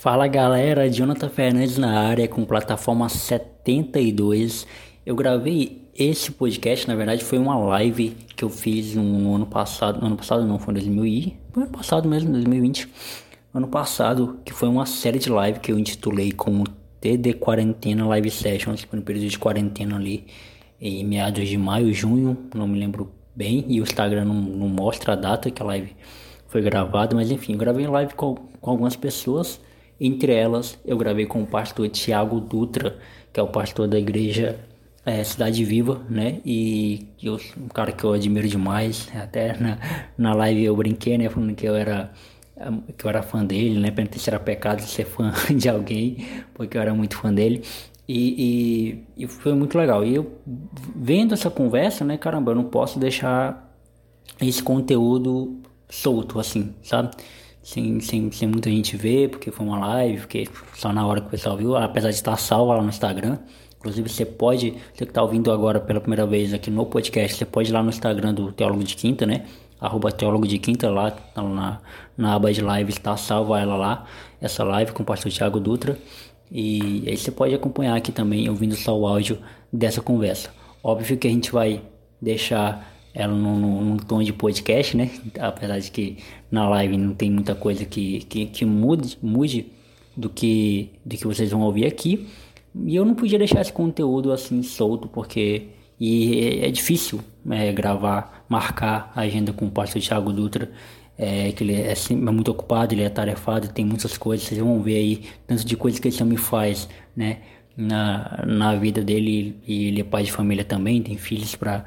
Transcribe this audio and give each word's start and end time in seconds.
Fala 0.00 0.26
galera, 0.26 0.90
Jonathan 0.90 1.28
Fernandes 1.28 1.76
na 1.76 2.00
área 2.00 2.26
com 2.26 2.42
plataforma 2.42 3.06
72. 3.06 4.66
Eu 5.04 5.14
gravei 5.14 5.90
esse 5.94 6.32
podcast, 6.32 6.88
na 6.88 6.94
verdade 6.94 7.22
foi 7.22 7.38
uma 7.38 7.58
live 7.58 8.16
que 8.34 8.42
eu 8.42 8.48
fiz 8.48 8.94
no 8.94 9.34
ano 9.34 9.44
passado, 9.44 10.00
no 10.00 10.06
ano 10.06 10.16
passado 10.16 10.42
não, 10.46 10.58
foi 10.58 10.72
em 10.72 10.76
2000 10.76 11.04
e, 11.04 11.36
foi 11.52 11.64
ano 11.64 11.72
passado 11.72 12.08
mesmo, 12.08 12.32
2020. 12.32 12.88
Ano 13.52 13.68
passado, 13.68 14.40
que 14.42 14.54
foi 14.54 14.70
uma 14.70 14.86
série 14.86 15.18
de 15.18 15.28
live 15.28 15.60
que 15.60 15.70
eu 15.70 15.78
intitulei 15.78 16.32
como 16.32 16.64
TD 16.98 17.34
Quarentena 17.34 18.06
Live 18.06 18.30
Sessions, 18.30 18.88
no 18.90 19.02
período 19.02 19.28
de 19.28 19.38
quarentena 19.38 19.96
ali, 19.96 20.24
em 20.80 21.04
meados 21.04 21.46
de 21.46 21.58
maio, 21.58 21.92
junho, 21.92 22.38
não 22.54 22.66
me 22.66 22.80
lembro 22.80 23.12
bem, 23.36 23.66
e 23.68 23.78
o 23.78 23.82
Instagram 23.82 24.24
não, 24.24 24.40
não 24.40 24.66
mostra 24.66 25.12
a 25.12 25.16
data 25.16 25.50
que 25.50 25.60
a 25.60 25.66
live 25.66 25.94
foi 26.48 26.62
gravada, 26.62 27.14
mas 27.14 27.30
enfim, 27.30 27.54
gravei 27.54 27.86
live 27.86 28.14
com, 28.14 28.34
com 28.34 28.70
algumas 28.70 28.96
pessoas 28.96 29.60
entre 30.00 30.32
elas, 30.32 30.78
eu 30.84 30.96
gravei 30.96 31.26
com 31.26 31.42
o 31.42 31.46
pastor 31.46 31.88
Tiago 31.88 32.40
Dutra, 32.40 32.98
que 33.32 33.38
é 33.38 33.42
o 33.42 33.48
pastor 33.48 33.86
da 33.86 33.98
igreja 33.98 34.58
é, 35.04 35.22
Cidade 35.24 35.64
Viva, 35.64 36.00
né? 36.08 36.40
E 36.44 37.08
eu, 37.22 37.38
um 37.58 37.68
cara 37.68 37.92
que 37.92 38.04
eu 38.04 38.12
admiro 38.12 38.48
demais. 38.48 39.08
Até 39.14 39.56
na, 39.58 39.78
na 40.16 40.34
live 40.34 40.64
eu 40.64 40.76
brinquei, 40.76 41.18
né? 41.18 41.28
Falando 41.28 41.54
que 41.54 41.66
eu 41.66 41.76
era 41.76 42.12
que 42.96 43.06
eu 43.06 43.08
era 43.08 43.22
fã 43.22 43.44
dele, 43.44 43.78
né? 43.78 43.90
Perguntei 43.90 44.20
se 44.20 44.28
era 44.28 44.38
pecado 44.38 44.82
ser 44.82 45.04
fã 45.04 45.32
de 45.54 45.68
alguém, 45.68 46.26
porque 46.54 46.76
eu 46.76 46.82
era 46.82 46.94
muito 46.94 47.16
fã 47.16 47.32
dele. 47.32 47.62
E, 48.06 49.04
e, 49.16 49.24
e, 49.24 49.26
foi 49.28 49.54
muito 49.54 49.78
legal. 49.78 50.04
E 50.04 50.16
eu 50.16 50.40
vendo 50.96 51.32
essa 51.32 51.48
conversa, 51.48 52.04
né? 52.04 52.18
Caramba, 52.18 52.50
eu 52.50 52.56
não 52.56 52.64
posso 52.64 52.98
deixar 52.98 53.72
esse 54.40 54.62
conteúdo 54.62 55.60
solto, 55.88 56.38
assim, 56.40 56.74
sabe? 56.82 57.10
Sem, 57.62 58.00
sem, 58.00 58.30
sem 58.32 58.48
muita 58.48 58.70
gente 58.70 58.96
ver, 58.96 59.30
porque 59.30 59.50
foi 59.50 59.66
uma 59.66 59.78
live, 59.78 60.20
porque 60.20 60.48
só 60.74 60.92
na 60.92 61.06
hora 61.06 61.20
que 61.20 61.26
o 61.28 61.30
pessoal 61.30 61.56
viu, 61.56 61.76
apesar 61.76 62.10
de 62.10 62.16
estar 62.16 62.36
salva 62.36 62.74
lá 62.74 62.82
no 62.82 62.88
Instagram. 62.88 63.38
Inclusive, 63.78 64.08
você 64.08 64.26
pode, 64.26 64.72
você 64.92 65.04
que 65.06 65.10
está 65.10 65.22
ouvindo 65.22 65.50
agora 65.50 65.80
pela 65.80 66.00
primeira 66.00 66.26
vez 66.26 66.52
aqui 66.52 66.70
no 66.70 66.84
podcast, 66.84 67.38
você 67.38 67.46
pode 67.46 67.70
ir 67.70 67.72
lá 67.72 67.82
no 67.82 67.88
Instagram 67.88 68.34
do 68.34 68.52
Teólogo 68.52 68.84
de 68.84 68.94
Quinta, 68.94 69.24
né? 69.24 69.46
Arroba 69.80 70.12
Teólogo 70.12 70.46
de 70.46 70.58
Quinta, 70.58 70.90
lá 70.90 71.10
tá 71.10 71.42
na, 71.42 71.80
na 72.16 72.34
aba 72.34 72.52
de 72.52 72.60
live, 72.60 72.90
está 72.90 73.16
salva 73.16 73.58
ela 73.58 73.76
lá, 73.76 74.06
essa 74.38 74.62
live 74.62 74.92
com 74.92 75.02
o 75.02 75.06
pastor 75.06 75.32
Thiago 75.32 75.58
Dutra. 75.58 75.98
E 76.50 77.04
aí 77.06 77.16
você 77.16 77.30
pode 77.30 77.54
acompanhar 77.54 77.96
aqui 77.96 78.12
também, 78.12 78.48
ouvindo 78.50 78.74
só 78.74 78.98
o 78.98 79.06
áudio 79.06 79.38
dessa 79.72 80.02
conversa. 80.02 80.50
Óbvio 80.82 81.16
que 81.16 81.26
a 81.26 81.30
gente 81.30 81.50
vai 81.50 81.80
deixar 82.20 82.86
ela 83.14 83.34
num, 83.34 83.84
num, 83.84 83.96
tom 83.96 84.22
de 84.22 84.32
podcast, 84.32 84.96
né? 84.96 85.10
Apesar 85.38 85.78
de 85.78 85.90
que 85.90 86.18
na 86.50 86.68
live 86.68 86.96
não 86.96 87.14
tem 87.14 87.30
muita 87.30 87.54
coisa 87.54 87.84
que, 87.84 88.20
que, 88.20 88.46
que 88.46 88.64
mude, 88.64 89.18
mude 89.22 89.66
do 90.16 90.28
que, 90.28 90.90
do 91.04 91.16
que 91.16 91.26
vocês 91.26 91.50
vão 91.50 91.62
ouvir 91.62 91.86
aqui. 91.86 92.28
E 92.84 92.94
eu 92.94 93.04
não 93.04 93.14
podia 93.14 93.38
deixar 93.38 93.60
esse 93.60 93.72
conteúdo 93.72 94.32
assim 94.32 94.62
solto, 94.62 95.08
porque 95.08 95.68
e 96.00 96.62
é, 96.62 96.68
é 96.68 96.70
difícil 96.70 97.20
é, 97.50 97.70
gravar, 97.72 98.44
marcar 98.48 99.12
a 99.14 99.20
agenda 99.20 99.52
com 99.52 99.66
o 99.66 99.70
pastor 99.70 100.00
Thiago 100.00 100.32
Dutra, 100.32 100.70
é, 101.18 101.52
que 101.52 101.62
ele 101.62 101.74
é, 101.74 101.92
é 101.92 102.14
muito 102.14 102.50
ocupado, 102.50 102.94
ele 102.94 103.02
é 103.02 103.10
tarefado, 103.10 103.68
tem 103.68 103.84
muitas 103.84 104.16
coisas, 104.16 104.46
vocês 104.46 104.58
vão 104.58 104.80
ver 104.80 104.96
aí, 104.96 105.24
tanto 105.46 105.64
de 105.64 105.76
coisas 105.76 106.00
que 106.00 106.08
ele 106.08 106.24
me 106.24 106.38
faz, 106.38 106.88
né? 107.14 107.40
Na, 107.76 108.44
na 108.46 108.74
vida 108.74 109.02
dele 109.02 109.56
e 109.66 109.88
ele 109.88 110.00
é 110.00 110.04
pai 110.04 110.24
de 110.24 110.32
família 110.32 110.64
também, 110.64 111.02
tem 111.02 111.16
filhos 111.16 111.54
para 111.54 111.84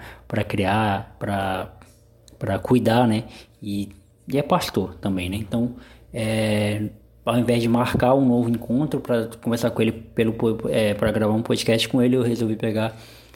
criar, 0.48 1.16
para 1.20 2.60
cuidar, 2.60 3.08
né? 3.08 3.26
E, 3.62 3.90
e, 4.28 4.38
é 4.38 4.42
pastor 4.42 4.96
também, 4.96 5.30
né? 5.30 5.38
Então, 5.38 5.76
é, 6.14 6.90
ao 7.26 7.38
invés 7.38 7.62
de 7.62 7.68
marcar 7.68 8.14
um 8.16 8.26
novo 8.26 8.50
encontro 8.50 9.00
para 9.00 9.28
conversar 9.42 9.72
com 9.72 9.82
ele 9.82 9.92
pelo 9.92 10.36
é, 10.70 10.94
para 10.94 11.12
gravar 11.12 11.34
um 11.34 11.42
podcast 11.42 11.88
com 11.88 12.02
ele, 12.02 12.16
eu 12.16 12.22
resolvi 12.22 12.56
pegar 12.56 12.96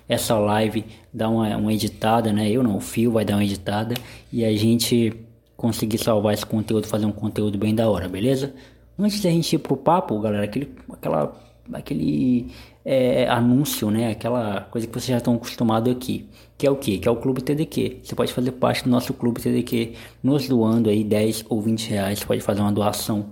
essa 0.10 0.38
live, 0.38 0.86
dar 1.14 1.30
uma, 1.30 1.56
uma 1.58 1.74
editada, 1.74 2.32
né? 2.32 2.50
Eu 2.50 2.64
não, 2.64 2.78
o 2.78 2.82
Fio 2.82 3.12
vai 3.12 3.26
dar 3.26 3.36
uma 3.36 3.44
editada 3.44 3.96
e 4.32 4.44
a 4.46 4.56
gente 4.56 5.14
conseguir 5.56 5.98
salvar 5.98 6.34
esse 6.34 6.46
conteúdo, 6.46 6.88
fazer 6.88 7.06
um 7.06 7.12
conteúdo 7.12 7.58
bem 7.58 7.74
da 7.74 7.90
hora, 7.90 8.08
beleza? 8.08 8.54
Antes 8.98 9.22
da 9.22 9.30
gente 9.30 9.54
ir 9.54 9.60
pro 9.60 9.76
papo, 9.76 10.20
galera, 10.20 10.46
aquele, 10.46 10.74
aquela 10.92 11.36
aquele 11.74 12.48
é, 12.86 13.28
anúncio, 13.28 13.92
né? 13.92 14.12
Aquela 14.12 14.62
coisa 14.72 14.88
que 14.88 14.94
vocês 14.94 15.08
já 15.08 15.18
estão 15.18 15.36
acostumados 15.36 15.92
aqui. 15.92 16.26
Que 16.58 16.66
é 16.66 16.72
o 16.72 16.76
que? 16.76 16.98
Que 16.98 17.08
é 17.08 17.12
o 17.12 17.16
Clube 17.16 17.42
TDQ. 17.42 18.00
Você 18.04 18.16
pode 18.16 18.34
fazer 18.34 18.52
parte 18.54 18.84
do 18.84 18.90
nosso 18.90 19.14
Clube 19.14 19.42
TDQ 19.42 19.94
nos 20.24 20.48
doando 20.48 20.90
aí 20.90 21.04
10 21.04 21.46
ou 21.50 21.62
20 21.62 21.90
reais. 21.90 22.20
Você 22.20 22.26
pode 22.26 22.42
fazer 22.42 22.62
uma 22.62 22.72
doação 22.72 23.28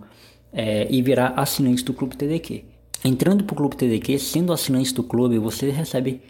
é, 0.53 0.87
e 0.89 1.01
virar 1.01 1.33
assinante 1.35 1.83
do 1.83 1.93
Clube 1.93 2.15
TDQ. 2.15 2.63
Entrando 3.03 3.43
para 3.43 3.53
o 3.53 3.57
Clube 3.57 3.75
TDQ, 3.75 4.17
sendo 4.17 4.51
assinante 4.51 4.93
do 4.93 5.03
clube, 5.03 5.37
você 5.37 5.69
recebe 5.69 6.21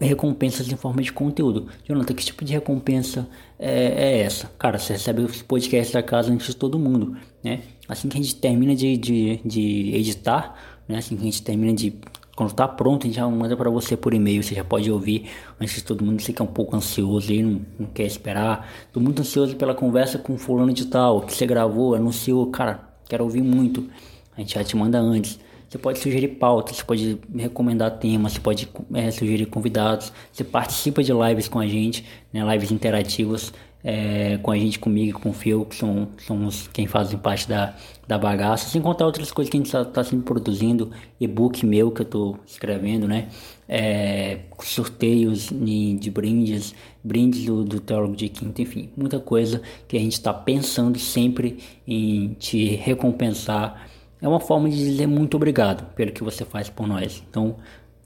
recompensas 0.00 0.70
em 0.70 0.76
forma 0.76 1.02
de 1.02 1.12
conteúdo. 1.12 1.68
Jonathan, 1.86 2.14
que 2.14 2.24
tipo 2.24 2.44
de 2.44 2.52
recompensa 2.52 3.28
é, 3.58 3.86
é, 3.86 4.20
essa? 4.20 4.50
Cara, 4.58 4.78
você 4.78 4.94
recebe 4.94 5.22
os 5.22 5.42
podcasts 5.42 5.92
da 5.92 6.02
casa 6.02 6.32
antes 6.32 6.46
de 6.46 6.56
todo 6.56 6.78
mundo, 6.78 7.16
né? 7.42 7.60
Assim 7.88 8.08
que 8.08 8.18
a 8.18 8.22
gente 8.22 8.34
termina 8.36 8.74
de, 8.74 8.96
de, 8.96 9.40
de 9.44 9.94
editar, 9.94 10.56
né? 10.88 10.98
Assim 10.98 11.16
que 11.16 11.22
a 11.22 11.24
gente 11.24 11.42
termina 11.42 11.74
de 11.74 11.94
quando 12.34 12.52
tá 12.52 12.66
pronto, 12.66 13.04
a 13.04 13.06
gente 13.06 13.16
já 13.16 13.28
manda 13.28 13.56
para 13.56 13.68
você 13.68 13.96
por 13.96 14.14
e-mail, 14.14 14.42
você 14.42 14.54
já 14.54 14.64
pode 14.64 14.90
ouvir 14.90 15.28
antes 15.60 15.76
de 15.76 15.84
todo 15.84 16.04
mundo. 16.04 16.20
Você 16.20 16.32
que 16.32 16.40
é 16.40 16.44
um 16.44 16.48
pouco 16.48 16.74
ansioso 16.74 17.30
aí, 17.30 17.42
não, 17.42 17.60
não, 17.78 17.86
quer 17.86 18.04
esperar. 18.04 18.68
Tô 18.92 19.00
muito 19.00 19.20
ansioso 19.20 19.54
pela 19.56 19.74
conversa 19.74 20.18
com 20.18 20.38
fulano 20.38 20.72
de 20.72 20.86
tal, 20.86 21.20
que 21.22 21.34
você 21.34 21.46
gravou, 21.46 21.94
anunciou, 21.94 22.46
cara, 22.46 22.80
quero 23.08 23.24
ouvir 23.24 23.42
muito. 23.42 23.88
A 24.36 24.40
gente 24.40 24.54
já 24.54 24.64
te 24.64 24.74
manda 24.76 24.98
antes. 24.98 25.38
Você 25.68 25.78
pode 25.78 25.98
sugerir 25.98 26.28
pautas, 26.28 26.76
você 26.76 26.84
pode 26.84 27.18
recomendar 27.34 27.98
temas, 27.98 28.32
você 28.32 28.40
pode 28.40 28.68
é, 28.94 29.10
sugerir 29.10 29.46
convidados. 29.46 30.12
Você 30.32 30.44
participa 30.44 31.02
de 31.02 31.12
lives 31.12 31.48
com 31.48 31.58
a 31.58 31.66
gente, 31.66 32.04
né, 32.32 32.42
lives 32.52 32.70
interativas 32.70 33.52
é, 33.84 34.38
com 34.38 34.50
a 34.50 34.56
gente, 34.56 34.78
comigo, 34.78 35.18
com 35.18 35.30
o 35.30 35.32
Phil, 35.32 35.64
que 35.64 35.74
são, 35.74 36.08
somos 36.18 36.68
quem 36.68 36.86
fazem 36.86 37.18
parte 37.18 37.48
da, 37.48 37.74
da 38.06 38.16
bagaça, 38.16 38.68
sem 38.68 38.80
contar 38.80 39.06
outras 39.06 39.32
coisas 39.32 39.50
que 39.50 39.56
a 39.56 39.60
gente 39.60 39.66
está 39.66 39.84
tá 39.84 40.04
sempre 40.04 40.24
produzindo, 40.24 40.90
e-book 41.20 41.66
meu 41.66 41.90
que 41.90 42.02
eu 42.02 42.04
estou 42.04 42.38
escrevendo, 42.46 43.08
né? 43.08 43.28
É, 43.68 44.40
sorteios 44.60 45.48
de 45.50 46.10
brindes, 46.10 46.74
brindes 47.02 47.44
do, 47.44 47.64
do 47.64 47.80
Teólogo 47.80 48.14
de 48.14 48.28
Quinta, 48.28 48.62
enfim, 48.62 48.90
muita 48.96 49.18
coisa 49.18 49.62
que 49.88 49.96
a 49.96 50.00
gente 50.00 50.12
está 50.12 50.32
pensando 50.32 50.98
sempre 50.98 51.58
em 51.86 52.34
te 52.34 52.76
recompensar. 52.76 53.88
É 54.20 54.28
uma 54.28 54.38
forma 54.38 54.68
de 54.68 54.76
dizer 54.76 55.06
muito 55.08 55.36
obrigado 55.36 55.84
pelo 55.94 56.12
que 56.12 56.22
você 56.22 56.44
faz 56.44 56.68
por 56.68 56.86
nós. 56.86 57.22
Então, 57.28 57.56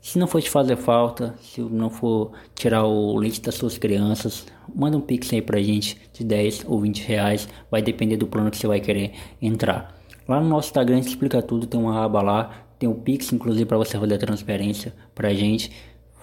se 0.07 0.21
não 0.21 0.29
for 0.29 0.41
te 0.41 0.49
fazer 0.49 0.77
falta, 0.77 1.35
se 1.43 1.61
não 1.61 1.91
for 1.91 2.31
tirar 2.55 2.85
o 2.85 3.17
leite 3.17 3.41
das 3.41 3.57
suas 3.57 3.77
crianças, 3.77 4.47
manda 4.73 4.97
um 4.97 5.01
pix 5.01 5.33
aí 5.33 5.43
pra 5.43 5.61
gente 5.61 5.99
de 6.13 6.23
10 6.23 6.65
ou 6.69 6.81
20 6.81 7.01
reais, 7.01 7.49
vai 7.69 7.83
depender 7.83 8.17
do 8.17 8.25
plano 8.25 8.49
que 8.49 8.57
você 8.57 8.69
vai 8.69 8.79
querer 8.79 9.15
entrar. 9.43 10.01
Lá 10.29 10.41
no 10.41 10.49
nosso 10.49 10.69
Instagram 10.69 10.99
a 10.99 11.01
gente 11.01 11.09
explica 11.09 11.43
tudo, 11.43 11.67
tem 11.67 11.81
uma 11.81 12.05
aba 12.05 12.23
lá, 12.23 12.67
tem 12.79 12.89
o 12.89 12.95
pix 12.95 13.33
inclusive 13.33 13.67
para 13.67 13.79
você 13.79 13.99
fazer 13.99 14.15
a 14.15 14.19
transferência 14.19 14.95
pra 15.13 15.35
gente. 15.35 15.73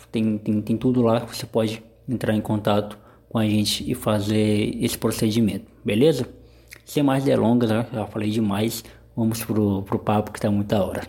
Tem, 0.09 0.37
tem, 0.37 0.61
tem 0.61 0.77
tudo 0.77 1.01
lá, 1.01 1.19
você 1.19 1.45
pode 1.45 1.83
entrar 2.07 2.33
em 2.33 2.41
contato 2.41 2.97
com 3.27 3.37
a 3.37 3.45
gente 3.45 3.83
e 3.91 3.93
fazer 3.93 4.77
esse 4.81 4.97
procedimento, 4.97 5.65
beleza? 5.83 6.25
Sem 6.85 7.03
mais 7.03 7.25
delongas, 7.25 7.69
né? 7.69 7.85
já 7.91 8.05
falei 8.05 8.29
demais, 8.29 8.81
vamos 9.13 9.43
pro, 9.43 9.83
pro 9.83 9.99
papo 9.99 10.31
que 10.31 10.39
tá 10.39 10.49
muita 10.49 10.81
hora. 10.81 11.01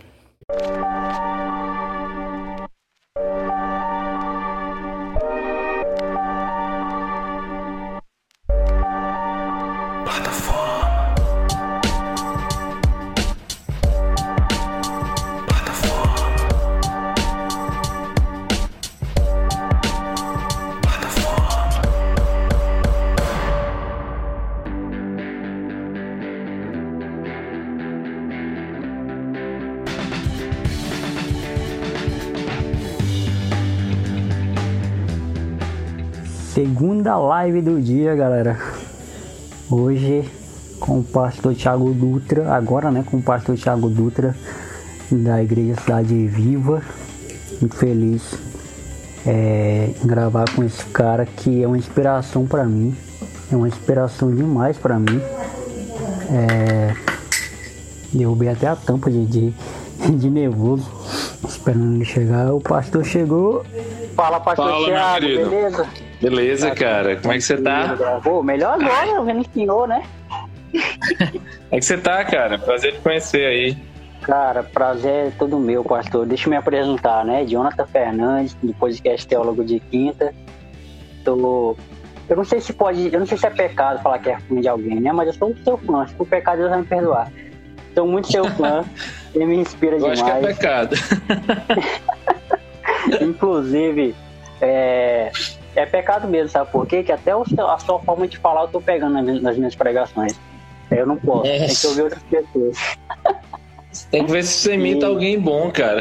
Live 37.55 37.63
do 37.63 37.81
dia, 37.81 38.17
galera. 38.17 38.59
Hoje 39.71 40.29
com 40.81 40.99
o 40.99 41.05
pastor 41.05 41.55
Thiago 41.55 41.93
Dutra, 41.93 42.53
agora 42.53 42.91
né, 42.91 43.05
com 43.09 43.19
o 43.19 43.23
pastor 43.23 43.57
Thiago 43.57 43.89
Dutra 43.89 44.35
da 45.09 45.41
Igreja 45.41 45.81
Cidade 45.81 46.27
Viva. 46.27 46.83
Muito 47.61 47.77
feliz 47.77 48.35
é, 49.25 49.91
em 50.03 50.07
gravar 50.07 50.47
com 50.53 50.65
esse 50.65 50.85
cara 50.87 51.25
que 51.25 51.63
é 51.63 51.67
uma 51.67 51.79
inspiração 51.79 52.45
para 52.45 52.65
mim, 52.65 52.97
é 53.53 53.55
uma 53.55 53.69
inspiração 53.69 54.35
demais 54.35 54.77
para 54.77 54.99
mim. 54.99 55.21
É, 56.33 56.95
Derrubei 58.13 58.49
até 58.49 58.67
a 58.67 58.75
tampa 58.75 59.11
de, 59.11 59.25
de, 59.27 59.55
de 60.17 60.31
nervoso, 60.31 60.91
esperando 61.49 61.95
ele 61.95 62.05
chegar. 62.05 62.53
O 62.53 62.61
pastor 62.61 63.05
chegou. 63.05 63.65
Fala, 64.17 64.41
pastor 64.41 64.71
Fala, 64.71 64.87
Thiago, 64.87 65.27
beleza? 65.27 66.04
Beleza, 66.25 66.71
cara. 66.71 67.17
Como 67.17 67.35
é 67.35 67.37
que 67.37 67.43
você 67.43 67.59
tá? 67.59 68.21
Pô, 68.23 68.43
melhor 68.43 68.83
agora, 68.83 69.23
vendo 69.23 69.43
o 69.43 69.53
senhor, 69.53 69.87
né? 69.87 70.03
é 71.71 71.79
que 71.79 71.85
você 71.85 71.99
tá, 71.99 72.25
cara? 72.25 72.59
Prazer 72.59 72.95
te 72.95 73.01
conhecer 73.01 73.45
aí. 73.45 73.77
Cara, 74.23 74.63
prazer 74.63 75.27
é 75.27 75.33
todo 75.39 75.59
meu, 75.59 75.85
pastor. 75.85 76.25
Deixa 76.25 76.47
eu 76.47 76.51
me 76.51 76.57
apresentar, 76.57 77.27
né? 77.27 77.45
Jonathan 77.45 77.85
Fernandes, 77.85 78.55
do 78.63 78.73
podcast 78.73 79.27
Teólogo 79.27 79.63
de 79.63 79.79
Quinta. 79.79 80.35
Tô... 81.27 81.77
Eu 82.27 82.37
não 82.37 82.45
sei 82.45 82.59
se 82.59 82.73
pode, 82.73 83.13
eu 83.13 83.21
não 83.21 83.27
sei 83.27 83.37
se 83.37 83.47
é 83.47 83.51
pecado 83.51 84.03
falar 84.03 84.19
que 84.19 84.31
é 84.31 84.41
fã 84.41 84.59
de 84.59 84.67
alguém, 84.67 84.99
né? 84.99 85.13
Mas 85.13 85.27
eu 85.27 85.35
sou 85.35 85.55
seu 85.63 85.77
fã. 85.77 86.07
Se 86.07 86.15
for 86.15 86.27
pecado, 86.27 86.57
Deus 86.57 86.71
vai 86.71 86.81
me 86.81 86.87
perdoar. 86.87 87.31
Sou 87.95 88.07
muito 88.07 88.33
seu 88.33 88.47
fã. 88.53 88.83
ele 89.35 89.45
me 89.45 89.57
inspira 89.57 89.97
eu 89.97 90.11
demais. 90.11 90.23
Acho 90.23 90.25
que 90.25 90.47
é 90.47 90.55
pecado. 90.55 90.97
Inclusive, 93.21 94.15
é, 94.63 95.31
é 95.75 95.87
pecado 95.87 96.29
mesmo, 96.29 96.49
sabe 96.49 96.71
por 96.71 96.87
quê? 96.87 97.03
Que 97.03 97.13
até 97.13 97.33
a 97.33 97.79
sua 97.79 97.99
forma 98.01 98.27
de 98.27 98.39
falar 98.39 98.63
eu 98.63 98.69
tô 98.69 98.81
pegando 98.81 99.21
nas 99.41 99.57
minhas 99.57 99.75
pregações. 99.75 100.39
Eu 100.91 101.07
não 101.07 101.17
posso, 101.17 101.47
é. 101.47 101.67
tem 101.67 101.75
que 101.75 101.87
ouvir 101.87 102.03
outras 102.03 102.23
pessoas. 102.25 102.79
Tem 104.11 104.25
que 104.25 104.33
ver 104.33 104.43
se 104.45 104.59
você 104.59 104.75
imita 104.75 105.07
e... 105.07 105.09
alguém 105.09 105.39
bom, 105.39 105.71
cara. 105.71 106.01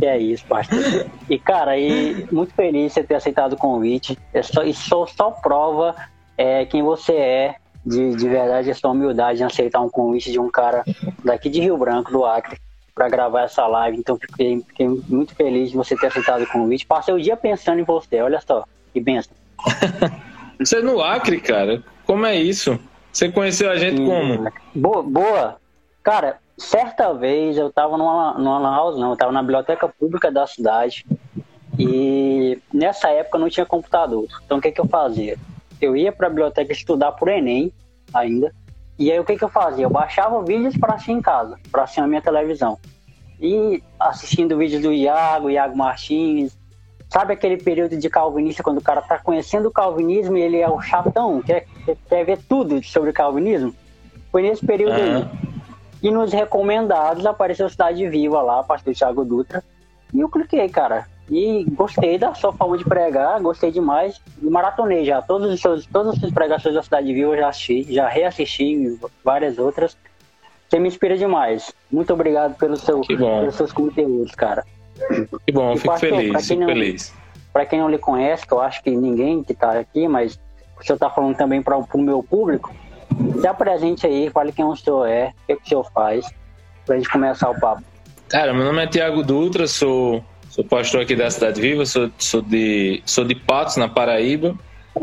É 0.00 0.18
isso, 0.18 0.44
pastor. 0.46 1.06
E, 1.28 1.38
cara, 1.38 1.78
e 1.78 2.26
muito 2.32 2.54
feliz 2.54 2.86
de 2.86 2.94
você 2.94 3.04
ter 3.04 3.14
aceitado 3.14 3.52
o 3.52 3.56
convite. 3.56 4.18
É 4.32 4.42
só, 4.42 4.62
isso 4.62 5.06
só 5.06 5.30
prova 5.30 5.94
é, 6.36 6.64
quem 6.64 6.82
você 6.82 7.12
é, 7.12 7.54
de, 7.84 8.14
de 8.16 8.28
verdade, 8.28 8.70
a 8.70 8.74
sua 8.74 8.90
humildade 8.90 9.42
em 9.42 9.44
aceitar 9.44 9.80
um 9.80 9.90
convite 9.90 10.32
de 10.32 10.40
um 10.40 10.50
cara 10.50 10.82
daqui 11.24 11.50
de 11.50 11.60
Rio 11.60 11.76
Branco, 11.76 12.10
do 12.10 12.24
Acre, 12.24 12.58
para 12.94 13.08
gravar 13.08 13.42
essa 13.42 13.66
live. 13.66 13.98
Então, 13.98 14.16
fiquei, 14.16 14.60
fiquei, 14.66 14.88
muito 15.08 15.34
feliz 15.34 15.70
de 15.70 15.76
você 15.76 15.96
ter 15.96 16.06
aceitado 16.06 16.42
o 16.42 16.46
convite. 16.46 16.86
Passei 16.86 17.14
o 17.14 17.20
dia 17.20 17.36
pensando 17.36 17.80
em 17.80 17.84
você, 17.84 18.20
olha 18.20 18.40
só, 18.40 18.64
que 18.92 19.00
benção. 19.00 19.34
você 20.58 20.78
é 20.78 20.82
no 20.82 21.02
Acre, 21.02 21.40
cara? 21.40 21.82
Como 22.04 22.26
é 22.26 22.36
isso? 22.36 22.78
Você 23.12 23.30
conheceu 23.30 23.70
a 23.70 23.76
gente 23.76 24.02
como? 24.04 24.50
Boa, 24.74 25.02
boa. 25.02 25.56
Cara, 26.02 26.38
certa 26.56 27.12
vez 27.12 27.56
eu 27.56 27.70
tava 27.70 27.96
numa, 27.96 28.34
numa 28.34 28.74
house, 28.74 28.98
não, 28.98 29.10
eu 29.10 29.16
tava 29.16 29.32
na 29.32 29.42
biblioteca 29.42 29.88
pública 29.88 30.30
da 30.30 30.46
cidade 30.46 31.04
e 31.78 32.58
nessa 32.72 33.10
época 33.10 33.38
não 33.38 33.48
tinha 33.48 33.66
computador. 33.66 34.26
Então 34.44 34.58
o 34.58 34.60
que 34.60 34.72
que 34.72 34.80
eu 34.80 34.88
fazia? 34.88 35.38
Eu 35.80 35.96
ia 35.96 36.12
pra 36.12 36.28
biblioteca 36.28 36.72
estudar 36.72 37.12
por 37.12 37.28
Enem 37.28 37.72
ainda, 38.12 38.52
e 38.98 39.10
aí 39.10 39.18
o 39.18 39.24
que 39.24 39.36
que 39.36 39.44
eu 39.44 39.48
fazia? 39.48 39.84
Eu 39.84 39.90
baixava 39.90 40.42
vídeos 40.42 40.76
para 40.76 40.94
assistir 40.94 41.12
em 41.12 41.22
casa, 41.22 41.58
para 41.70 41.82
assistir 41.82 42.00
na 42.00 42.06
minha 42.06 42.22
televisão. 42.22 42.78
E 43.40 43.82
assistindo 43.98 44.56
vídeos 44.56 44.82
do 44.82 44.92
Iago, 44.92 45.50
Iago 45.50 45.76
Martins, 45.76 46.56
sabe 47.08 47.32
aquele 47.32 47.56
período 47.56 47.96
de 47.96 48.08
calvinista 48.08 48.62
quando 48.62 48.78
o 48.78 48.82
cara 48.82 49.02
tá 49.02 49.18
conhecendo 49.18 49.68
o 49.68 49.72
calvinismo 49.72 50.36
e 50.36 50.42
ele 50.42 50.58
é 50.58 50.68
o 50.68 50.80
chatão, 50.80 51.42
quer, 51.42 51.66
quer 52.08 52.24
ver 52.24 52.38
tudo 52.48 52.82
sobre 52.84 53.10
o 53.10 53.14
calvinismo? 53.14 53.74
Foi 54.30 54.42
nesse 54.42 54.64
período 54.64 54.98
uhum. 54.98 55.16
aí. 55.16 55.28
E 56.02 56.10
nos 56.10 56.32
recomendados 56.32 57.26
apareceu 57.26 57.68
Cidade 57.68 58.08
Viva 58.08 58.40
lá, 58.40 58.62
pastor 58.62 58.94
Thiago 58.94 59.24
Dutra. 59.24 59.62
E 60.12 60.20
eu 60.20 60.28
cliquei, 60.28 60.68
cara. 60.68 61.06
E 61.30 61.64
gostei 61.70 62.18
da 62.18 62.34
sua 62.34 62.52
forma 62.52 62.76
de 62.76 62.84
pregar, 62.84 63.40
gostei 63.40 63.70
demais. 63.70 64.20
E 64.42 64.46
maratonei 64.46 65.04
já. 65.04 65.22
Todos 65.22 65.52
os 65.52 65.60
seus, 65.60 65.86
todas 65.86 66.14
as 66.14 66.20
suas 66.20 66.32
pregações 66.32 66.74
da 66.74 66.82
Cidade 66.82 67.12
Viva 67.12 67.32
eu 67.32 67.38
já 67.38 67.48
assisti, 67.48 67.94
já 67.94 68.08
reassisti 68.08 68.98
várias 69.24 69.58
outras. 69.58 69.96
Você 70.68 70.78
me 70.78 70.88
inspira 70.88 71.16
demais. 71.16 71.72
Muito 71.90 72.12
obrigado 72.12 72.56
pelo 72.56 72.76
seu, 72.76 73.00
pelos 73.02 73.54
seus 73.54 73.72
conteúdos, 73.72 74.34
cara. 74.34 74.64
Que 75.46 75.52
bom, 75.52 75.72
e, 75.72 75.76
fico 75.76 75.92
pastor, 75.92 76.10
feliz, 76.10 76.48
fico 76.48 76.60
não, 76.60 76.66
feliz. 76.66 77.14
Pra 77.52 77.66
quem 77.66 77.80
não 77.80 77.90
lhe 77.90 77.98
conhece, 77.98 78.46
que 78.46 78.52
eu 78.52 78.60
acho 78.60 78.82
que 78.82 78.90
ninguém 78.90 79.42
que 79.42 79.54
tá 79.54 79.78
aqui, 79.78 80.08
mas 80.08 80.40
o 80.78 80.84
senhor 80.84 80.98
tá 80.98 81.10
falando 81.10 81.36
também 81.36 81.62
para 81.62 81.76
o 81.76 81.98
meu 81.98 82.22
público, 82.22 82.74
se 83.40 83.46
apresente 83.46 84.06
aí, 84.06 84.30
fale 84.30 84.52
quem 84.52 84.64
o 84.64 84.74
senhor 84.74 85.06
é, 85.06 85.28
o 85.28 85.46
que, 85.46 85.56
que 85.56 85.62
o 85.62 85.68
senhor 85.68 85.90
faz, 85.92 86.26
pra 86.86 86.96
gente 86.96 87.08
começar 87.08 87.50
o 87.50 87.60
papo. 87.60 87.82
Cara, 88.28 88.54
meu 88.54 88.64
nome 88.64 88.82
é 88.82 88.86
Tiago 88.86 89.22
Dutra, 89.22 89.66
sou, 89.66 90.24
sou 90.52 90.62
pastor 90.62 91.00
aqui 91.00 91.16
da 91.16 91.30
Cidade 91.30 91.58
Viva, 91.58 91.86
sou, 91.86 92.10
sou, 92.18 92.42
de, 92.42 93.02
sou 93.06 93.24
de 93.24 93.34
Patos, 93.34 93.76
na 93.78 93.88
Paraíba, 93.88 94.54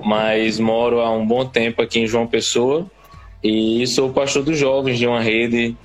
mas 0.04 0.60
moro 0.60 1.02
há 1.02 1.12
um 1.12 1.26
bom 1.26 1.44
tempo 1.44 1.82
aqui 1.82 2.00
em 2.00 2.06
João 2.06 2.28
Pessoa 2.28 2.86
e 3.44 3.86
sou 3.88 4.12
pastor 4.12 4.44
dos 4.44 4.60
jovens 4.60 5.00
de 5.00 5.08
uma 5.08 5.22
rede 5.22 5.76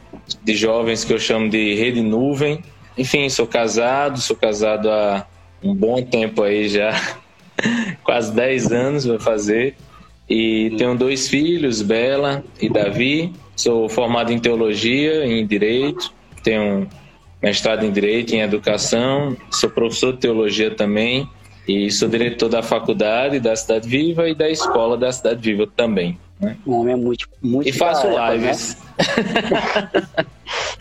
de 0.43 0.55
jovens 0.55 1.03
que 1.03 1.15
eu 1.15 1.19
chamo 1.19 1.49
de 1.49 1.75
Rede 1.77 2.03
Nuvem. 2.03 2.63
Enfim, 2.99 3.27
sou 3.31 3.47
casado, 3.47 4.21
sou 4.21 4.37
casado 4.37 4.91
há 4.91 5.27
um 5.63 5.75
bom 5.75 6.03
tempo 6.03 6.43
aí 6.43 6.69
já, 6.69 7.17
quase 8.05 8.35
10 8.35 8.71
anos 8.71 9.05
vai 9.07 9.19
fazer. 9.19 9.77
E 10.29 10.75
tenho 10.77 10.95
dois 10.95 11.27
filhos, 11.27 11.81
Bela 11.81 12.45
e 12.61 12.69
Davi. 12.69 13.33
Sou 13.57 13.89
formado 13.89 14.31
em 14.31 14.39
teologia, 14.39 15.25
em 15.25 15.47
direito. 15.47 16.13
Tenho 16.43 16.87
mestrado 17.45 17.85
em 17.85 17.93
direito, 17.93 18.35
em 18.35 18.41
educação. 18.41 19.37
Sou 19.51 19.69
professor 19.69 20.15
de 20.15 20.21
teologia 20.21 20.75
também. 20.75 21.29
E 21.69 21.91
sou 21.91 22.09
diretor 22.09 22.49
da 22.49 22.63
faculdade 22.63 23.39
da 23.39 23.55
Cidade 23.55 23.87
Viva 23.87 24.29
e 24.29 24.35
da 24.35 24.49
escola 24.49 24.97
da 24.97 25.13
Cidade 25.13 25.41
Viva 25.43 25.67
também. 25.77 26.19
Né? 26.41 26.57
Um 26.67 26.73
homem 26.73 26.95
é 26.95 26.97
muito, 26.97 27.29
muito 27.43 27.69
E 27.69 27.73
faço 27.73 28.07
lives. 28.09 28.79
Né? 28.97 30.25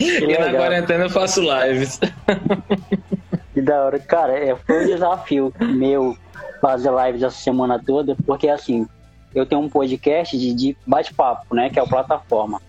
e 0.00 0.38
na 0.38 0.52
quarentena 0.52 1.04
eu 1.04 1.10
faço 1.10 1.42
lives. 1.42 2.00
Que 3.52 3.60
da 3.60 3.84
hora. 3.84 3.98
Cara, 3.98 4.32
é, 4.32 4.56
foi 4.56 4.84
um 4.84 4.86
desafio 4.86 5.52
meu 5.60 6.16
fazer 6.62 6.90
lives 6.90 7.22
essa 7.22 7.36
semana 7.36 7.78
toda, 7.78 8.16
porque 8.26 8.48
assim, 8.48 8.86
eu 9.34 9.44
tenho 9.44 9.60
um 9.60 9.68
podcast 9.68 10.36
de, 10.38 10.54
de 10.54 10.76
bate-papo, 10.86 11.54
né? 11.54 11.68
Que 11.68 11.78
é 11.78 11.82
o 11.82 11.88
plataforma. 11.88 12.60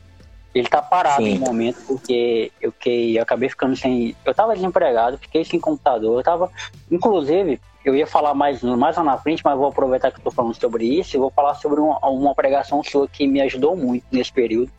Ele 0.55 0.69
tá 0.69 0.81
parado 0.81 1.21
Sim. 1.21 1.37
no 1.37 1.47
momento 1.47 1.79
porque 1.85 2.49
eu, 2.61 2.71
que, 2.71 3.17
eu 3.17 3.21
acabei 3.21 3.49
ficando 3.49 3.75
sem. 3.75 4.15
Eu 4.23 4.33
tava 4.33 4.55
desempregado, 4.55 5.17
fiquei 5.17 5.43
sem 5.43 5.59
computador. 5.59 6.17
Eu 6.17 6.23
tava. 6.23 6.49
Inclusive, 6.89 7.59
eu 7.83 7.93
ia 7.93 8.07
falar 8.07 8.33
mais, 8.33 8.63
mais 8.63 8.95
lá 8.95 9.03
na 9.03 9.17
frente, 9.17 9.41
mas 9.43 9.57
vou 9.57 9.67
aproveitar 9.67 10.11
que 10.11 10.19
eu 10.19 10.23
tô 10.23 10.31
falando 10.31 10.55
sobre 10.55 10.85
isso 10.85 11.17
e 11.17 11.19
vou 11.19 11.29
falar 11.29 11.55
sobre 11.55 11.81
uma, 11.81 11.99
uma 12.07 12.33
pregação 12.33 12.81
sua 12.81 13.05
que 13.05 13.27
me 13.27 13.41
ajudou 13.41 13.75
muito 13.75 14.05
nesse 14.09 14.31
período. 14.31 14.71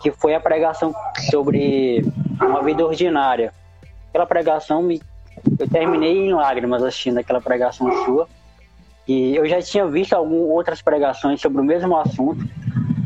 Que 0.00 0.10
foi 0.10 0.34
a 0.34 0.40
pregação 0.40 0.92
sobre 1.30 2.04
uma 2.42 2.60
vida 2.64 2.84
ordinária. 2.84 3.54
Aquela 4.08 4.26
pregação 4.26 4.82
me. 4.82 5.00
Eu 5.60 5.68
terminei 5.68 6.26
em 6.26 6.34
lágrimas 6.34 6.82
assistindo 6.82 7.18
aquela 7.18 7.40
pregação 7.40 7.88
sua 8.04 8.28
e 9.06 9.36
eu 9.36 9.46
já 9.46 9.62
tinha 9.62 9.86
visto 9.86 10.14
algumas 10.14 10.50
outras 10.50 10.82
pregações 10.82 11.40
sobre 11.40 11.60
o 11.60 11.64
mesmo 11.64 11.96
assunto, 11.96 12.44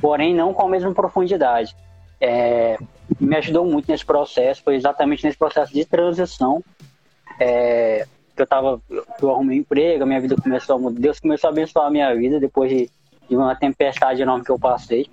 porém 0.01 0.35
não 0.35 0.55
com 0.55 0.63
a 0.63 0.69
mesma 0.69 0.95
profundidade. 0.95 1.77
É, 2.21 2.79
me 3.21 3.37
ajudou 3.37 3.65
muito 3.65 3.91
nesse 3.91 4.05
processo, 4.05 4.63
foi 4.63 4.75
exatamente 4.75 5.25
nesse 5.25 5.39
processo 5.39 5.73
de 5.73 5.85
transição. 5.85 6.63
É, 7.41 8.07
que 8.35 8.43
eu 8.43 8.47
tava, 8.47 8.81
eu 9.21 9.31
arrumei 9.31 9.59
um 9.59 9.61
emprego, 9.61 10.05
a 10.05 10.07
minha 10.07 10.21
vida 10.21 10.37
começou 10.37 10.77
a 10.77 10.79
mudar, 10.79 11.01
Deus 11.01 11.19
começou 11.19 11.49
a 11.49 11.53
abençoar 11.53 11.87
a 11.87 11.91
minha 11.91 12.15
vida 12.15 12.39
depois 12.39 12.71
de, 12.71 12.89
de 13.29 13.37
uma 13.37 13.55
tempestade 13.57 14.23
enorme 14.23 14.45
que 14.45 14.51
eu 14.51 14.59
passei. 14.59 15.09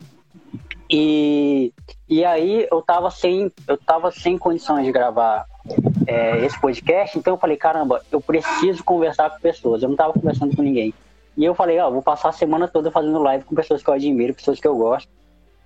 E, 0.89 1.73
e 2.07 2.23
aí 2.23 2.67
eu 2.71 2.81
tava 2.81 3.09
sem, 3.09 3.51
eu 3.67 3.77
tava 3.77 4.11
sem 4.11 4.37
condições 4.37 4.85
de 4.85 4.91
gravar 4.91 5.45
é, 6.05 6.45
esse 6.45 6.59
podcast, 6.59 7.17
então 7.17 7.33
eu 7.33 7.37
falei, 7.39 7.57
caramba, 7.57 8.03
eu 8.11 8.21
preciso 8.21 8.83
conversar 8.83 9.31
com 9.31 9.39
pessoas. 9.39 9.81
Eu 9.81 9.89
não 9.89 9.95
tava 9.95 10.13
conversando 10.13 10.55
com 10.55 10.61
ninguém. 10.61 10.93
E 11.35 11.43
eu 11.43 11.55
falei, 11.55 11.79
ó, 11.79 11.89
vou 11.89 12.01
passar 12.01 12.29
a 12.29 12.33
semana 12.33 12.67
toda 12.67 12.91
fazendo 12.91 13.21
live 13.21 13.43
com 13.43 13.55
pessoas 13.55 13.83
que 13.83 13.89
eu 13.89 13.93
admiro, 13.93 14.33
pessoas 14.33 14.59
que 14.59 14.67
eu 14.67 14.77
gosto. 14.77 15.09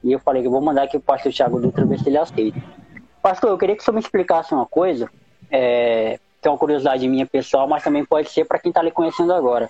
E 0.04 0.12
eu 0.12 0.20
falei 0.20 0.42
que 0.42 0.50
vou 0.50 0.62
mandar 0.62 0.84
aqui 0.84 0.98
pro 0.98 1.02
pastor 1.02 1.32
Thiago 1.32 1.60
Dutra 1.60 1.86
ver 1.86 2.00
se 2.00 2.10
ele 2.10 2.18
aceita. 2.18 2.62
Pastor, 3.22 3.50
eu 3.50 3.58
queria 3.58 3.76
que 3.76 3.82
o 3.82 3.86
senhor 3.86 3.96
me 3.96 4.02
explicasse 4.02 4.54
uma 4.54 4.66
coisa, 4.66 5.10
é, 5.52 6.20
que 6.42 6.48
é 6.48 6.52
uma 6.52 6.58
curiosidade 6.58 7.08
minha 7.08 7.26
pessoal, 7.26 7.68
mas 7.68 7.84
também 7.84 8.06
pode 8.06 8.30
ser 8.30 8.46
para 8.46 8.60
quem 8.60 8.70
está 8.70 8.82
lhe 8.82 8.92
conhecendo 8.92 9.34
agora. 9.34 9.70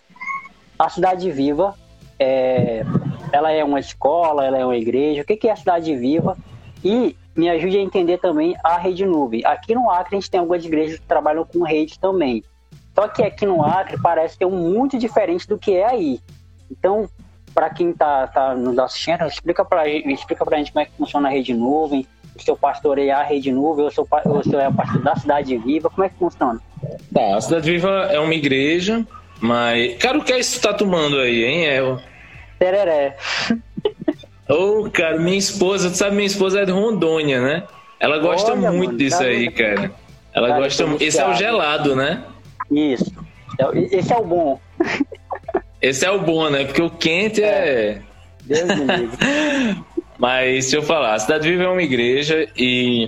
A 0.77 0.87
Cidade 0.87 1.31
Viva, 1.31 1.75
é, 2.19 2.83
ela 3.31 3.51
é 3.51 3.63
uma 3.63 3.79
escola, 3.79 4.45
ela 4.45 4.57
é 4.57 4.65
uma 4.65 4.77
igreja. 4.77 5.23
O 5.23 5.25
que 5.25 5.47
é 5.47 5.51
a 5.51 5.55
Cidade 5.55 5.95
Viva? 5.95 6.37
E 6.83 7.15
me 7.35 7.49
ajude 7.49 7.77
a 7.77 7.81
entender 7.81 8.19
também 8.19 8.55
a 8.63 8.77
rede 8.77 9.05
nuvem. 9.05 9.43
Aqui 9.45 9.73
no 9.73 9.89
Acre 9.89 10.15
a 10.15 10.19
gente 10.19 10.29
tem 10.29 10.39
algumas 10.39 10.63
igrejas 10.63 10.99
que 10.99 11.05
trabalham 11.05 11.45
com 11.45 11.63
rede 11.63 11.99
também. 11.99 12.43
Só 12.93 13.07
que 13.07 13.23
aqui 13.23 13.45
no 13.45 13.63
Acre 13.63 13.97
parece 14.01 14.37
ter 14.37 14.45
um 14.45 14.71
muito 14.71 14.97
diferente 14.97 15.47
do 15.47 15.57
que 15.57 15.73
é 15.73 15.85
aí. 15.85 16.19
Então, 16.69 17.09
para 17.53 17.69
quem 17.69 17.91
está 17.91 18.27
tá 18.27 18.55
nos 18.55 18.77
assistindo, 18.79 19.25
explica 19.25 19.65
para 19.65 19.87
explica 19.87 20.45
a 20.49 20.57
gente 20.57 20.71
como 20.71 20.83
é 20.83 20.85
que 20.85 20.91
funciona 20.97 21.27
a 21.27 21.31
rede 21.31 21.53
nuvem, 21.53 22.05
o 22.35 22.41
seu 22.41 22.55
pastoreia 22.55 23.17
a 23.17 23.23
rede 23.23 23.51
nuvem, 23.51 23.83
ou 23.83 23.89
o 23.89 23.91
seu, 23.91 24.07
o 24.25 24.43
seu 24.43 24.59
é 24.59 24.71
pastor 24.71 25.01
da 25.01 25.15
Cidade 25.15 25.57
Viva, 25.57 25.89
como 25.89 26.05
é 26.05 26.09
que 26.09 26.15
funciona? 26.15 26.59
Tá, 27.13 27.35
a 27.35 27.41
Cidade 27.41 27.71
Viva 27.71 28.09
é 28.11 28.19
uma 28.19 28.33
igreja, 28.33 29.05
mas. 29.39 29.97
Cara, 29.97 30.17
o 30.17 30.23
que 30.23 30.33
é 30.33 30.39
isso 30.39 30.55
que 30.55 30.67
tá 30.67 30.73
tomando 30.73 31.19
aí, 31.19 31.43
hein? 31.43 31.65
É... 31.65 31.97
Tereré. 32.57 33.17
Ô, 34.49 34.85
oh, 34.85 34.89
cara, 34.89 35.19
minha 35.19 35.37
esposa, 35.37 35.91
tu 35.91 35.97
sabe, 35.97 36.15
minha 36.15 36.25
esposa 36.25 36.61
é 36.61 36.65
de 36.65 36.71
Rondônia, 36.71 37.39
né? 37.39 37.63
Ela 37.99 38.17
gosta 38.17 38.53
Olha, 38.53 38.71
muito 38.71 38.93
mano, 38.93 38.97
disso 38.97 39.21
aí, 39.21 39.51
cara. 39.51 39.91
Ela 40.33 40.47
cara, 40.47 40.61
gosta 40.61 40.87
muito. 40.87 41.03
Esse 41.03 41.19
é 41.19 41.27
o 41.27 41.33
gelado, 41.35 41.95
né? 41.95 42.23
Isso. 42.71 43.13
É 43.59 43.97
esse 43.97 44.11
é 44.11 44.17
o 44.17 44.23
bom. 44.23 44.59
Esse 45.81 46.05
é 46.05 46.11
o 46.11 46.19
bom, 46.19 46.49
né? 46.49 46.65
Porque 46.65 46.81
o 46.81 46.89
quente 46.89 47.41
é. 47.41 47.47
é... 47.47 48.01
Deus 48.43 48.63
me 48.63 49.83
Mas 50.17 50.65
se 50.65 50.75
eu 50.75 50.83
falar, 50.83 51.13
a 51.13 51.19
Cidade 51.19 51.49
Viva 51.49 51.63
é 51.63 51.67
uma 51.69 51.81
igreja 51.81 52.45
e 52.57 53.07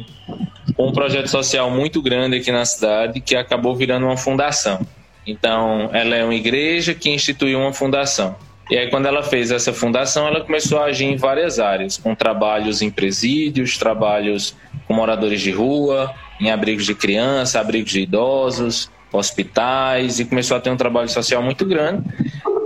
um 0.79 0.93
projeto 0.93 1.27
social 1.27 1.69
muito 1.69 2.01
grande 2.01 2.37
aqui 2.37 2.51
na 2.53 2.63
cidade 2.63 3.19
que 3.19 3.35
acabou 3.35 3.75
virando 3.75 4.05
uma 4.05 4.15
fundação. 4.15 4.79
Então, 5.27 5.89
ela 5.91 6.15
é 6.15 6.23
uma 6.23 6.33
igreja 6.33 6.93
que 6.93 7.09
instituiu 7.09 7.59
uma 7.59 7.73
fundação. 7.73 8.35
E 8.69 8.77
aí, 8.77 8.89
quando 8.89 9.07
ela 9.07 9.21
fez 9.21 9.51
essa 9.51 9.73
fundação, 9.73 10.25
ela 10.25 10.39
começou 10.39 10.79
a 10.79 10.85
agir 10.85 11.03
em 11.05 11.17
várias 11.17 11.59
áreas, 11.59 11.97
com 11.97 12.15
trabalhos 12.15 12.81
em 12.81 12.89
presídios, 12.89 13.77
trabalhos 13.77 14.55
com 14.87 14.93
moradores 14.93 15.41
de 15.41 15.51
rua, 15.51 16.13
em 16.39 16.49
abrigos 16.49 16.85
de 16.85 16.95
criança, 16.95 17.59
abrigos 17.59 17.91
de 17.91 17.99
idosos, 17.99 18.89
hospitais, 19.11 20.21
e 20.21 20.25
começou 20.25 20.55
a 20.55 20.59
ter 20.61 20.69
um 20.69 20.77
trabalho 20.77 21.09
social 21.09 21.43
muito 21.43 21.65
grande. 21.65 22.03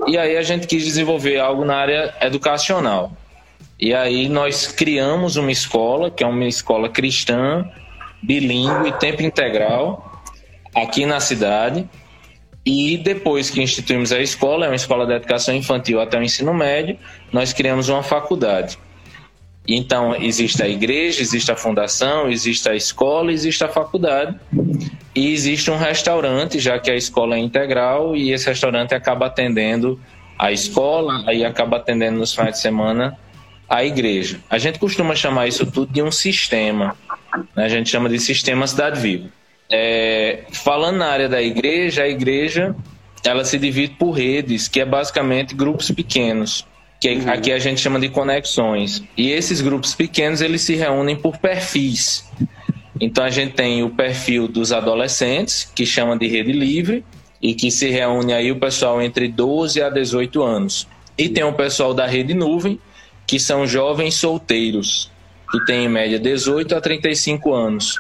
E 0.08 0.18
aí 0.18 0.38
a 0.38 0.42
gente 0.42 0.68
quis 0.68 0.84
desenvolver 0.84 1.40
algo 1.40 1.66
na 1.66 1.76
área 1.76 2.14
educacional. 2.22 3.12
E 3.80 3.94
aí 3.94 4.30
nós 4.30 4.68
criamos 4.68 5.36
uma 5.36 5.52
escola, 5.52 6.10
que 6.10 6.24
é 6.24 6.28
uma 6.28 6.46
escola 6.46 6.88
cristã, 6.90 7.70
bilíngue, 8.22 8.92
tempo 9.00 9.22
integral, 9.22 10.22
aqui 10.74 11.06
na 11.06 11.20
cidade. 11.20 11.88
E 12.66 12.98
depois 12.98 13.50
que 13.50 13.62
instituímos 13.62 14.12
a 14.12 14.20
escola, 14.20 14.66
é 14.66 14.70
uma 14.70 14.76
escola 14.76 15.06
de 15.06 15.14
educação 15.14 15.54
infantil 15.54 16.02
até 16.02 16.18
o 16.18 16.24
ensino 16.24 16.54
médio, 16.54 16.98
nós 17.32 17.54
criamos 17.54 17.90
uma 17.90 18.02
faculdade. 18.02 18.80
Então, 19.68 20.16
existe 20.16 20.62
a 20.62 20.68
igreja, 20.68 21.22
existe 21.22 21.52
a 21.52 21.56
fundação, 21.56 22.30
existe 22.30 22.70
a 22.70 22.76
escola, 22.76 23.32
existe 23.32 23.64
a 23.64 23.68
faculdade. 23.68 24.36
E 25.16 25.34
existe 25.34 25.72
um 25.72 25.78
restaurante, 25.78 26.60
já 26.60 26.78
que 26.78 26.92
a 26.92 26.96
escola 26.96 27.36
é 27.36 27.40
integral, 27.40 28.16
e 28.16 28.32
esse 28.32 28.48
restaurante 28.48 28.94
acaba 28.94 29.28
atendendo 29.28 30.00
a 30.38 30.52
escola, 30.52 31.24
aí 31.26 31.46
acaba 31.46 31.78
atendendo 31.78 32.20
nos 32.20 32.34
finais 32.34 32.56
de 32.56 32.60
semana 32.60 33.18
a 33.68 33.84
igreja. 33.84 34.40
A 34.50 34.58
gente 34.58 34.78
costuma 34.78 35.16
chamar 35.16 35.48
isso 35.48 35.66
tudo 35.66 35.92
de 35.92 36.02
um 36.02 36.12
sistema. 36.12 36.96
Né? 37.56 37.66
A 37.66 37.70
gente 37.70 37.90
chama 37.90 38.10
de 38.10 38.20
sistema 38.20 38.68
Cidade 38.68 39.00
Viva. 39.00 39.30
É, 39.70 40.44
falando 40.52 40.98
na 40.98 41.08
área 41.08 41.28
da 41.28 41.42
igreja, 41.42 42.04
a 42.04 42.08
igreja 42.08 42.76
ela 43.24 43.44
se 43.44 43.58
divide 43.58 43.96
por 43.98 44.12
redes, 44.12 44.68
que 44.68 44.80
é 44.80 44.86
basicamente 44.86 45.56
grupos 45.56 45.90
pequenos, 45.90 46.66
que 47.06 47.26
uhum. 47.26 47.30
aqui 47.30 47.52
a 47.52 47.60
gente 47.60 47.80
chama 47.80 48.00
de 48.00 48.10
conexões. 48.10 49.04
E 49.16 49.30
esses 49.30 49.62
grupos 49.62 49.94
pequenos 49.94 50.42
eles 50.42 50.62
se 50.62 50.76
reúnem 50.76 51.16
por 51.16 51.38
perfis. 51.38 52.28
Então 53.00 53.24
a 53.24 53.30
gente 53.30 53.54
tem 53.54 53.84
o 53.84 53.92
perfil 53.92 54.48
dos 54.48 54.72
adolescentes, 54.72 55.70
que 55.76 55.86
chama 55.86 56.18
de 56.18 56.28
rede 56.28 56.52
livre, 56.52 57.06
e 57.40 57.54
que 57.54 57.70
se 57.70 57.90
reúne 57.90 58.34
aí 58.34 58.52
o 58.52 58.60
pessoal 58.60 59.00
entre 59.02 59.28
12 59.28 59.82
a 59.84 59.90
18 59.90 60.42
anos. 60.42 60.88
E 61.16 61.30
tem 61.30 61.44
o 61.44 61.54
pessoal 61.54 61.94
da 61.94 62.08
rede 62.08 62.34
nuvem, 62.34 62.80
que 63.28 63.40
são 63.40 63.68
jovens 63.68 64.16
solteiros, 64.16 65.12
que 65.52 65.64
têm 65.66 65.86
em 65.86 65.90
média 65.90 66.18
18 66.18 66.76
a 66.76 66.82
35 66.82 67.54
anos. 67.54 68.00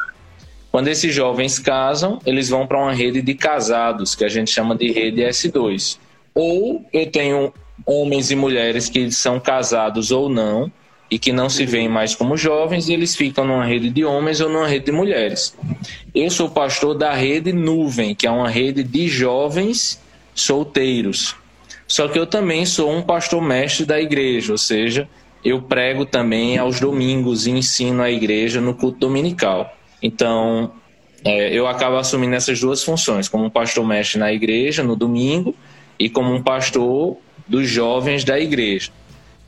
Quando 0.72 0.88
esses 0.88 1.14
jovens 1.14 1.60
casam, 1.60 2.20
eles 2.26 2.50
vão 2.50 2.66
para 2.66 2.82
uma 2.82 2.94
rede 2.94 3.22
de 3.22 3.36
casados, 3.36 4.16
que 4.16 4.26
a 4.26 4.30
gente 4.30 4.50
chama 4.50 4.76
de 4.76 4.92
rede 4.92 5.22
S2. 5.22 5.98
Ou 6.34 6.84
eu 6.92 7.06
tenho 7.12 7.54
homens 7.86 8.32
e 8.32 8.36
mulheres 8.36 8.90
que 8.90 9.12
são 9.12 9.40
casados 9.40 10.12
ou 10.12 10.28
não, 10.28 10.72
e 11.10 11.20
que 11.20 11.32
não 11.32 11.50
se 11.50 11.66
veem 11.66 11.88
mais 11.88 12.16
como 12.16 12.36
jovens, 12.36 12.90
e 12.90 12.94
eles 12.94 13.16
ficam 13.16 13.46
numa 13.46 13.66
rede 13.66 13.90
de 13.90 14.04
homens 14.04 14.42
ou 14.42 14.50
numa 14.50 14.68
rede 14.68 14.86
de 14.86 14.92
mulheres. 14.92 15.56
Eu 16.14 16.30
sou 16.32 16.50
pastor 16.50 16.96
da 16.96 17.14
rede 17.14 17.54
Nuvem, 17.54 18.16
que 18.16 18.26
é 18.26 18.32
uma 18.32 18.50
rede 18.50 18.84
de 18.84 19.08
jovens 19.08 20.02
solteiros. 20.34 21.36
Só 21.88 22.08
que 22.08 22.18
eu 22.18 22.26
também 22.26 22.66
sou 22.66 22.92
um 22.92 23.02
pastor 23.02 23.42
mestre 23.42 23.86
da 23.86 24.02
igreja, 24.02 24.52
ou 24.52 24.58
seja, 24.58 25.08
eu 25.44 25.62
prego 25.62 26.06
também 26.06 26.58
aos 26.58 26.80
domingos 26.80 27.46
e 27.46 27.52
ensino 27.52 28.02
a 28.02 28.10
igreja 28.10 28.60
no 28.60 28.74
culto 28.74 28.98
dominical. 28.98 29.78
Então, 30.02 30.72
é, 31.24 31.54
eu 31.54 31.68
acabo 31.68 31.98
assumindo 31.98 32.34
essas 32.34 32.60
duas 32.60 32.84
funções, 32.84 33.30
como 33.30 33.46
um 33.46 33.50
pastor 33.50 33.86
mestre 33.86 34.20
na 34.20 34.34
igreja 34.34 34.84
no 34.84 34.96
domingo 34.96 35.56
e 36.00 36.10
como 36.10 36.34
um 36.34 36.42
pastor 36.42 37.18
dos 37.48 37.70
jovens 37.70 38.24
da 38.24 38.40
igreja. 38.40 38.92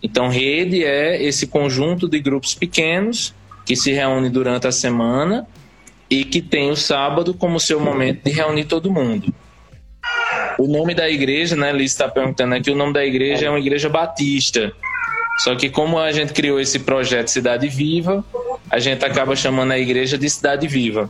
Então, 0.01 0.30
rede 0.30 0.84
é 0.84 1.22
esse 1.22 1.48
conjunto 1.48 2.08
de 2.08 2.20
grupos 2.20 2.54
pequenos 2.54 3.34
que 3.66 3.75
se 3.75 3.92
reúne 3.92 4.30
durante 4.30 4.68
a 4.68 4.72
semana 4.72 5.48
e 6.10 6.24
que 6.24 6.42
tem 6.42 6.70
o 6.70 6.75
sábado 6.75 7.34
como 7.34 7.60
seu 7.60 7.80
momento 7.80 8.24
de 8.24 8.32
reunir 8.32 8.66
todo 8.66 8.92
mundo. 8.92 9.34
O 10.58 10.68
nome 10.68 10.96
da 10.96 11.10
igreja, 11.10 11.56
né, 11.56 11.72
Liz 11.72 11.92
está 11.92 12.08
perguntando 12.08 12.56
aqui, 12.56 12.72
o 12.72 12.75
nome 12.75 12.94
da 12.94 13.06
igreja 13.06 13.48
é 13.48 13.50
uma 13.50 13.60
igreja 13.60 13.89
batista. 13.89 14.72
Só 15.39 15.56
que 15.56 15.70
como 15.70 16.00
a 16.00 16.12
gente 16.12 16.34
criou 16.34 16.60
esse 16.60 16.80
projeto 16.80 17.27
Cidade 17.27 17.68
Viva, 17.68 18.25
a 18.70 18.80
gente 18.80 19.06
acaba 19.06 19.36
chamando 19.36 19.72
a 19.72 19.77
igreja 19.77 20.18
de 20.18 20.27
Cidade 20.30 20.68
Viva. 20.68 21.10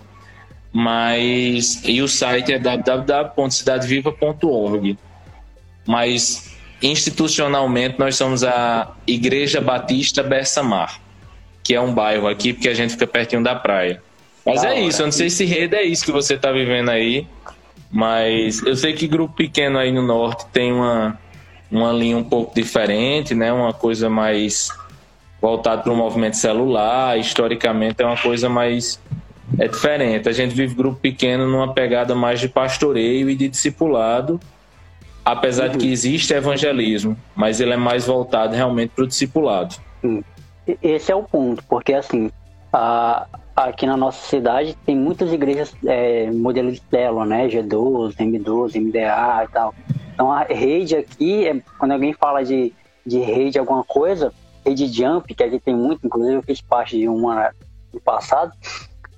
Mas 0.74 1.82
e 1.86 2.02
o 2.02 2.08
site 2.08 2.52
é 2.52 2.60
www.cidadeviva.org. 2.60 4.98
Mas 5.86 6.57
institucionalmente 6.82 8.00
nós 8.00 8.16
somos 8.16 8.44
a 8.44 8.92
Igreja 9.06 9.60
Batista 9.60 10.22
Bessamar, 10.22 11.00
que 11.64 11.74
é 11.74 11.82
um 11.82 11.94
bairro 11.94 12.28
aqui 12.28 12.54
porque 12.54 12.70
a 12.70 12.74
gente 12.74 12.92
fica 12.92 13.08
pertinho 13.08 13.44
da 13.44 13.56
praia. 13.56 14.02
Mas 14.46 14.64
é 14.64 14.80
isso, 14.80 15.02
eu 15.02 15.08
não 15.08 15.12
sei 15.12 15.30
se 15.30 15.44
rede 15.44 15.76
é 15.76 15.84
isso 15.84 16.06
que 16.06 16.12
você 16.12 16.36
está 16.36 16.52
vivendo 16.52 16.90
aí, 16.90 17.28
mas 17.92 18.64
eu 18.64 18.76
sei 18.76 18.94
que 18.94 19.08
grupo 19.08 19.36
pequeno 19.36 19.78
aí 19.78 19.92
no 19.92 20.02
norte 20.02 20.46
tem 20.54 20.72
uma, 20.72 21.20
uma 21.70 21.92
linha 21.92 22.18
um 22.18 22.24
pouco 22.24 22.56
diferente, 22.56 23.36
né? 23.36 23.52
Uma 23.52 23.74
coisa 23.74 24.10
mais 24.10 24.70
voltada 25.42 25.82
para 25.82 25.92
o 25.92 25.96
movimento 25.96 26.38
celular, 26.38 27.20
historicamente 27.20 28.02
é 28.02 28.06
uma 28.06 28.18
coisa 28.18 28.48
mais 28.48 29.00
é 29.60 29.68
diferente. 29.68 30.30
A 30.30 30.32
gente 30.32 30.54
vive 30.54 30.76
grupo 30.76 31.00
pequeno 31.00 31.48
numa 31.48 31.74
pegada 31.74 32.16
mais 32.16 32.40
de 32.40 32.48
pastoreio 32.48 33.30
e 33.30 33.36
de 33.36 33.50
discipulado 33.50 34.40
apesar 35.28 35.66
uhum. 35.66 35.72
de 35.74 35.78
que 35.80 35.86
uhum. 35.88 35.92
existe 35.92 36.34
evangelismo, 36.34 37.18
mas 37.36 37.60
ele 37.60 37.74
é 37.74 37.78
mais 37.78 38.08
voltado 38.08 38.56
realmente 38.56 38.92
para 38.96 39.04
o 39.04 39.08
discipulado. 39.08 39.76
Esse 40.82 41.12
é 41.12 41.16
o 41.16 41.24
ponto, 41.24 41.62
porque 41.66 41.94
assim, 41.94 42.32
a, 42.72 43.28
aqui 43.54 43.86
na 43.86 43.98
nossa 43.98 44.26
cidade 44.26 44.74
tem 44.86 44.96
muitas 44.96 45.34
igrejas 45.34 45.76
é, 45.86 46.32
modelo 46.32 46.72
de 46.72 46.82
né? 46.92 47.48
G12, 47.50 48.16
M12, 48.16 48.80
MDA 48.80 49.44
e 49.44 49.48
tal. 49.52 49.76
Então 50.14 50.32
a 50.32 50.44
rede 50.44 50.96
aqui, 50.96 51.46
é, 51.46 51.62
quando 51.78 51.92
alguém 51.92 52.14
fala 52.14 52.44
de, 52.46 52.74
de 53.06 53.20
rede 53.20 53.60
alguma 53.60 53.84
coisa, 53.84 54.34
rede 54.66 54.88
jump, 54.88 55.36
que 55.36 55.44
aqui 55.44 55.60
tem 55.60 55.76
muito, 55.76 56.08
inclusive 56.08 56.36
eu 56.36 56.44
fiz 56.44 56.62
parte 56.62 56.98
de 56.98 57.10
uma 57.10 57.52
no 57.94 58.00
passado, 58.00 58.54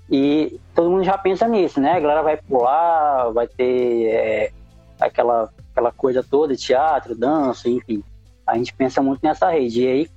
e 0.09 0.59
todo 0.73 0.89
mundo 0.89 1.03
já 1.03 1.19
pensa 1.19 1.47
nisso, 1.47 1.79
né? 1.79 1.93
A 1.93 1.99
galera 1.99 2.23
vai 2.23 2.37
pular, 2.37 3.29
vai 3.31 3.47
ter 3.47 4.07
é, 4.07 4.51
aquela 4.99 5.51
aquela 5.79 5.91
coisa 5.91 6.24
toda, 6.24 6.55
teatro, 6.55 7.15
dança, 7.15 7.69
enfim. 7.69 8.03
A 8.45 8.57
gente 8.57 8.74
pensa 8.74 9.01
muito 9.01 9.21
nessa 9.24 9.50
rede. 9.50 9.81
E 9.81 9.88
aí 9.88 10.09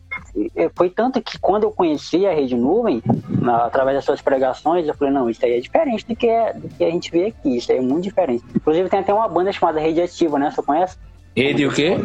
foi 0.75 0.91
tanto 0.91 1.23
que 1.23 1.39
quando 1.39 1.65
eu 1.65 1.71
conheci 1.71 2.27
a 2.27 2.35
Rede 2.35 2.57
Nuvem, 2.57 3.03
na, 3.29 3.67
através 3.67 3.97
das 3.97 4.05
suas 4.05 4.21
pregações, 4.21 4.87
eu 4.87 4.95
falei, 4.95 5.13
não, 5.13 5.31
isso 5.31 5.45
aí 5.45 5.53
é 5.53 5.61
diferente 5.61 6.07
do 6.07 6.17
que, 6.17 6.27
é, 6.27 6.53
do 6.53 6.69
que 6.69 6.85
a 6.85 6.91
gente 6.91 7.11
vê 7.11 7.27
aqui, 7.27 7.57
isso 7.57 7.71
aí 7.71 7.79
é 7.79 7.81
muito 7.81 8.05
diferente. 8.05 8.45
Inclusive 8.55 8.89
tem 8.89 9.01
até 9.01 9.13
uma 9.13 9.29
banda 9.29 9.53
chamada 9.53 9.81
Rede 9.81 10.01
Ativa, 10.01 10.39
né? 10.39 10.51
Você 10.51 10.63
conhece? 10.63 10.97
Rede 11.37 11.67
o 11.67 11.73
quê? 11.73 11.97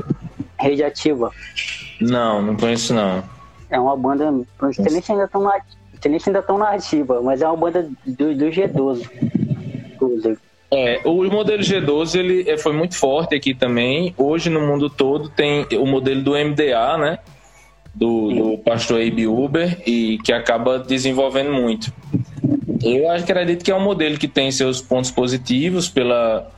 Rede 0.60 0.84
Ativa. 0.84 1.32
Não, 2.00 2.42
não 2.42 2.56
conheço 2.56 2.94
não. 2.94 3.24
É 3.70 3.80
uma 3.80 3.98
banda, 3.98 4.32
não 4.32 4.74
sei 4.74 4.86
nem 4.86 5.02
se 5.02 5.12
ainda 5.12 5.28
tão 5.28 5.44
na, 5.44 5.60
ainda 6.28 6.42
tão 6.42 6.58
nativa, 6.58 7.22
mas 7.22 7.42
é 7.42 7.48
uma 7.48 7.58
banda 7.58 7.90
do, 8.06 8.36
do 8.36 8.46
G12, 8.46 9.10
inclusive. 9.94 10.38
É, 10.70 11.00
o 11.06 11.24
modelo 11.26 11.64
G12 11.64 12.20
ele 12.20 12.50
é, 12.50 12.58
foi 12.58 12.74
muito 12.74 12.96
forte 12.96 13.36
aqui 13.36 13.54
também. 13.54 14.14
Hoje 14.18 14.50
no 14.50 14.62
mundo 14.62 14.90
todo 14.90 15.30
tem 15.30 15.66
o 15.74 15.86
modelo 15.86 16.22
do 16.22 16.32
MDA, 16.32 16.98
né? 16.98 17.20
Do, 17.96 18.30
do 18.30 18.58
pastor 18.60 19.02
Abe 19.02 19.26
Uber 19.26 19.82
e 19.88 20.20
que 20.24 20.32
acaba 20.32 20.78
desenvolvendo 20.78 21.52
muito. 21.52 21.92
Eu 22.84 23.10
acredito 23.10 23.64
que 23.64 23.72
é 23.72 23.76
um 23.76 23.84
modelo 23.84 24.18
que 24.18 24.28
tem 24.28 24.52
seus 24.52 24.80
pontos 24.80 25.10
positivos 25.10 25.90
pela, 25.90 26.52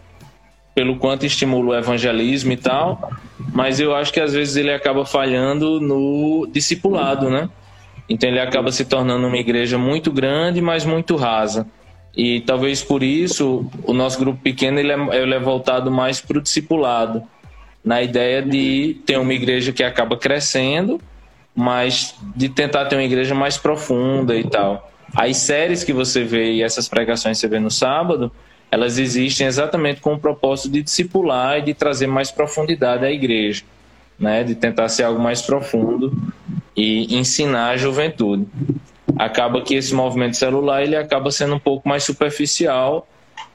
pelo 0.75 0.98
quanto 0.98 1.25
estimula 1.25 1.70
o 1.70 1.75
evangelismo 1.75 2.51
e 2.51 2.58
tal, 2.58 3.12
mas 3.54 3.80
eu 3.80 3.96
acho 3.96 4.12
que 4.12 4.20
às 4.20 4.34
vezes 4.34 4.58
ele 4.58 4.74
acaba 4.74 5.06
falhando 5.06 5.80
no 5.80 6.46
discipulado, 6.51 7.30
né? 7.30 7.50
Então 8.10 8.30
ele 8.30 8.39
acaba 8.39 8.72
se 8.72 8.84
tornando 8.84 9.28
uma 9.28 9.38
igreja 9.38 9.78
muito 9.78 10.12
grande, 10.12 10.62
mas 10.62 10.84
muito 10.84 11.16
rasa. 11.16 11.68
E 12.16 12.42
talvez 12.42 12.82
por 12.84 13.04
isso 13.04 13.70
o 13.84 13.94
nosso 13.94 14.20
grupo 14.20 14.42
pequeno 14.42 14.80
ele 14.80 14.92
é, 14.92 15.22
ele 15.22 15.34
é 15.34 15.39
voltado 15.39 15.92
mais 15.92 16.20
para 16.20 16.38
o 16.38 16.42
discipulado, 16.42 17.24
na 17.84 18.01
ideia 18.01 18.42
de 18.42 18.98
ter 19.06 19.18
uma 19.18 19.34
igreja 19.34 19.72
que 19.72 19.84
acaba 19.84 20.18
crescendo, 20.18 21.00
mas 21.56 22.16
de 22.36 22.50
tentar 22.50 22.86
ter 22.86 22.96
uma 22.96 23.04
igreja 23.04 23.34
mais 23.34 23.58
profunda 23.58 24.36
e 24.36 24.44
tal. 24.44 24.92
As 25.16 25.38
séries 25.38 25.84
que 25.84 25.94
você 25.94 26.24
vê 26.24 26.54
e 26.54 26.62
essas 26.62 26.88
pregações 26.88 27.38
que 27.38 27.42
você 27.42 27.48
vê 27.48 27.60
no 27.60 27.72
sábado, 27.72 28.32
elas 28.72 29.00
existem 29.00 29.48
exatamente 29.48 30.01
com 30.01 30.13
o 30.13 30.20
propósito 30.20 30.70
de 30.72 30.84
discipular 30.84 31.60
e 31.60 31.62
de 31.62 31.74
trazer 31.74 32.08
mais 32.08 32.32
profundidade 32.32 33.06
à 33.06 33.12
igreja, 33.12 33.63
né? 34.20 34.44
de 34.44 34.56
tentar 34.56 34.89
ser 34.89 35.04
algo 35.04 35.20
mais 35.20 35.42
profundo 35.42 36.12
e 36.75 37.18
ensinar 37.18 37.72
a 37.72 37.78
juventude. 37.78 38.46
Acaba 39.20 39.62
que 39.62 39.76
esse 39.76 39.94
movimento 39.94 40.38
celular 40.38 40.82
ele 40.82 40.96
acaba 40.96 41.30
sendo 41.30 41.56
um 41.56 41.60
pouco 41.60 41.90
mais 41.90 42.06
superficial, 42.06 43.06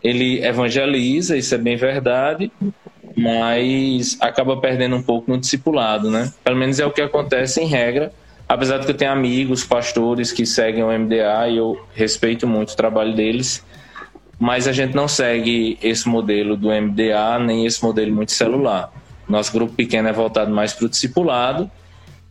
ele 0.02 0.44
evangeliza, 0.44 1.38
isso 1.38 1.54
é 1.54 1.58
bem 1.58 1.74
verdade, 1.74 2.52
mas 3.16 4.18
acaba 4.20 4.58
perdendo 4.58 4.94
um 4.94 5.02
pouco 5.02 5.30
no 5.30 5.38
discipulado, 5.38 6.10
né? 6.10 6.30
Pelo 6.44 6.56
menos 6.58 6.78
é 6.78 6.84
o 6.84 6.90
que 6.90 7.00
acontece 7.00 7.62
em 7.62 7.66
regra, 7.66 8.12
apesar 8.46 8.76
de 8.76 8.84
que 8.84 8.92
eu 8.92 8.96
tenho 8.96 9.10
amigos, 9.10 9.64
pastores 9.64 10.30
que 10.32 10.44
seguem 10.44 10.84
o 10.84 10.98
MDA 10.98 11.48
e 11.48 11.56
eu 11.56 11.82
respeito 11.94 12.46
muito 12.46 12.72
o 12.72 12.76
trabalho 12.76 13.14
deles, 13.14 13.64
mas 14.38 14.68
a 14.68 14.72
gente 14.72 14.94
não 14.94 15.08
segue 15.08 15.78
esse 15.82 16.06
modelo 16.06 16.58
do 16.58 16.68
MDA, 16.68 17.38
nem 17.38 17.64
esse 17.64 17.82
modelo 17.82 18.14
muito 18.14 18.32
celular. 18.32 18.92
Nosso 19.26 19.50
grupo 19.50 19.72
pequeno 19.72 20.10
é 20.10 20.12
voltado 20.12 20.50
mais 20.50 20.74
para 20.74 20.84
o 20.84 20.88
discipulado, 20.90 21.70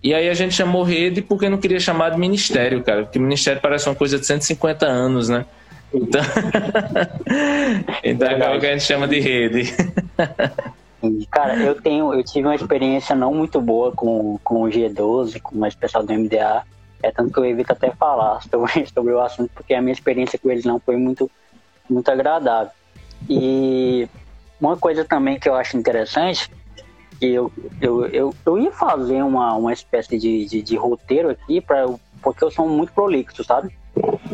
e 0.03 0.13
aí 0.13 0.29
a 0.29 0.33
gente 0.33 0.53
chamou 0.53 0.83
rede 0.83 1.21
porque 1.21 1.47
não 1.47 1.57
queria 1.57 1.79
chamar 1.79 2.09
de 2.09 2.19
ministério, 2.19 2.83
cara, 2.83 3.03
porque 3.03 3.17
ministério 3.17 3.61
parece 3.61 3.87
uma 3.87 3.95
coisa 3.95 4.19
de 4.19 4.25
150 4.25 4.85
anos, 4.85 5.29
né? 5.29 5.45
Então, 5.93 6.21
então 8.03 8.27
é 8.27 8.57
o 8.57 8.59
que 8.59 8.65
a 8.65 8.71
gente 8.71 8.83
chama 8.83 9.07
de 9.07 9.19
rede. 9.19 9.73
Cara, 11.31 11.55
eu 11.57 11.81
tenho, 11.81 12.13
eu 12.13 12.23
tive 12.23 12.47
uma 12.47 12.55
experiência 12.55 13.15
não 13.15 13.33
muito 13.33 13.61
boa 13.61 13.91
com, 13.91 14.37
com 14.43 14.63
o 14.63 14.67
G12, 14.67 15.41
com 15.41 15.57
o 15.57 15.65
especial 15.65 16.03
do 16.03 16.13
MDA. 16.13 16.63
É 17.01 17.11
tanto 17.11 17.31
que 17.31 17.39
eu 17.39 17.45
evito 17.45 17.71
até 17.71 17.91
falar 17.91 18.41
sobre, 18.49 18.85
sobre 18.87 19.13
o 19.13 19.21
assunto, 19.21 19.51
porque 19.53 19.73
a 19.73 19.81
minha 19.81 19.93
experiência 19.93 20.39
com 20.39 20.49
eles 20.49 20.65
não 20.65 20.79
foi 20.79 20.97
muito, 20.97 21.29
muito 21.89 22.09
agradável. 22.09 22.71
E 23.29 24.07
uma 24.59 24.75
coisa 24.75 25.05
também 25.05 25.39
que 25.39 25.47
eu 25.47 25.55
acho 25.55 25.77
interessante, 25.77 26.49
que 27.23 27.33
eu, 27.33 27.49
eu, 27.79 28.05
eu, 28.07 28.35
eu 28.45 28.57
ia 28.57 28.71
fazer 28.71 29.23
uma, 29.23 29.55
uma 29.55 29.71
espécie 29.71 30.17
de, 30.17 30.45
de, 30.45 30.61
de 30.61 30.75
roteiro 30.75 31.29
aqui, 31.29 31.61
pra, 31.61 31.85
porque 32.21 32.43
eu 32.43 32.51
sou 32.51 32.67
muito 32.67 32.91
prolixo, 32.91 33.45
sabe? 33.45 33.73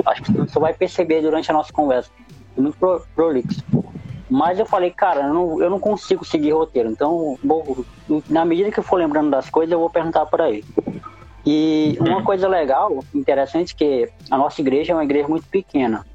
Acho 0.08 0.24
que 0.24 0.32
você 0.32 0.58
vai 0.58 0.74
perceber 0.74 1.22
durante 1.22 1.52
a 1.52 1.54
nossa 1.54 1.72
conversa. 1.72 2.10
Muito 2.58 2.78
prolixo. 3.14 3.64
Mas 4.28 4.58
eu 4.58 4.66
falei, 4.66 4.90
cara, 4.90 5.22
eu 5.22 5.34
não, 5.34 5.62
eu 5.62 5.70
não 5.70 5.80
consigo 5.80 6.26
seguir 6.26 6.52
roteiro. 6.52 6.90
Então, 6.90 7.38
na 8.28 8.44
medida 8.44 8.72
que 8.72 8.80
eu 8.80 8.84
for 8.84 8.96
lembrando 8.96 9.30
das 9.30 9.52
coisas, 9.52 9.72
eu 9.72 9.80
vou 9.80 9.90
perguntar 9.90 10.26
para 10.26 10.50
ele. 10.50 10.66
E 11.46 11.96
uma 12.00 12.24
coisa 12.24 12.48
legal, 12.48 13.04
interessante, 13.14 13.76
que 13.76 14.10
a 14.32 14.38
nossa 14.38 14.62
igreja 14.62 14.94
é 14.94 14.96
uma 14.96 15.04
igreja 15.04 15.28
muito 15.28 15.48
pequena. 15.48 16.06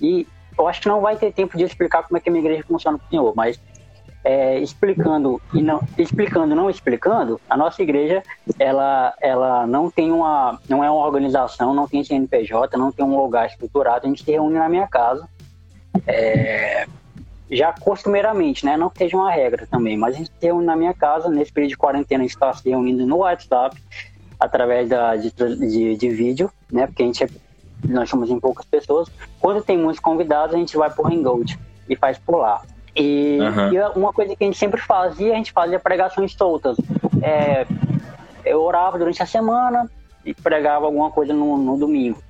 E 0.00 0.26
eu 0.58 0.66
acho 0.66 0.80
que 0.80 0.88
não 0.88 1.02
vai 1.02 1.16
ter 1.16 1.32
tempo 1.34 1.58
de 1.58 1.64
explicar 1.64 2.02
como 2.02 2.16
é 2.16 2.20
que 2.20 2.30
a 2.30 2.32
minha 2.32 2.42
igreja 2.42 2.64
funciona 2.66 2.96
para 2.96 3.06
o 3.06 3.10
senhor, 3.10 3.32
mas 3.36 3.60
é, 4.24 4.58
explicando 4.58 5.40
e 5.52 5.62
não 5.62 5.82
explicando 5.98 6.54
não 6.54 6.70
explicando 6.70 7.38
a 7.48 7.56
nossa 7.56 7.82
igreja 7.82 8.22
ela 8.58 9.14
ela 9.20 9.66
não 9.66 9.90
tem 9.90 10.10
uma 10.10 10.58
não 10.66 10.82
é 10.82 10.90
uma 10.90 11.04
organização 11.04 11.74
não 11.74 11.86
tem 11.86 12.02
CNPJ 12.02 12.76
não 12.78 12.90
tem 12.90 13.04
um 13.04 13.16
lugar 13.16 13.46
estruturado 13.46 14.06
a 14.06 14.08
gente 14.08 14.24
se 14.24 14.32
reúne 14.32 14.54
na 14.54 14.68
minha 14.68 14.88
casa 14.88 15.28
é, 16.06 16.86
já 17.50 17.72
costumeiramente 17.72 18.64
né? 18.64 18.76
Não 18.76 18.88
que 18.88 18.98
seja 18.98 19.16
uma 19.16 19.30
regra 19.30 19.66
também 19.70 19.96
mas 19.96 20.14
a 20.14 20.18
gente 20.18 20.30
se 20.40 20.46
reúne 20.46 20.64
na 20.64 20.74
minha 20.74 20.94
casa 20.94 21.28
nesse 21.28 21.52
período 21.52 21.70
de 21.70 21.76
quarentena 21.76 22.24
a 22.24 22.26
gente 22.26 22.34
está 22.34 22.52
se 22.54 22.68
reunindo 22.68 23.06
no 23.06 23.18
WhatsApp 23.18 23.76
através 24.40 24.88
da 24.88 25.16
de, 25.16 25.30
de, 25.30 25.96
de 25.96 26.08
vídeo 26.08 26.50
né? 26.72 26.86
Porque 26.86 27.02
a 27.02 27.06
gente 27.06 27.22
é, 27.22 27.28
nós 27.86 28.08
somos 28.08 28.30
em 28.30 28.40
poucas 28.40 28.64
pessoas. 28.64 29.10
Quando 29.38 29.62
tem 29.62 29.76
muitos 29.76 30.00
convidados 30.00 30.54
a 30.54 30.58
gente 30.58 30.74
vai 30.74 30.88
por 30.88 31.12
Hangout 31.12 31.58
e 31.86 31.94
faz 31.94 32.16
por 32.16 32.38
lá 32.38 32.62
e, 32.96 33.38
uhum. 33.40 33.72
e, 33.72 33.98
uma 33.98 34.12
coisa 34.12 34.36
que 34.36 34.44
a 34.44 34.46
gente 34.46 34.58
sempre 34.58 34.80
fazia, 34.80 35.32
a 35.32 35.36
gente 35.36 35.52
fazia 35.52 35.78
pregações 35.78 36.32
soltas. 36.32 36.76
É, 37.22 37.66
eu 38.44 38.62
orava 38.62 38.98
durante 38.98 39.22
a 39.22 39.26
semana 39.26 39.90
e 40.24 40.34
pregava 40.34 40.86
alguma 40.86 41.10
coisa 41.10 41.32
no, 41.32 41.56
no 41.56 41.76
domingo. 41.76 42.22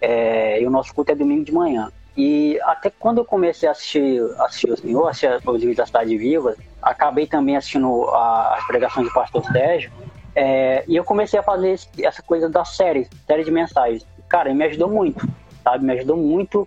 É, 0.00 0.60
e 0.60 0.66
o 0.66 0.70
nosso 0.70 0.94
culto 0.94 1.12
é 1.12 1.14
domingo 1.14 1.44
de 1.44 1.52
manhã. 1.52 1.90
E 2.16 2.58
até 2.64 2.90
quando 2.90 3.18
eu 3.18 3.24
comecei 3.24 3.68
a 3.68 3.72
assistir, 3.72 4.20
assistir 4.40 4.70
o 4.70 4.76
Senhor, 4.76 5.08
assistir 5.08 5.40
os 5.44 5.60
vídeos 5.60 5.76
da 5.76 5.86
Cidade 5.86 6.16
Viva, 6.16 6.54
acabei 6.80 7.26
também 7.26 7.56
assistindo 7.56 8.04
a, 8.10 8.56
as 8.56 8.66
pregações 8.66 9.06
do 9.06 9.14
pastor 9.14 9.44
Sérgio, 9.44 9.90
é, 10.34 10.84
e 10.86 10.96
eu 10.96 11.04
comecei 11.04 11.38
a 11.38 11.42
fazer 11.42 11.72
esse, 11.72 11.88
essa 12.04 12.22
coisa 12.22 12.48
da 12.48 12.64
série, 12.64 13.08
série 13.26 13.44
de 13.44 13.50
mensagens. 13.50 14.06
Cara, 14.28 14.52
me 14.54 14.64
ajudou 14.64 14.88
muito, 14.88 15.26
sabe? 15.62 15.84
Me 15.84 15.92
ajudou 15.94 16.16
muito. 16.16 16.66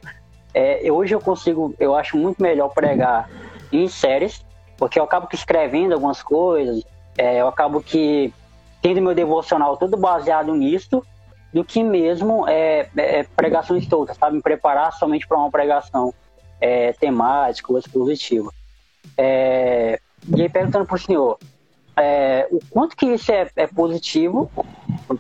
É, 0.54 0.90
hoje 0.92 1.14
eu 1.14 1.20
consigo, 1.20 1.74
eu 1.80 1.96
acho 1.96 2.18
muito 2.18 2.42
melhor 2.42 2.70
pregar 2.70 3.30
em 3.84 3.88
séries, 3.88 4.44
porque 4.78 5.00
eu 5.00 5.04
acabo 5.04 5.28
que 5.28 5.36
escrevendo 5.36 5.94
algumas 5.94 6.22
coisas, 6.22 6.84
é, 7.18 7.42
eu 7.42 7.48
acabo 7.48 7.82
que 7.82 8.34
tendo 8.82 9.02
meu 9.02 9.16
devocional 9.16 9.78
todo 9.78 9.98
baseado 9.98 10.54
nisso, 10.54 11.04
do 11.54 11.64
que 11.64 11.82
mesmo 11.82 12.48
é, 12.48 12.90
é, 12.98 13.24
pregações 13.24 13.88
todas, 13.88 14.18
sabe? 14.18 14.36
Me 14.36 14.42
preparar 14.42 14.92
somente 14.94 15.26
para 15.28 15.38
uma 15.38 15.50
pregação 15.50 16.14
é, 16.60 16.92
temática 16.94 17.72
ou 17.72 17.80
expositiva. 17.80 18.52
É, 19.18 20.00
e 20.36 20.42
aí, 20.42 20.50
perguntando 20.50 20.86
para 20.86 20.96
o 20.96 21.00
senhor, 21.00 21.40
é, 21.96 22.48
o 22.52 22.60
quanto 22.70 22.96
que 22.96 23.06
isso 23.06 23.32
é, 23.32 23.50
é 23.56 23.68
positivo 23.68 24.52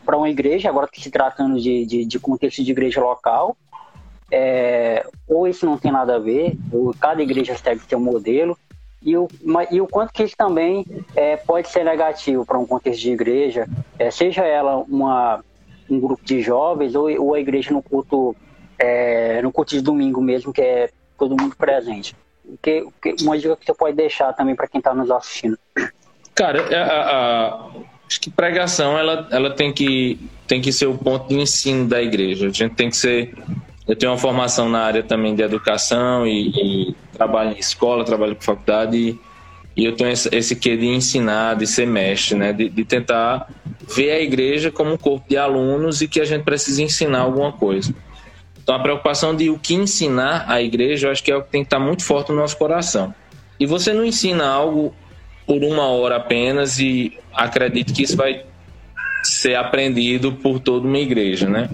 para 0.06 0.18
uma 0.18 0.30
igreja, 0.30 0.70
agora 0.70 0.89
que 0.91 1.02
se 1.02 1.10
tratando 1.10 1.60
de, 1.60 1.86
de, 1.86 2.06
de 2.06 2.20
contexto 2.20 2.63
de 2.63 2.72
igreja 2.72 3.02
local, 3.02 3.56
é, 4.32 5.06
ou 5.28 5.48
isso 5.48 5.66
não 5.66 5.78
tem 5.78 5.92
nada 5.92 6.16
a 6.16 6.20
ver, 6.20 6.58
ou 6.72 6.94
cada 6.94 7.22
igreja 7.22 7.56
segue 7.56 7.82
seu 7.88 8.00
modelo, 8.00 8.58
e 9.02 9.16
o, 9.16 9.28
e 9.70 9.80
o 9.80 9.88
quanto 9.88 10.12
que 10.12 10.24
isso 10.24 10.36
também 10.36 10.84
é, 11.16 11.38
pode 11.38 11.70
ser 11.70 11.86
negativo 11.86 12.44
para 12.44 12.58
um 12.58 12.66
contexto 12.66 13.02
de 13.02 13.12
igreja, 13.12 13.68
é, 14.00 14.10
seja 14.10 14.44
ela 14.44 14.78
uma, 14.78 15.44
um 15.88 16.00
grupo 16.00 16.26
de 16.26 16.42
jovens 16.42 16.96
ou, 16.96 17.10
ou 17.22 17.36
a 17.36 17.40
igreja 17.40 17.72
no 17.72 17.84
culto, 17.84 18.36
é, 18.80 19.42
no 19.44 19.52
culto 19.52 19.76
de 19.76 19.82
domingo 19.82 20.20
mesmo, 20.22 20.52
que 20.52 20.62
é 20.62 20.90
todo 21.20 21.40
mundo 21.40 21.56
presente. 21.56 22.16
Que, 22.62 22.88
que, 23.02 23.16
uma 23.24 23.38
dica 23.38 23.56
que 23.56 23.66
você 23.66 23.74
pode 23.74 23.96
deixar 23.96 24.34
também 24.34 24.56
para 24.56 24.68
quem 24.68 24.80
está 24.80 24.94
nos 24.94 25.10
assistindo. 25.12 25.58
Cara, 26.34 26.62
a, 26.76 26.84
a, 26.84 27.48
a, 27.50 27.72
acho 28.08 28.20
que 28.20 28.30
pregação 28.32 28.98
ela, 28.98 29.28
ela 29.32 29.52
tem, 29.52 29.72
que, 29.72 30.20
tem 30.48 30.62
que 30.62 30.72
ser 30.74 30.88
o 30.88 30.98
ponto 30.98 31.28
de 31.28 31.36
ensino 31.36 31.88
da 31.88 32.02
igreja. 32.02 32.48
A 32.48 32.52
gente 32.52 32.74
tem 32.74 32.90
que 32.90 32.98
ser 32.98 33.36
eu 33.88 33.95
tenho 33.95 34.12
uma 34.12 34.17
formação 34.17 34.67
na 34.67 34.80
área 34.80 35.04
também 35.04 35.36
de 35.36 35.43
educação 35.43 36.26
e, 36.26 36.50
e 36.50 36.95
trabalho 37.13 37.52
em 37.52 37.60
escola, 37.60 38.04
trabalho 38.04 38.36
com 38.36 38.41
faculdade 38.41 38.98
e, 38.98 39.19
e 39.78 39.86
eu 39.86 39.95
tenho 39.95 40.10
esse, 40.10 40.34
esse 40.36 40.56
quê 40.56 40.76
de 40.76 40.88
ensinar, 40.88 41.56
de 41.56 41.67
ser 41.67 41.86
mestre, 41.86 42.36
né? 42.36 42.52
De, 42.52 42.69
de, 42.69 42.84
tentar 42.84 43.48
ver 43.95 44.12
a 44.12 44.21
igreja 44.21 44.71
como 44.71 44.93
um 44.93 44.98
corpo 44.98 45.30
de 45.30 45.38
alunos 45.38 46.02
e 46.02 46.08
que 46.08 46.19
a 46.19 46.26
gente 46.26 46.43
precisa 46.43 46.82
ensinar 46.82 47.19
alguma 47.19 47.52
coisa. 47.52 47.93
Então 48.62 48.74
a 48.74 48.80
preocupação 48.80 49.36
de 49.36 49.52
o 49.52 49.60
que 49.60 49.76
ensinar 49.76 50.45
à 50.48 50.62
igreja, 50.62 51.08
eu 51.08 51.12
acho 51.12 51.24
que 51.24 51.32
é 51.32 51.36
o 51.36 51.43
que 51.43 51.52
tem 51.52 51.62
que 51.62 51.67
estar 51.67 51.80
muito 51.80 52.04
forte 52.04 52.32
no 52.32 52.38
nosso 52.38 52.58
coração. 52.58 53.13
E 53.60 53.65
você 53.67 53.93
não 53.93 54.04
ensina 54.04 54.48
algo 54.48 54.95
por 55.45 55.63
uma 55.63 55.84
hora 55.84 56.15
apenas 56.15 56.80
e 56.80 57.15
acredite 57.32 57.93
que 57.93 58.02
isso 58.02 58.17
vai 58.17 58.43
ser 59.21 59.56
aprendido 59.56 60.32
por 60.32 60.60
toda 60.60 60.88
uma 60.88 60.98
igreja, 60.98 61.48
né? 61.48 61.69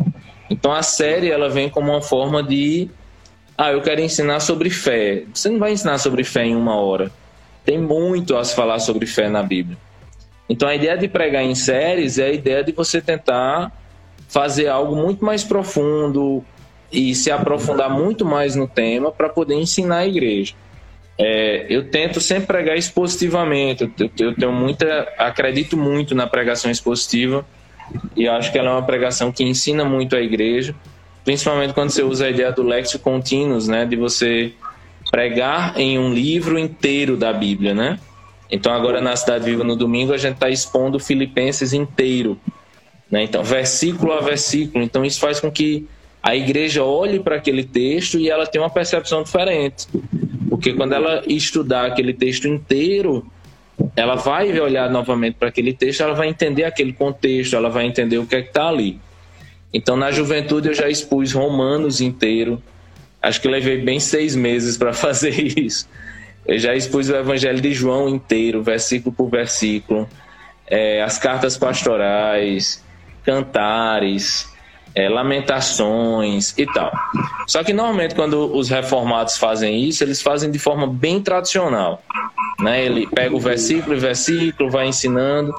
Então 0.51 0.73
a 0.73 0.83
série 0.83 1.31
ela 1.31 1.49
vem 1.49 1.69
como 1.69 1.93
uma 1.93 2.01
forma 2.01 2.43
de 2.43 2.89
ah, 3.57 3.71
eu 3.71 3.81
quero 3.81 4.01
ensinar 4.01 4.41
sobre 4.41 4.69
fé. 4.69 5.23
Você 5.33 5.49
não 5.49 5.57
vai 5.57 5.71
ensinar 5.71 5.97
sobre 5.97 6.25
fé 6.25 6.43
em 6.43 6.57
uma 6.57 6.75
hora. 6.75 7.09
Tem 7.63 7.79
muito 7.79 8.35
a 8.35 8.43
se 8.43 8.53
falar 8.53 8.79
sobre 8.79 9.05
fé 9.05 9.29
na 9.29 9.41
Bíblia. 9.41 9.77
Então 10.49 10.67
a 10.67 10.75
ideia 10.75 10.97
de 10.97 11.07
pregar 11.07 11.41
em 11.41 11.55
séries 11.55 12.19
é 12.19 12.25
a 12.25 12.33
ideia 12.33 12.63
de 12.65 12.73
você 12.73 13.01
tentar 13.01 13.71
fazer 14.27 14.67
algo 14.67 14.93
muito 14.93 15.23
mais 15.23 15.41
profundo 15.41 16.43
e 16.91 17.15
se 17.15 17.31
aprofundar 17.31 17.89
muito 17.89 18.25
mais 18.25 18.53
no 18.53 18.67
tema 18.67 19.09
para 19.09 19.29
poder 19.29 19.55
ensinar 19.55 19.99
a 19.99 20.07
igreja. 20.07 20.53
É, 21.17 21.65
eu 21.69 21.89
tento 21.89 22.19
sempre 22.19 22.47
pregar 22.47 22.75
expositivamente. 22.77 23.89
Eu, 23.97 24.11
eu 24.19 24.35
tenho 24.35 24.51
muita, 24.51 25.07
acredito 25.17 25.77
muito 25.77 26.13
na 26.13 26.27
pregação 26.27 26.69
expositiva 26.69 27.45
e 28.15 28.27
acho 28.27 28.51
que 28.51 28.57
ela 28.57 28.69
é 28.69 28.73
uma 28.73 28.83
pregação 28.83 29.31
que 29.31 29.43
ensina 29.43 29.85
muito 29.85 30.15
a 30.15 30.21
igreja, 30.21 30.75
principalmente 31.23 31.73
quando 31.73 31.89
você 31.89 32.03
usa 32.03 32.25
a 32.25 32.29
ideia 32.29 32.51
do 32.51 32.63
lexo 32.63 32.99
continuous, 32.99 33.67
né, 33.67 33.85
de 33.85 33.95
você 33.95 34.53
pregar 35.11 35.77
em 35.77 35.99
um 35.99 36.13
livro 36.13 36.57
inteiro 36.57 37.17
da 37.17 37.33
Bíblia, 37.33 37.73
né? 37.73 37.99
Então 38.49 38.73
agora 38.73 38.99
na 39.01 39.15
Cidade 39.15 39.45
Viva 39.45 39.63
no 39.63 39.75
domingo 39.75 40.13
a 40.13 40.17
gente 40.17 40.35
está 40.35 40.49
expondo 40.49 40.99
Filipenses 40.99 41.73
inteiro, 41.73 42.39
né? 43.09 43.23
Então 43.23 43.43
versículo 43.43 44.13
a 44.13 44.21
versículo. 44.21 44.83
Então 44.83 45.03
isso 45.05 45.19
faz 45.19 45.39
com 45.39 45.51
que 45.51 45.87
a 46.21 46.35
igreja 46.35 46.83
olhe 46.83 47.19
para 47.19 47.37
aquele 47.37 47.63
texto 47.63 48.19
e 48.19 48.29
ela 48.29 48.45
tenha 48.45 48.63
uma 48.63 48.69
percepção 48.69 49.23
diferente, 49.23 49.87
porque 50.49 50.73
quando 50.73 50.93
ela 50.93 51.23
estudar 51.27 51.87
aquele 51.87 52.13
texto 52.13 52.47
inteiro, 52.47 53.25
ela 53.95 54.15
vai 54.15 54.57
olhar 54.59 54.89
novamente 54.89 55.35
para 55.35 55.49
aquele 55.49 55.73
texto, 55.73 56.01
ela 56.01 56.13
vai 56.13 56.27
entender 56.27 56.63
aquele 56.63 56.93
contexto, 56.93 57.55
ela 57.55 57.69
vai 57.69 57.85
entender 57.85 58.17
o 58.17 58.25
que 58.25 58.35
é 58.35 58.41
que 58.41 58.49
está 58.49 58.67
ali. 58.67 58.99
Então, 59.73 59.95
na 59.95 60.11
juventude, 60.11 60.69
eu 60.69 60.73
já 60.73 60.89
expus 60.89 61.31
Romanos 61.31 62.01
inteiro. 62.01 62.61
Acho 63.21 63.39
que 63.41 63.47
levei 63.47 63.81
bem 63.81 63.99
seis 63.99 64.35
meses 64.35 64.77
para 64.77 64.91
fazer 64.93 65.33
isso. 65.57 65.87
Eu 66.45 66.57
já 66.57 66.75
expus 66.75 67.09
o 67.09 67.15
Evangelho 67.15 67.61
de 67.61 67.73
João 67.73 68.09
inteiro, 68.09 68.63
versículo 68.63 69.13
por 69.15 69.29
versículo, 69.29 70.09
é, 70.67 71.01
as 71.03 71.17
cartas 71.17 71.55
pastorais, 71.55 72.83
cantares, 73.23 74.51
é, 74.95 75.07
lamentações 75.07 76.57
e 76.57 76.65
tal. 76.65 76.91
Só 77.47 77.63
que 77.63 77.73
normalmente 77.73 78.15
quando 78.15 78.53
os 78.55 78.69
reformados 78.69 79.37
fazem 79.37 79.83
isso, 79.83 80.03
eles 80.03 80.21
fazem 80.21 80.49
de 80.49 80.59
forma 80.59 80.87
bem 80.87 81.21
tradicional. 81.21 82.01
Né? 82.61 82.85
Ele 82.85 83.07
pega 83.07 83.35
o 83.35 83.39
versículo 83.39 83.95
e 83.95 83.99
versículo, 83.99 84.69
vai 84.69 84.87
ensinando 84.87 85.53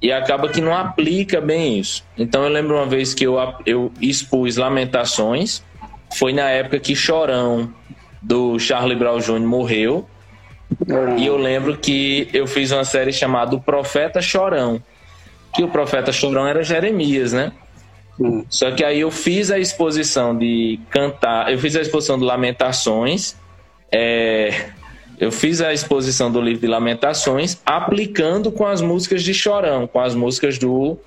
e 0.00 0.12
acaba 0.12 0.48
que 0.48 0.60
não 0.60 0.76
aplica 0.76 1.40
bem 1.40 1.78
isso. 1.78 2.04
Então 2.16 2.42
eu 2.42 2.50
lembro 2.50 2.76
uma 2.76 2.86
vez 2.86 3.14
que 3.14 3.24
eu, 3.24 3.36
eu 3.64 3.92
expus 4.00 4.56
Lamentações, 4.56 5.62
foi 6.14 6.32
na 6.32 6.48
época 6.50 6.78
que 6.78 6.94
Chorão, 6.94 7.72
do 8.20 8.58
Charlie 8.58 8.96
Brown 8.96 9.18
Jr., 9.18 9.40
morreu. 9.40 10.06
E 11.16 11.26
eu 11.26 11.36
lembro 11.36 11.76
que 11.76 12.28
eu 12.32 12.46
fiz 12.46 12.70
uma 12.70 12.84
série 12.84 13.12
chamada 13.12 13.54
O 13.54 13.60
Profeta 13.60 14.20
Chorão. 14.20 14.82
Que 15.54 15.62
o 15.62 15.68
profeta 15.68 16.10
Chorão 16.10 16.46
era 16.46 16.64
Jeremias, 16.64 17.32
né? 17.32 17.52
Só 18.48 18.70
que 18.72 18.84
aí 18.84 19.00
eu 19.00 19.10
fiz 19.10 19.50
a 19.50 19.58
exposição 19.58 20.36
de 20.36 20.78
cantar, 20.90 21.52
eu 21.52 21.58
fiz 21.58 21.74
a 21.76 21.80
exposição 21.80 22.18
de 22.18 22.24
Lamentações, 22.24 23.36
é, 23.90 24.66
eu 25.18 25.30
fiz 25.30 25.60
a 25.60 25.72
exposição 25.72 26.30
do 26.30 26.40
livro 26.40 26.60
de 26.60 26.66
Lamentações 26.66 27.60
aplicando 27.64 28.50
com 28.50 28.66
as 28.66 28.80
músicas 28.80 29.22
de 29.22 29.32
Chorão, 29.32 29.86
com 29.86 30.00
as 30.00 30.14
músicas 30.14 30.58
do, 30.58 30.98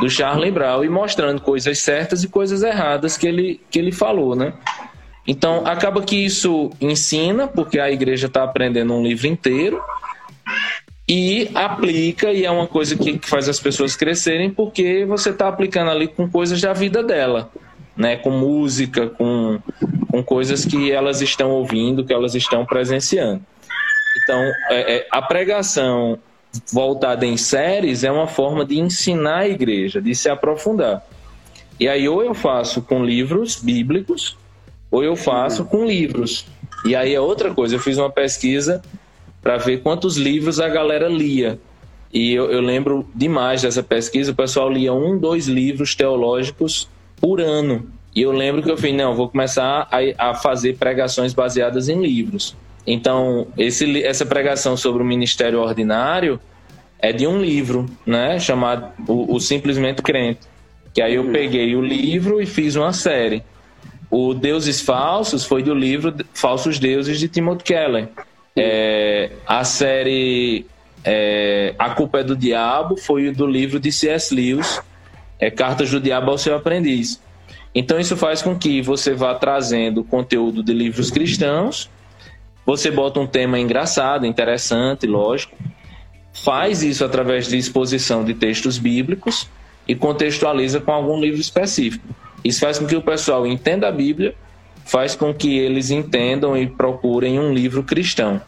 do 0.00 0.08
Charlie 0.08 0.50
Brown 0.50 0.84
e 0.84 0.88
mostrando 0.88 1.40
coisas 1.40 1.78
certas 1.78 2.22
e 2.22 2.28
coisas 2.28 2.62
erradas 2.62 3.16
que 3.16 3.26
ele, 3.26 3.60
que 3.70 3.78
ele 3.78 3.92
falou, 3.92 4.34
né? 4.34 4.52
Então, 5.26 5.64
acaba 5.66 6.02
que 6.02 6.16
isso 6.16 6.70
ensina, 6.80 7.46
porque 7.46 7.78
a 7.78 7.90
igreja 7.90 8.26
está 8.26 8.42
aprendendo 8.42 8.92
um 8.92 9.02
livro 9.02 9.28
inteiro, 9.28 9.80
e 11.08 11.50
aplica, 11.54 12.32
e 12.32 12.44
é 12.44 12.50
uma 12.50 12.66
coisa 12.66 12.96
que, 12.96 13.18
que 13.18 13.28
faz 13.28 13.48
as 13.48 13.60
pessoas 13.60 13.94
crescerem, 13.94 14.50
porque 14.50 15.04
você 15.04 15.30
está 15.30 15.48
aplicando 15.48 15.90
ali 15.90 16.08
com 16.08 16.28
coisas 16.28 16.60
da 16.60 16.72
vida 16.72 17.02
dela, 17.02 17.50
né? 17.96 18.16
com 18.16 18.30
música, 18.30 19.08
com, 19.08 19.60
com 20.10 20.22
coisas 20.22 20.64
que 20.64 20.90
elas 20.90 21.20
estão 21.20 21.50
ouvindo, 21.50 22.04
que 22.04 22.12
elas 22.12 22.34
estão 22.34 22.64
presenciando. 22.64 23.42
Então, 24.22 24.40
é, 24.70 24.96
é, 24.96 25.06
a 25.10 25.22
pregação 25.22 26.18
voltada 26.72 27.24
em 27.24 27.36
séries 27.36 28.04
é 28.04 28.12
uma 28.12 28.26
forma 28.26 28.64
de 28.64 28.78
ensinar 28.78 29.38
a 29.38 29.48
igreja, 29.48 30.00
de 30.00 30.14
se 30.14 30.28
aprofundar. 30.28 31.02
E 31.80 31.88
aí, 31.88 32.08
ou 32.08 32.22
eu 32.22 32.34
faço 32.34 32.82
com 32.82 33.04
livros 33.04 33.56
bíblicos, 33.56 34.36
ou 34.90 35.02
eu 35.02 35.16
faço 35.16 35.64
com 35.64 35.86
livros. 35.86 36.46
E 36.84 36.94
aí 36.94 37.14
é 37.14 37.20
outra 37.20 37.54
coisa, 37.54 37.76
eu 37.76 37.80
fiz 37.80 37.96
uma 37.96 38.10
pesquisa 38.10 38.82
para 39.40 39.56
ver 39.56 39.82
quantos 39.82 40.16
livros 40.16 40.60
a 40.60 40.68
galera 40.68 41.08
lia. 41.08 41.58
E 42.12 42.34
eu, 42.34 42.50
eu, 42.50 42.60
lembro 42.60 43.08
demais 43.14 43.62
dessa 43.62 43.82
pesquisa, 43.82 44.32
o 44.32 44.34
pessoal 44.34 44.70
lia 44.70 44.92
um, 44.92 45.18
dois 45.18 45.46
livros 45.46 45.94
teológicos 45.94 46.88
por 47.22 47.40
ano. 47.40 47.88
E 48.14 48.20
eu 48.20 48.32
lembro 48.32 48.62
que 48.62 48.70
eu 48.70 48.76
falei, 48.76 48.92
não, 48.92 49.14
vou 49.14 49.28
começar 49.28 49.88
a, 49.90 50.30
a 50.30 50.34
fazer 50.34 50.76
pregações 50.76 51.32
baseadas 51.32 51.88
em 51.88 52.02
livros. 52.02 52.56
Então, 52.84 53.46
esse, 53.56 54.02
essa 54.02 54.26
pregação 54.26 54.76
sobre 54.76 55.02
o 55.02 55.06
ministério 55.06 55.60
ordinário 55.60 56.40
é 56.98 57.12
de 57.12 57.26
um 57.26 57.40
livro, 57.40 57.86
né, 58.04 58.40
chamado 58.40 58.88
o, 59.06 59.36
o 59.36 59.40
Simplesmente 59.40 60.02
Crente. 60.02 60.40
Que 60.92 61.00
aí 61.00 61.14
eu 61.14 61.30
peguei 61.30 61.74
o 61.76 61.80
livro 61.80 62.42
e 62.42 62.44
fiz 62.44 62.74
uma 62.74 62.92
série. 62.92 63.42
O 64.10 64.34
Deuses 64.34 64.80
Falsos 64.80 65.44
foi 65.44 65.62
do 65.62 65.74
livro 65.74 66.14
Falsos 66.34 66.78
Deuses 66.78 67.18
de 67.18 67.28
Timothy 67.28 67.64
Keller. 67.64 68.08
É, 68.54 69.30
a 69.46 69.64
série 69.64 70.66
é, 71.04 71.74
A 71.78 71.90
Culpa 71.90 72.18
é 72.18 72.24
do 72.24 72.36
Diabo 72.36 72.96
foi 72.96 73.30
do 73.30 73.46
livro 73.46 73.80
de 73.80 73.90
C.S. 73.90 74.34
Lewis, 74.34 74.82
é, 75.42 75.50
Cartas 75.50 75.90
do 75.90 75.98
Diabo 75.98 76.30
ao 76.30 76.38
Seu 76.38 76.54
Aprendiz. 76.54 77.20
Então 77.74 77.98
isso 77.98 78.16
faz 78.16 78.40
com 78.40 78.56
que 78.56 78.80
você 78.80 79.12
vá 79.12 79.34
trazendo 79.34 80.04
conteúdo 80.04 80.62
de 80.62 80.72
livros 80.72 81.10
cristãos, 81.10 81.90
você 82.64 82.92
bota 82.92 83.18
um 83.18 83.26
tema 83.26 83.58
engraçado, 83.58 84.24
interessante, 84.24 85.04
lógico, 85.04 85.56
faz 86.32 86.84
isso 86.84 87.04
através 87.04 87.48
de 87.48 87.56
exposição 87.56 88.24
de 88.24 88.34
textos 88.34 88.78
bíblicos 88.78 89.48
e 89.88 89.96
contextualiza 89.96 90.80
com 90.80 90.92
algum 90.92 91.20
livro 91.20 91.40
específico. 91.40 92.06
Isso 92.44 92.60
faz 92.60 92.78
com 92.78 92.86
que 92.86 92.94
o 92.94 93.02
pessoal 93.02 93.44
entenda 93.44 93.88
a 93.88 93.92
Bíblia 93.92 94.36
faz 94.84 95.14
com 95.14 95.32
que 95.32 95.58
eles 95.58 95.90
entendam 95.90 96.56
e 96.56 96.66
procurem 96.66 97.38
um 97.38 97.52
livro 97.52 97.82
cristão. 97.82 98.40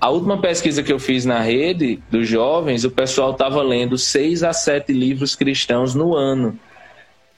A 0.00 0.10
última 0.10 0.38
pesquisa 0.38 0.82
que 0.82 0.92
eu 0.92 0.98
fiz 0.98 1.24
na 1.24 1.40
rede 1.40 1.98
dos 2.10 2.28
jovens, 2.28 2.84
o 2.84 2.90
pessoal 2.90 3.32
estava 3.32 3.62
lendo 3.62 3.96
seis 3.96 4.42
a 4.42 4.52
sete 4.52 4.92
livros 4.92 5.34
cristãos 5.34 5.94
no 5.94 6.14
ano, 6.14 6.58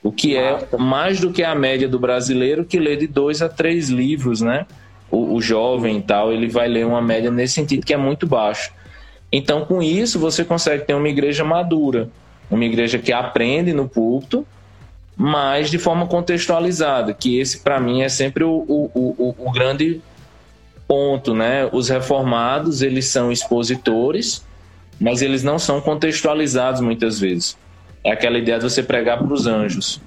o 0.03 0.11
que 0.11 0.37
é 0.37 0.67
mais 0.79 1.21
do 1.21 1.33
que 1.33 1.45
a 1.45 1.55
média 1.55 1.89
do 1.89 1.99
brasileiro 1.99 2.65
que 2.65 2.79
lê 2.79 2.97
de 2.97 3.07
dois 3.07 3.41
a 3.41 3.49
três 3.49 3.89
livros, 3.89 4.41
né? 4.41 4.67
O, 5.11 5.35
o 5.35 5.41
jovem 5.41 5.99
e 5.99 6.03
tal, 6.03 6.33
ele 6.33 6.49
vai 6.49 6.69
ler 6.69 6.87
uma 6.87 7.01
média 7.01 7.31
nesse 7.31 7.55
sentido 7.55 7.87
que 7.87 7.95
é 7.95 7.97
muito 7.97 8.27
baixo. 8.27 8.73
Então, 9.33 9.65
com 9.65 9.83
isso, 9.83 10.19
você 10.19 10.45
consegue 10.45 10.85
ter 10.85 10.95
uma 10.95 11.09
igreja 11.09 11.45
madura, 11.45 12.09
uma 12.51 12.65
igreja 12.65 12.99
que 12.99 13.13
aprende 13.13 13.73
no 13.73 13.89
púlpito, 13.89 14.47
mas 15.17 15.71
de 15.71 15.79
forma 15.79 16.07
contextualizada, 16.07 17.13
que 17.13 17.39
esse 17.39 17.61
para 17.61 17.79
mim 17.79 18.03
é 18.03 18.09
sempre 18.09 18.43
o, 18.43 18.65
o, 18.67 18.91
o, 18.95 19.35
o, 19.39 19.53
grande 19.53 20.01
ponto, 20.91 21.37
né? 21.37 21.69
Os 21.71 21.89
reformados, 21.89 22.83
eles 22.83 23.07
são 23.07 23.31
expositores, 23.31 24.45
mas 25.01 25.23
eles 25.23 25.45
não 25.45 25.57
são 25.57 25.81
contextualizados 25.81 26.81
muitas 26.81 27.21
vezes. 27.21 27.57
É 28.03 28.11
aquela 28.11 28.37
ideia 28.37 28.59
de 28.59 28.65
você 28.65 28.83
pregar 28.83 29.19
para 29.19 29.33
os 29.33 29.47
anjos. 29.47 30.01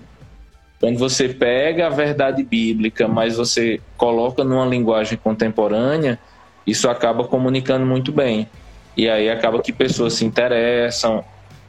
Quando 0.82 1.00
você 1.00 1.30
pega 1.30 1.88
a 1.88 1.89
verdade 1.89 2.43
bíblica, 2.43 3.08
mas 3.08 3.38
você 3.38 3.80
coloca 3.96 4.43
numa 4.43 4.65
linguagem 4.65 5.17
contemporânea, 5.17 6.19
isso 6.67 6.89
acaba 6.89 7.24
comunicando 7.24 7.86
muito 7.86 8.12
bem. 8.12 8.50
E 8.98 9.08
aí 9.08 9.30
acaba 9.30 9.62
que 9.62 9.72
pessoas 9.72 10.15
se 10.15 10.26
interessam, 10.26 11.24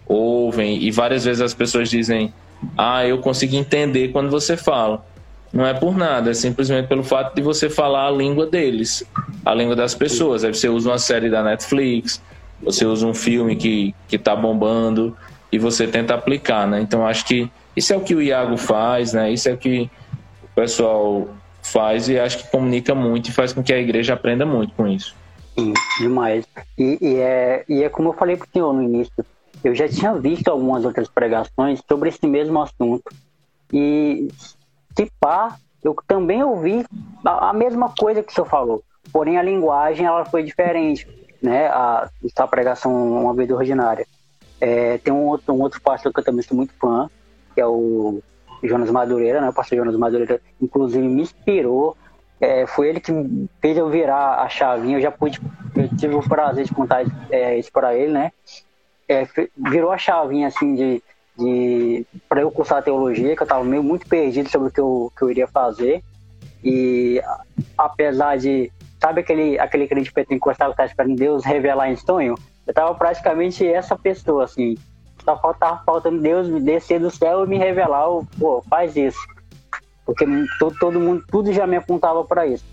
ouvem, 0.08 0.82
e 0.82 0.90
várias 0.90 1.24
vezes 1.24 1.40
as 1.40 1.54
pessoas 1.54 1.88
dizem 1.88 2.34
ah, 2.76 3.06
eu 3.06 3.18
consigo 3.18 3.54
entender 3.54 4.08
quando 4.08 4.28
você 4.28 4.56
fala. 4.56 5.06
Não 5.54 5.64
é 5.64 5.72
por 5.72 5.96
nada, 5.96 6.32
é 6.32 6.34
simplesmente 6.34 6.88
pelo 6.88 7.04
fato 7.04 7.36
de 7.36 7.40
você 7.40 7.70
falar 7.70 8.08
a 8.08 8.10
língua 8.10 8.44
deles, 8.44 9.04
a 9.46 9.54
língua 9.54 9.76
das 9.76 9.94
pessoas. 9.94 10.42
Aí 10.42 10.52
você 10.52 10.68
usa 10.68 10.90
uma 10.90 10.98
série 10.98 11.30
da 11.30 11.44
Netflix, 11.44 12.20
você 12.60 12.84
usa 12.84 13.06
um 13.06 13.14
filme 13.14 13.54
que, 13.54 13.94
que 14.08 14.18
tá 14.18 14.34
bombando 14.34 15.16
e 15.52 15.58
você 15.58 15.86
tenta 15.86 16.12
aplicar, 16.12 16.66
né? 16.66 16.80
Então 16.80 17.06
acho 17.06 17.24
que 17.24 17.48
isso 17.76 17.92
é 17.92 17.96
o 17.96 18.00
que 18.00 18.16
o 18.16 18.20
Iago 18.20 18.56
faz, 18.56 19.12
né? 19.12 19.32
Isso 19.32 19.48
é 19.48 19.52
o 19.52 19.56
que 19.56 19.88
o 20.42 20.48
pessoal 20.56 21.28
faz 21.62 22.08
e 22.08 22.18
acho 22.18 22.38
que 22.38 22.50
comunica 22.50 22.92
muito 22.92 23.28
e 23.28 23.32
faz 23.32 23.52
com 23.52 23.62
que 23.62 23.72
a 23.72 23.78
igreja 23.78 24.14
aprenda 24.14 24.44
muito 24.44 24.74
com 24.74 24.88
isso. 24.88 25.14
Sim, 25.56 25.72
demais. 26.00 26.44
E, 26.76 26.98
e, 27.00 27.14
é, 27.20 27.64
e 27.68 27.84
é 27.84 27.88
como 27.88 28.08
eu 28.08 28.12
falei 28.14 28.36
para 28.36 28.48
o 28.48 28.50
senhor 28.52 28.72
no 28.72 28.82
início, 28.82 29.24
eu 29.62 29.72
já 29.72 29.88
tinha 29.88 30.14
visto 30.14 30.48
algumas 30.48 30.84
outras 30.84 31.06
pregações 31.06 31.80
sobre 31.88 32.08
esse 32.08 32.26
mesmo 32.26 32.60
assunto. 32.60 33.04
E, 33.72 34.28
se 34.96 35.10
pá, 35.20 35.56
eu 35.82 35.96
também 36.06 36.42
ouvi 36.42 36.84
a, 37.24 37.50
a 37.50 37.52
mesma 37.52 37.92
coisa 37.98 38.22
que 38.22 38.32
o 38.32 38.34
senhor 38.34 38.46
falou. 38.46 38.82
Porém, 39.12 39.38
a 39.38 39.42
linguagem 39.42 40.06
ela 40.06 40.24
foi 40.24 40.42
diferente, 40.42 41.06
né? 41.42 41.66
A, 41.68 42.08
a 42.36 42.46
pregação 42.46 42.92
uma 43.22 43.34
vez 43.34 43.50
ordinária. 43.50 44.06
É, 44.60 44.98
tem 44.98 45.12
um 45.12 45.26
outro, 45.26 45.52
um 45.52 45.60
outro 45.60 45.80
pastor 45.80 46.12
que 46.12 46.20
eu 46.20 46.24
também 46.24 46.42
sou 46.42 46.56
muito 46.56 46.72
fã, 46.74 47.10
que 47.54 47.60
é 47.60 47.66
o 47.66 48.20
Jonas 48.62 48.90
Madureira, 48.90 49.40
né? 49.40 49.48
O 49.48 49.54
pastor 49.54 49.78
Jonas 49.78 49.96
Madureira, 49.96 50.40
inclusive, 50.60 51.06
me 51.06 51.22
inspirou. 51.22 51.96
É, 52.40 52.66
foi 52.66 52.88
ele 52.88 53.00
que 53.00 53.12
fez 53.60 53.76
eu 53.76 53.88
virar 53.88 54.40
a 54.40 54.48
chavinha. 54.48 54.96
Eu 54.96 55.02
já 55.02 55.10
pude, 55.10 55.40
eu 55.76 55.96
tive 55.96 56.14
o 56.14 56.22
prazer 56.22 56.64
de 56.64 56.74
contar 56.74 57.04
é, 57.30 57.58
isso 57.58 57.70
para 57.70 57.94
ele, 57.94 58.12
né? 58.12 58.32
é, 59.08 59.26
virou 59.56 59.92
a 59.92 59.98
chavinha 59.98 60.48
assim 60.48 60.74
de, 60.74 61.02
de 61.38 62.06
para 62.28 62.40
eu 62.40 62.50
cursar 62.50 62.82
teologia, 62.82 63.34
que 63.34 63.42
eu 63.42 63.44
estava 63.44 63.64
meio 63.64 63.82
muito 63.82 64.06
perdido 64.06 64.48
sobre 64.48 64.68
o 64.68 64.70
que 64.70 64.80
eu, 64.80 65.12
que 65.16 65.22
eu 65.22 65.30
iria 65.30 65.48
fazer. 65.48 66.02
E 66.62 67.20
apesar 67.76 68.38
de, 68.38 68.72
sabe 69.00 69.20
aquele, 69.20 69.58
aquele 69.58 69.86
crente 69.86 70.12
pentecostal 70.12 70.68
que 70.68 70.74
está 70.74 70.86
esperando 70.86 71.16
Deus 71.16 71.44
revelar 71.44 71.90
em 71.90 71.96
sonho? 71.96 72.34
Eu 72.66 72.70
estava 72.70 72.94
praticamente 72.94 73.66
essa 73.66 73.96
pessoa, 73.96 74.44
assim. 74.44 74.76
Só 75.24 75.38
faltava 75.38 75.82
faltando 75.84 76.20
Deus 76.20 76.48
me 76.48 76.60
descer 76.60 77.00
do 77.00 77.10
céu 77.10 77.44
e 77.44 77.48
me 77.48 77.58
revelar, 77.58 78.08
pô, 78.38 78.62
faz 78.68 78.96
isso. 78.96 79.18
Porque 80.06 80.24
todo, 80.58 80.78
todo 80.78 81.00
mundo, 81.00 81.24
tudo 81.30 81.52
já 81.52 81.66
me 81.66 81.76
apontava 81.76 82.24
para 82.24 82.46
isso. 82.46 82.64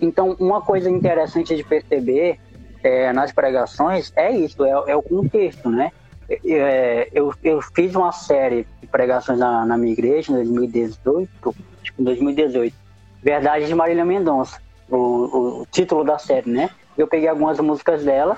Então, 0.00 0.36
uma 0.38 0.60
coisa 0.60 0.90
interessante 0.90 1.54
de 1.54 1.64
perceber 1.64 2.38
é, 2.82 3.12
nas 3.12 3.32
pregações 3.32 4.12
é 4.14 4.30
isso, 4.30 4.64
é, 4.64 4.70
é 4.70 4.96
o 4.96 5.02
contexto, 5.02 5.70
né? 5.70 5.90
É, 6.28 7.08
eu, 7.12 7.34
eu 7.42 7.60
fiz 7.60 7.94
uma 7.94 8.12
série 8.12 8.66
de 8.80 8.86
pregações 8.86 9.38
na, 9.38 9.66
na 9.66 9.76
minha 9.76 9.92
igreja 9.92 10.32
em 10.32 10.36
2018, 10.36 11.54
acho 11.82 11.92
que 11.92 12.00
em 12.00 12.04
2018, 12.04 12.74
Verdade 13.22 13.66
de 13.66 13.74
Marília 13.74 14.04
Mendonça, 14.04 14.60
o, 14.88 14.96
o, 14.96 15.62
o, 15.62 15.66
título 15.70 16.04
da 16.04 16.18
série, 16.18 16.50
né? 16.50 16.70
Eu 16.96 17.06
peguei 17.06 17.28
algumas 17.28 17.58
músicas 17.58 18.04
dela 18.04 18.36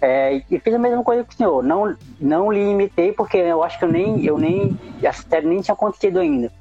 é, 0.00 0.42
e 0.50 0.58
fiz 0.58 0.74
a 0.74 0.78
mesma 0.78 1.02
coisa 1.02 1.24
que 1.24 1.32
o 1.32 1.36
senhor. 1.36 1.62
Não, 1.62 1.96
não 2.20 2.52
limitei 2.52 3.12
porque 3.12 3.36
eu 3.36 3.62
acho 3.62 3.78
que 3.78 3.84
eu 3.84 3.90
nem, 3.90 4.24
eu 4.24 4.36
nem, 4.36 4.78
a 5.04 5.12
série 5.12 5.46
nem 5.46 5.60
tinha 5.60 5.74
acontecido 5.74 6.20
ainda. 6.20 6.52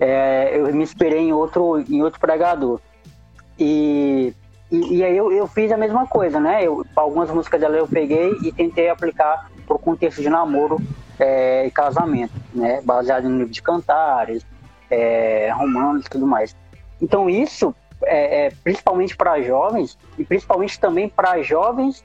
É, 0.00 0.58
eu 0.58 0.74
me 0.74 0.82
inspirei 0.82 1.20
em 1.20 1.32
outro, 1.32 1.84
em 1.88 2.02
outro 2.02 2.20
pregador. 2.20 2.80
E, 3.58 4.34
e, 4.70 4.96
e, 4.96 5.04
aí 5.04 5.16
eu, 5.16 5.32
eu 5.32 5.46
fiz 5.46 5.70
a 5.72 5.76
mesma 5.76 6.06
coisa, 6.06 6.40
né? 6.40 6.64
Eu, 6.64 6.84
algumas 6.94 7.30
músicas 7.30 7.60
dela 7.60 7.76
eu 7.76 7.86
peguei 7.86 8.32
e 8.42 8.52
tentei 8.52 8.88
aplicar 8.88 9.50
o 9.74 9.78
contexto 9.78 10.22
de 10.22 10.28
namoro 10.28 10.78
é, 11.18 11.66
e 11.66 11.70
casamento, 11.70 12.32
né? 12.54 12.80
Baseado 12.82 13.28
no 13.28 13.38
livro 13.38 13.52
de 13.52 13.62
cantares, 13.62 14.46
é, 14.90 15.50
romanos 15.52 16.06
e 16.06 16.10
tudo 16.10 16.26
mais. 16.26 16.54
Então 17.00 17.28
isso, 17.28 17.74
é, 18.04 18.46
é 18.46 18.52
principalmente 18.62 19.16
para 19.16 19.40
jovens, 19.42 19.98
e 20.18 20.24
principalmente 20.24 20.78
também 20.78 21.08
para 21.08 21.42
jovens 21.42 22.04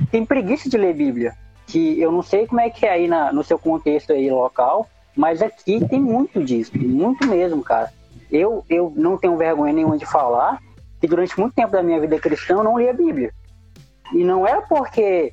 que 0.00 0.06
têm 0.06 0.24
preguiça 0.24 0.68
de 0.68 0.76
ler 0.76 0.94
Bíblia. 0.94 1.34
Que 1.66 2.00
eu 2.00 2.12
não 2.12 2.22
sei 2.22 2.46
como 2.46 2.60
é 2.60 2.70
que 2.70 2.86
é 2.86 2.90
aí 2.90 3.08
na, 3.08 3.32
no 3.32 3.42
seu 3.42 3.58
contexto 3.58 4.12
aí 4.12 4.30
local, 4.30 4.88
mas 5.16 5.42
aqui 5.42 5.84
tem 5.88 6.00
muito 6.00 6.42
disso, 6.44 6.72
muito 6.76 7.26
mesmo, 7.26 7.62
cara. 7.62 7.92
Eu, 8.30 8.64
eu 8.68 8.92
não 8.94 9.16
tenho 9.16 9.36
vergonha 9.36 9.72
nenhuma 9.72 9.96
de 9.96 10.06
falar 10.06 10.60
que 11.00 11.06
durante 11.06 11.38
muito 11.38 11.54
tempo 11.54 11.72
da 11.72 11.82
minha 11.82 12.00
vida 12.00 12.18
cristã 12.18 12.54
eu 12.54 12.64
não 12.64 12.78
lia 12.78 12.92
Bíblia. 12.92 13.32
E 14.12 14.22
não 14.22 14.46
era 14.46 14.62
porque 14.62 15.32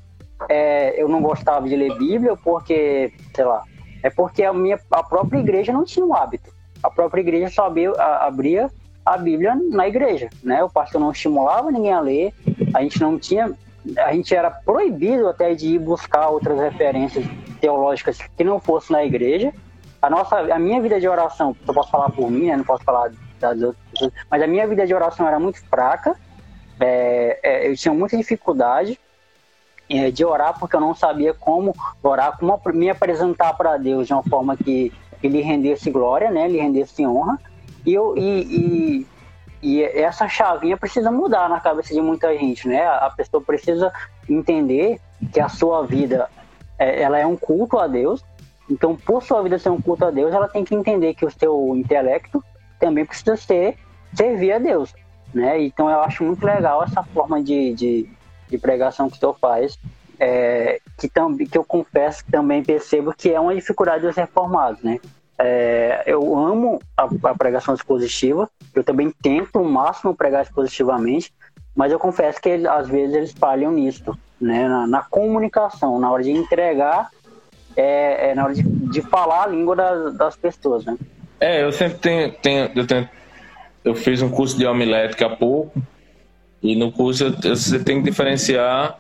é, 0.50 1.02
eu 1.02 1.08
não 1.08 1.22
gostava 1.22 1.68
de 1.68 1.76
ler 1.76 1.98
Bíblia, 1.98 2.36
porque, 2.36 3.14
sei 3.36 3.46
lá, 3.46 3.64
é 4.02 4.10
porque 4.10 4.44
a 4.44 4.54
minha 4.54 4.80
a 4.92 5.02
própria 5.02 5.40
igreja 5.40 5.72
não 5.72 5.86
tinha 5.86 6.06
um 6.06 6.14
hábito. 6.14 6.52
A 6.84 6.90
própria 6.90 7.22
igreja 7.22 7.50
só 7.50 7.66
abria, 7.66 7.92
a, 7.92 8.28
abria 8.28 8.70
a 9.06 9.18
Bíblia 9.18 9.56
na 9.72 9.88
igreja, 9.88 10.30
né? 10.44 10.64
O 10.64 10.70
pastor 10.70 11.00
não 11.00 11.12
estimulava 11.12 11.72
ninguém 11.72 11.94
a 11.94 12.00
ler, 12.00 12.34
a 12.74 12.82
gente 12.82 13.00
não 13.00 13.18
tinha, 13.18 13.54
a 13.98 14.14
gente 14.14 14.36
era 14.36 14.52
proibido 14.52 15.28
até 15.28 15.54
de 15.54 15.76
ir 15.76 15.80
buscar 15.80 16.30
outras 16.30 16.60
referências 16.60 17.26
teológicas 17.62 18.18
que 18.36 18.44
não 18.44 18.60
fossem 18.60 18.96
na 18.96 19.06
igreja. 19.06 19.54
A 20.02 20.10
nossa, 20.10 20.38
a 20.38 20.60
minha 20.60 20.82
vida 20.82 21.00
de 21.00 21.08
oração, 21.08 21.56
eu 21.66 21.74
posso 21.74 21.90
falar 21.90 22.10
por 22.10 22.30
mim, 22.30 22.48
né? 22.48 22.58
Não 22.58 22.66
posso 22.66 22.84
falar 22.84 23.12
das 23.40 23.62
outras 23.62 23.84
pessoas, 23.92 24.14
mas 24.30 24.42
a 24.42 24.48
minha 24.48 24.68
vida 24.68 24.86
de 24.86 24.94
oração 24.94 25.28
era 25.28 25.40
muito 25.40 25.62
fraca. 25.68 26.16
É, 26.80 27.40
é, 27.44 27.70
eu 27.70 27.78
tinha 27.78 27.94
muita 27.94 28.18
dificuldade 28.18 29.00
é, 30.00 30.10
de 30.10 30.26
orar 30.26 30.58
porque 30.60 30.76
eu 30.76 30.82
não 30.82 30.96
sabia 30.96 31.34
como 31.34 31.76
orar, 32.02 32.38
como 32.38 32.60
me 32.74 32.90
apresentar 32.90 33.54
para 33.54 33.78
Deus 33.78 34.08
de 34.08 34.14
uma 34.14 34.24
forma 34.24 34.58
que, 34.58 34.92
que 35.22 35.28
lhe 35.28 35.42
rendesse 35.42 35.92
glória, 35.92 36.32
né? 36.32 36.48
Lhe 36.48 36.58
rendesse 36.58 37.06
honra. 37.06 37.40
E, 37.86 37.94
eu, 37.94 38.16
e, 38.18 38.42
e, 38.42 39.08
e, 39.62 39.84
essa 39.84 40.28
chavinha 40.28 40.78
precisa 40.78 41.12
mudar 41.12 41.48
na 41.48 41.60
cabeça 41.60 41.94
de 41.94 42.02
muita 42.02 42.36
gente, 42.36 42.68
né? 42.68 42.84
A 42.86 43.12
pessoa 43.16 43.44
precisa 43.44 43.94
entender 44.28 45.00
que 45.32 45.40
a 45.40 45.48
sua 45.48 45.86
vida 45.86 46.28
é, 46.80 47.02
ela 47.04 47.20
é 47.20 47.26
um 47.26 47.36
culto 47.36 47.78
a 47.78 47.88
Deus. 47.88 48.24
Então, 48.70 48.96
por 48.96 49.22
sua 49.22 49.44
vida 49.44 49.60
ser 49.60 49.70
um 49.70 49.82
culto 49.82 50.06
a 50.06 50.12
Deus, 50.12 50.34
ela 50.34 50.48
tem 50.48 50.64
que 50.64 50.74
entender 50.74 51.14
que 51.14 51.26
o 51.26 51.32
seu 51.32 51.76
intelecto 51.76 52.44
também 52.80 53.06
precisa 53.06 53.38
ser 53.38 53.78
servir 54.14 54.54
a 54.54 54.60
Deus, 54.60 54.94
né? 55.34 55.62
Então, 55.62 55.88
eu 55.90 56.02
acho 56.02 56.24
muito 56.24 56.44
legal 56.44 56.84
essa 56.84 57.04
forma 57.04 57.44
de, 57.44 57.74
de, 57.74 58.10
de 58.54 58.60
pregação 58.60 59.10
que 59.10 59.18
o 59.18 59.20
senhor 59.20 59.38
faz, 59.40 59.80
é, 60.20 60.80
que, 60.98 61.10
tam, 61.10 61.36
que 61.36 61.58
eu 61.58 61.64
confesso 61.64 62.24
que 62.24 62.32
também 62.32 62.64
percebo 62.64 63.14
que 63.18 63.32
é 63.32 63.40
uma 63.40 63.56
dificuldade 63.56 64.06
dos 64.06 64.16
reformados, 64.16 64.82
né? 64.84 65.00
É, 65.40 66.04
eu 66.06 66.38
amo 66.38 66.80
a, 66.96 67.10
a, 67.30 67.36
pregação 67.36 67.74
expositiva, 67.74 68.48
eu 68.76 68.84
também 68.84 69.12
tento 69.22 69.60
o 69.60 69.68
máximo 69.68 70.16
pregar 70.16 70.44
expositivamente, 70.44 71.34
mas 71.76 71.92
eu 71.92 71.98
confesso 71.98 72.40
que 72.40 72.68
às 72.68 72.88
vezes 72.88 73.16
eles 73.16 73.32
falham 73.34 73.72
nisso, 73.72 74.16
né? 74.40 74.68
Na, 74.68 74.86
na, 74.86 75.02
comunicação, 75.02 76.00
na 76.00 76.12
hora 76.12 76.22
de 76.22 76.32
entregar, 76.32 77.10
é, 77.76 78.30
é 78.30 78.36
na 78.36 78.44
hora 78.44 78.54
de, 78.54 78.62
de, 78.62 79.02
falar 79.02 79.46
a 79.46 79.48
língua 79.48 79.76
das, 79.76 80.14
das, 80.16 80.36
pessoas, 80.36 80.86
né? 80.86 80.96
É, 81.40 81.64
eu 81.64 81.72
sempre 81.72 81.98
tenho, 81.98 82.32
tenho, 82.34 82.72
eu 82.76 82.86
tenho, 82.86 83.10
eu 83.84 83.96
fiz 83.96 84.22
um 84.22 84.30
curso 84.30 84.56
de 84.56 84.68
homilética 84.68 85.26
há 85.26 85.36
pouco, 85.36 85.82
e 86.64 86.76
no 86.76 86.92
curso 86.92 87.36
você 87.42 87.78
tem 87.80 88.02
que 88.02 88.10
diferenciar 88.10 88.98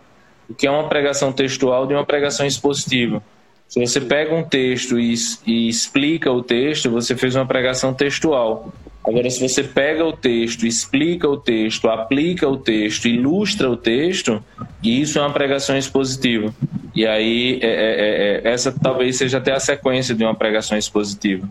o 0.49 0.53
que 0.53 0.67
é 0.67 0.71
uma 0.71 0.89
pregação 0.89 1.31
textual 1.31 1.87
de 1.87 1.93
uma 1.93 2.05
pregação 2.05 2.45
expositiva. 2.45 3.23
Se 3.67 3.79
você 3.79 3.99
pega 3.99 4.35
um 4.35 4.43
texto 4.43 4.99
e, 4.99 5.15
e, 5.47 5.67
explica 5.67 6.31
o 6.31 6.43
texto, 6.43 6.91
você 6.91 7.15
fez 7.15 7.35
uma 7.35 7.45
pregação 7.45 7.93
textual. 7.93 8.71
Agora, 9.03 9.27
se 9.29 9.41
você 9.41 9.63
pega 9.63 10.05
o 10.05 10.13
texto, 10.13 10.67
explica 10.67 11.27
o 11.27 11.37
texto, 11.37 11.89
aplica 11.89 12.47
o 12.47 12.55
texto, 12.55 13.07
ilustra 13.07 13.69
o 13.69 13.75
texto, 13.75 14.43
isso 14.83 15.17
é 15.17 15.21
uma 15.21 15.33
pregação 15.33 15.75
expositiva. 15.75 16.53
E 16.93 17.05
aí, 17.07 17.59
é, 17.61 17.67
é, 17.67 17.71
é, 17.71 18.41
é 18.43 18.53
essa 18.53 18.71
talvez 18.71 19.17
seja 19.17 19.39
até 19.39 19.51
a 19.53 19.59
sequência 19.59 20.13
de 20.13 20.23
uma 20.23 20.35
pregação 20.35 20.77
expositiva. 20.77 21.49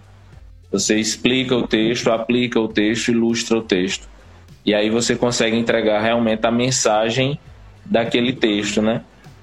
Você 0.70 0.98
explica 0.98 1.56
o 1.56 1.66
texto, 1.66 2.10
aplica 2.10 2.60
o 2.60 2.68
texto, 2.68 3.08
ilustra 3.08 3.58
o 3.58 3.62
texto. 3.62 4.08
E 4.64 4.74
aí 4.74 4.90
você 4.90 5.16
consegue 5.16 5.56
entregar 5.56 6.00
realmente 6.00 6.46
a 6.46 6.50
mensagem 6.50 7.38
daquele 7.84 8.32
texto, 8.32 8.80
né? 8.80 9.02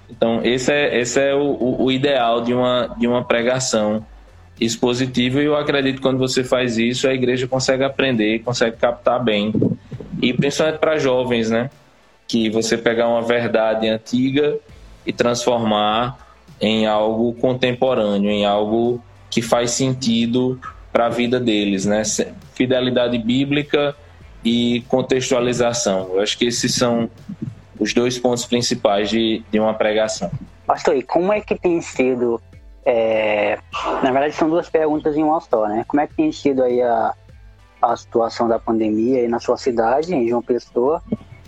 Então, 0.09 0.41
esse 0.43 0.71
é, 0.71 0.99
esse 0.99 1.19
é 1.19 1.35
o, 1.35 1.83
o 1.83 1.91
ideal 1.91 2.41
de 2.41 2.53
uma, 2.53 2.95
de 2.97 3.07
uma 3.07 3.23
pregação 3.23 4.05
expositiva 4.59 5.41
e 5.41 5.45
eu 5.45 5.55
acredito 5.55 5.97
que 5.97 6.01
quando 6.01 6.17
você 6.17 6.43
faz 6.43 6.77
isso, 6.77 7.07
a 7.07 7.13
igreja 7.13 7.47
consegue 7.47 7.83
aprender, 7.83 8.39
consegue 8.39 8.77
captar 8.77 9.23
bem. 9.23 9.53
E 10.21 10.33
principalmente 10.33 10.79
para 10.79 10.97
jovens, 10.97 11.49
né? 11.49 11.69
Que 12.27 12.49
você 12.49 12.77
pegar 12.77 13.07
uma 13.07 13.21
verdade 13.21 13.87
antiga 13.87 14.57
e 15.05 15.13
transformar 15.13 16.17
em 16.59 16.85
algo 16.85 17.33
contemporâneo, 17.33 18.29
em 18.29 18.45
algo 18.45 19.01
que 19.29 19.41
faz 19.41 19.71
sentido 19.71 20.59
para 20.91 21.05
a 21.05 21.09
vida 21.09 21.39
deles, 21.39 21.85
né? 21.85 22.03
Fidelidade 22.53 23.17
bíblica 23.17 23.95
e 24.43 24.81
contextualização. 24.87 26.09
Eu 26.13 26.21
acho 26.21 26.37
que 26.37 26.45
esses 26.45 26.73
são 26.73 27.09
os 27.79 27.93
dois 27.93 28.17
pontos 28.17 28.45
principais 28.45 29.09
de, 29.09 29.43
de 29.51 29.59
uma 29.59 29.73
pregação. 29.73 30.31
Pastor, 30.65 30.95
e 30.95 31.03
como 31.03 31.33
é 31.33 31.41
que 31.41 31.55
tem 31.55 31.81
sido? 31.81 32.41
É... 32.85 33.57
Na 34.03 34.11
verdade, 34.11 34.35
são 34.35 34.49
duas 34.49 34.69
perguntas 34.69 35.15
em 35.15 35.23
uma 35.23 35.39
só, 35.41 35.67
né? 35.67 35.83
Como 35.87 36.01
é 36.01 36.07
que 36.07 36.13
tem 36.13 36.31
sido 36.31 36.63
aí 36.63 36.81
a, 36.81 37.13
a 37.81 37.95
situação 37.95 38.47
da 38.47 38.59
pandemia 38.59 39.21
aí 39.21 39.27
na 39.27 39.39
sua 39.39 39.57
cidade, 39.57 40.13
em 40.13 40.27
João 40.27 40.41
Pessoa? 40.41 41.01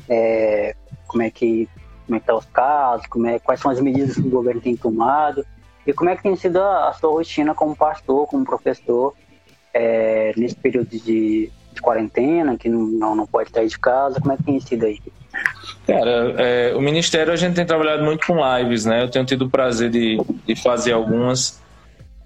É... 0.10 0.75
Como 1.08 1.23
é 1.23 1.30
que 1.30 1.67
como 2.12 2.17
é 2.17 2.19
que 2.19 2.25
tá 2.25 2.36
os 2.36 2.45
casos? 2.45 3.08
Como 3.08 3.25
é, 3.27 3.39
quais 3.39 3.62
são 3.62 3.71
as 3.71 3.80
medidas 3.80 4.15
que 4.15 4.21
o 4.21 4.30
governo 4.30 4.60
tem 4.60 4.75
tomado? 4.75 5.45
E 5.88 5.93
como 5.93 6.10
é 6.10 6.15
que 6.15 6.23
tem 6.23 6.36
sido 6.36 6.60
a, 6.60 6.89
a 6.89 6.93
sua 6.93 7.10
rotina 7.10 7.56
como 7.56 7.73
pastor, 7.75 8.27
como 8.27 8.43
professor, 8.43 9.13
é, 9.73 10.34
nesse 10.36 10.56
período 10.56 10.89
de, 10.89 11.49
de 11.73 11.81
quarentena, 11.81 12.57
que 12.57 12.69
não, 12.69 13.15
não 13.15 13.27
pode 13.27 13.51
sair 13.51 13.67
de 13.67 13.79
casa? 13.79 14.19
Como 14.19 14.34
é 14.34 14.38
que 14.38 14.43
tem 14.43 14.60
sido 14.60 14.86
aí? 14.86 14.99
Cara, 15.88 16.36
é, 16.38 16.73
o 16.75 16.81
Ministério 16.81 17.34
a 17.34 17.36
gente 17.36 17.55
tem 17.55 17.65
trabalhado 17.65 18.03
muito 18.03 18.25
com 18.25 18.38
lives, 18.57 18.86
né? 18.86 19.03
Eu 19.03 19.10
tenho 19.10 19.25
tido 19.25 19.45
o 19.45 19.49
prazer 19.49 19.89
de, 19.89 20.19
de 20.45 20.55
fazer 20.55 20.91
algumas, 20.91 21.62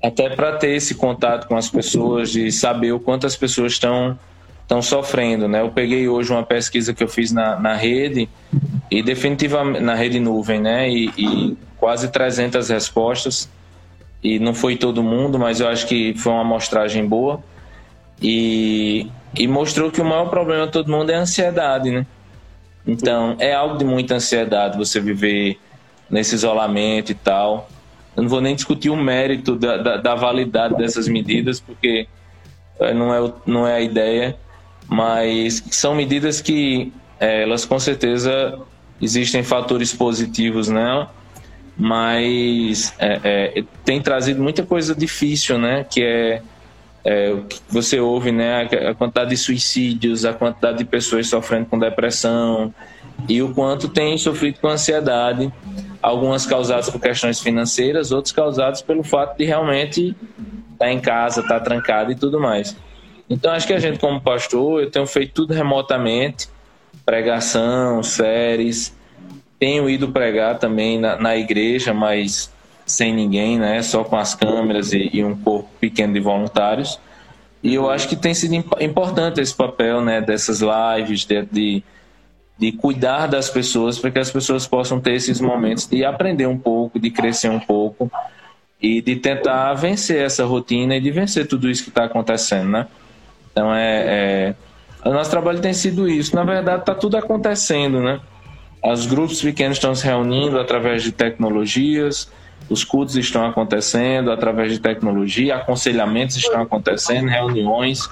até 0.03 0.29
para 0.29 0.58
ter 0.58 0.71
esse 0.71 0.95
contato 0.95 1.47
com 1.47 1.55
as 1.55 1.69
pessoas, 1.69 2.31
de 2.31 2.51
saber 2.51 2.91
o 2.91 2.99
quanto 2.99 3.25
as 3.25 3.36
pessoas 3.36 3.73
estão 3.73 4.17
estão 4.62 4.81
sofrendo, 4.81 5.47
né? 5.47 5.62
Eu 5.62 5.69
peguei 5.69 6.08
hoje 6.08 6.31
uma 6.31 6.41
pesquisa 6.41 6.91
que 6.91 7.03
eu 7.03 7.08
fiz 7.08 7.31
na, 7.31 7.60
na 7.60 7.75
rede 7.75 8.27
e 8.89 9.03
definitivamente 9.03 9.79
na 9.79 9.93
rede 9.93 10.19
nuvem, 10.19 10.60
né? 10.60 10.89
E, 10.89 11.12
e 11.15 11.58
quase 11.77 12.12
300 12.12 12.69
respostas 12.69 13.47
e 14.23 14.39
não 14.39 14.55
foi 14.55 14.75
todo 14.75 15.03
mundo, 15.03 15.38
mas 15.38 15.60
eu 15.60 15.67
acho 15.67 15.86
que 15.86 16.15
foi 16.15 16.31
uma 16.31 16.41
amostragem 16.41 17.05
boa 17.05 17.43
e, 18.21 19.08
e 19.38 19.47
mostrou 19.47 19.91
que 19.91 20.01
o 20.01 20.06
maior 20.06 20.30
problema 20.30 20.65
de 20.65 20.71
todo 20.71 20.91
mundo 20.91 21.10
é 21.10 21.15
a 21.15 21.21
ansiedade, 21.21 21.91
né? 21.91 22.06
Então, 22.88 23.36
é 23.39 23.54
algo 23.54 23.78
de 23.78 23.86
muita 23.86 24.15
ansiedade 24.15 24.78
você 24.78 24.99
viver 24.99 25.60
nesse 26.10 26.36
isolamento 26.36 27.12
e 27.12 27.15
tal. 27.15 27.69
Eu 28.15 28.23
não 28.23 28.30
vou 28.30 28.41
nem 28.41 28.56
discutir 28.56 28.89
o 28.89 28.95
mérito 28.95 29.56
da, 29.56 29.78
da, 29.78 29.97
da 29.97 30.15
validade 30.15 30.75
dessas 30.78 31.08
medidas, 31.08 31.60
porque 31.60 32.08
eh, 32.80 32.93
não 32.93 33.13
é, 33.13 33.34
não 33.45 33.67
é 33.67 33.75
a 33.75 33.82
ideia, 33.82 34.38
mas 34.88 35.63
são 35.71 35.95
medidas 35.95 36.41
que 36.41 36.93
é, 37.19 37.43
elas 37.43 37.65
com 37.65 37.80
certeza 37.80 38.60
existem 39.01 39.43
fatores 39.43 39.93
positivos 39.93 40.69
nela, 40.69 41.12
mas 41.78 42.93
é, 42.99 43.19
é, 43.58 43.63
tem 43.84 44.01
trazido 44.01 44.41
muita 44.41 44.63
coisa 44.63 44.95
difícil, 44.95 45.58
né? 45.58 45.84
Que 45.84 46.04
é, 46.04 46.41
é 47.06 47.36
você 47.70 48.00
ouve, 48.00 48.32
né? 48.32 48.68
A 48.89 48.96
quantidade 48.96 49.30
de 49.30 49.38
suicídios, 49.38 50.26
a 50.26 50.34
quantidade 50.34 50.80
de 50.80 50.86
pessoas 50.86 51.28
sofrendo 51.28 51.68
com 51.68 51.78
depressão 51.78 52.74
e 53.30 53.41
o 53.41 53.54
quanto 53.54 53.88
tem 53.88 54.18
sofrido 54.18 54.60
com 54.60 54.68
ansiedade, 54.68 55.54
algumas 56.02 56.46
causadas 56.46 56.89
por 56.89 57.00
questões 57.00 57.39
financeiras, 57.39 58.12
outras 58.12 58.32
causadas 58.32 58.82
pelo 58.82 59.04
fato 59.04 59.38
de 59.38 59.46
realmente 59.46 60.15
estar 60.74 60.86
tá 60.86 60.91
em 60.91 61.00
casa, 61.00 61.41
estar 61.41 61.60
tá 61.60 61.63
trancado 61.63 62.12
e 62.12 62.15
tudo 62.15 62.39
mais. 62.39 62.76
Então 63.30 63.52
acho 63.52 63.68
que 63.68 63.74
a 63.74 63.80
gente 63.80 64.00
como 64.00 64.20
pastor, 64.20 64.82
eu 64.82 64.91
tenho 64.91 65.08
feito 65.08 65.34
tudo 65.34 65.54
remotamente, 65.54 66.50
pregação, 67.06 68.02
séries, 68.04 68.96
tenho 69.60 69.89
ido 69.89 70.12
pregar 70.12 70.60
também 70.60 71.00
na, 71.00 71.15
na 71.15 71.38
igreja, 71.38 71.94
mas 71.94 72.52
sem 72.86 73.13
ninguém, 73.13 73.58
né? 73.58 73.82
Só 73.82 74.04
com 74.04 74.15
as 74.15 74.36
câmeras 74.36 74.94
e, 74.94 75.10
e, 75.12 75.24
um 75.24 75.36
corpo 75.36 75.64
pequeno 75.89 76.13
de 76.13 76.19
voluntários. 76.19 77.00
E 77.62 77.76
eu 77.76 77.89
acho 77.89 78.08
que 78.08 78.15
tem 78.15 78.34
sido 78.34 78.56
importante 78.80 79.39
esse 79.39 79.54
papel, 79.54 80.02
né? 80.02 80.21
Dessas 80.21 80.62
lives, 80.62 81.26
de, 81.26 81.41
de, 81.45 81.84
de 82.58 82.71
cuidar 82.71 83.28
das 83.28 83.50
pessoas, 83.50 84.00
para 84.00 84.12
que 84.12 84.19
as 84.19 84.32
pessoas 84.32 84.67
possam 84.67 85.00
ter 85.00 85.13
esses 85.13 85.39
momentos 85.39 85.88
de 85.88 86.04
aprender 86.04 86.48
um 86.48 86.58
pouco, 86.58 87.00
de 87.00 87.10
crescer 87.10 87.50
um 87.50 87.60
pouco 87.60 88.12
e 88.82 89.02
de 89.02 89.15
tentar 89.15 89.74
vencer 89.74 90.24
essa 90.24 90.45
rotina 90.45 90.95
e 90.95 91.02
de 91.02 91.12
vencer 91.12 91.48
tudo 91.48 91.69
isso 91.69 91.84
que 91.84 91.89
está 91.89 92.06
acontecendo, 92.06 92.69
né? 92.69 92.88
Então 93.52 93.74
é, 93.74 94.54
é, 95.04 95.10
o 95.10 95.13
nosso 95.13 95.30
trabalho 95.30 95.60
tem 95.60 95.74
sido 95.74 96.10
isso. 96.10 96.36
Na 96.36 96.43
verdade, 96.43 96.82
está 96.82 96.93
tudo 96.93 97.15
acontecendo, 97.15 98.00
né? 98.00 98.19
Os 98.84 99.06
grupos 99.06 99.41
pequenos 99.41 99.78
estão 99.78 99.95
se 99.95 100.06
reunindo 100.06 100.60
através 100.60 101.02
de 101.04 101.12
tecnologias, 101.12 102.30
os 102.69 102.84
cultos 102.84 103.15
estão 103.15 103.45
acontecendo 103.45 104.32
através 104.32 104.71
de 104.71 104.80
tecnologia, 104.80 105.56
aconselhamentos 105.56 106.36
estão 106.36 106.62
acontecendo, 106.62 107.28
reuniões. 107.28 108.10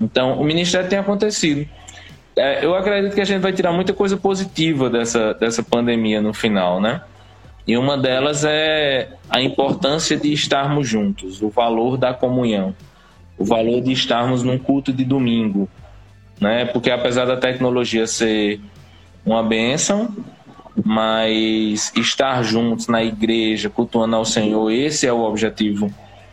Então, 0.00 0.38
o 0.40 0.44
ministério 0.44 0.88
tem 0.88 0.98
acontecido. 0.98 1.66
É, 2.36 2.64
eu 2.64 2.74
acredito 2.74 3.14
que 3.14 3.20
a 3.20 3.24
gente 3.24 3.40
vai 3.40 3.52
tirar 3.52 3.72
muita 3.72 3.92
coisa 3.92 4.16
positiva 4.16 4.88
dessa, 4.88 5.34
dessa 5.34 5.62
pandemia 5.62 6.20
no 6.20 6.32
final, 6.32 6.80
né? 6.80 7.00
E 7.66 7.76
uma 7.76 7.96
delas 7.96 8.44
é 8.44 9.08
a 9.28 9.40
importância 9.40 10.16
de 10.16 10.32
estarmos 10.32 10.88
juntos, 10.88 11.42
o 11.42 11.48
valor 11.48 11.96
da 11.96 12.14
comunhão, 12.14 12.74
o 13.38 13.44
valor 13.44 13.80
de 13.80 13.92
estarmos 13.92 14.42
num 14.42 14.58
culto 14.58 14.92
de 14.92 15.04
domingo, 15.04 15.68
né? 16.40 16.64
Porque 16.64 16.90
apesar 16.90 17.26
da 17.26 17.36
tecnologia 17.36 18.06
ser 18.06 18.60
uma 19.24 19.42
bênção, 19.42 20.14
mas 20.84 21.92
estar 21.96 22.42
juntos 22.42 22.86
na 22.86 23.02
igreja, 23.02 23.68
cultuando 23.68 24.16
ao 24.16 24.24
Senhor, 24.24 24.70
esse 24.70 25.06
é 25.06 25.12
o 25.12 25.20
objetivo, 25.20 25.92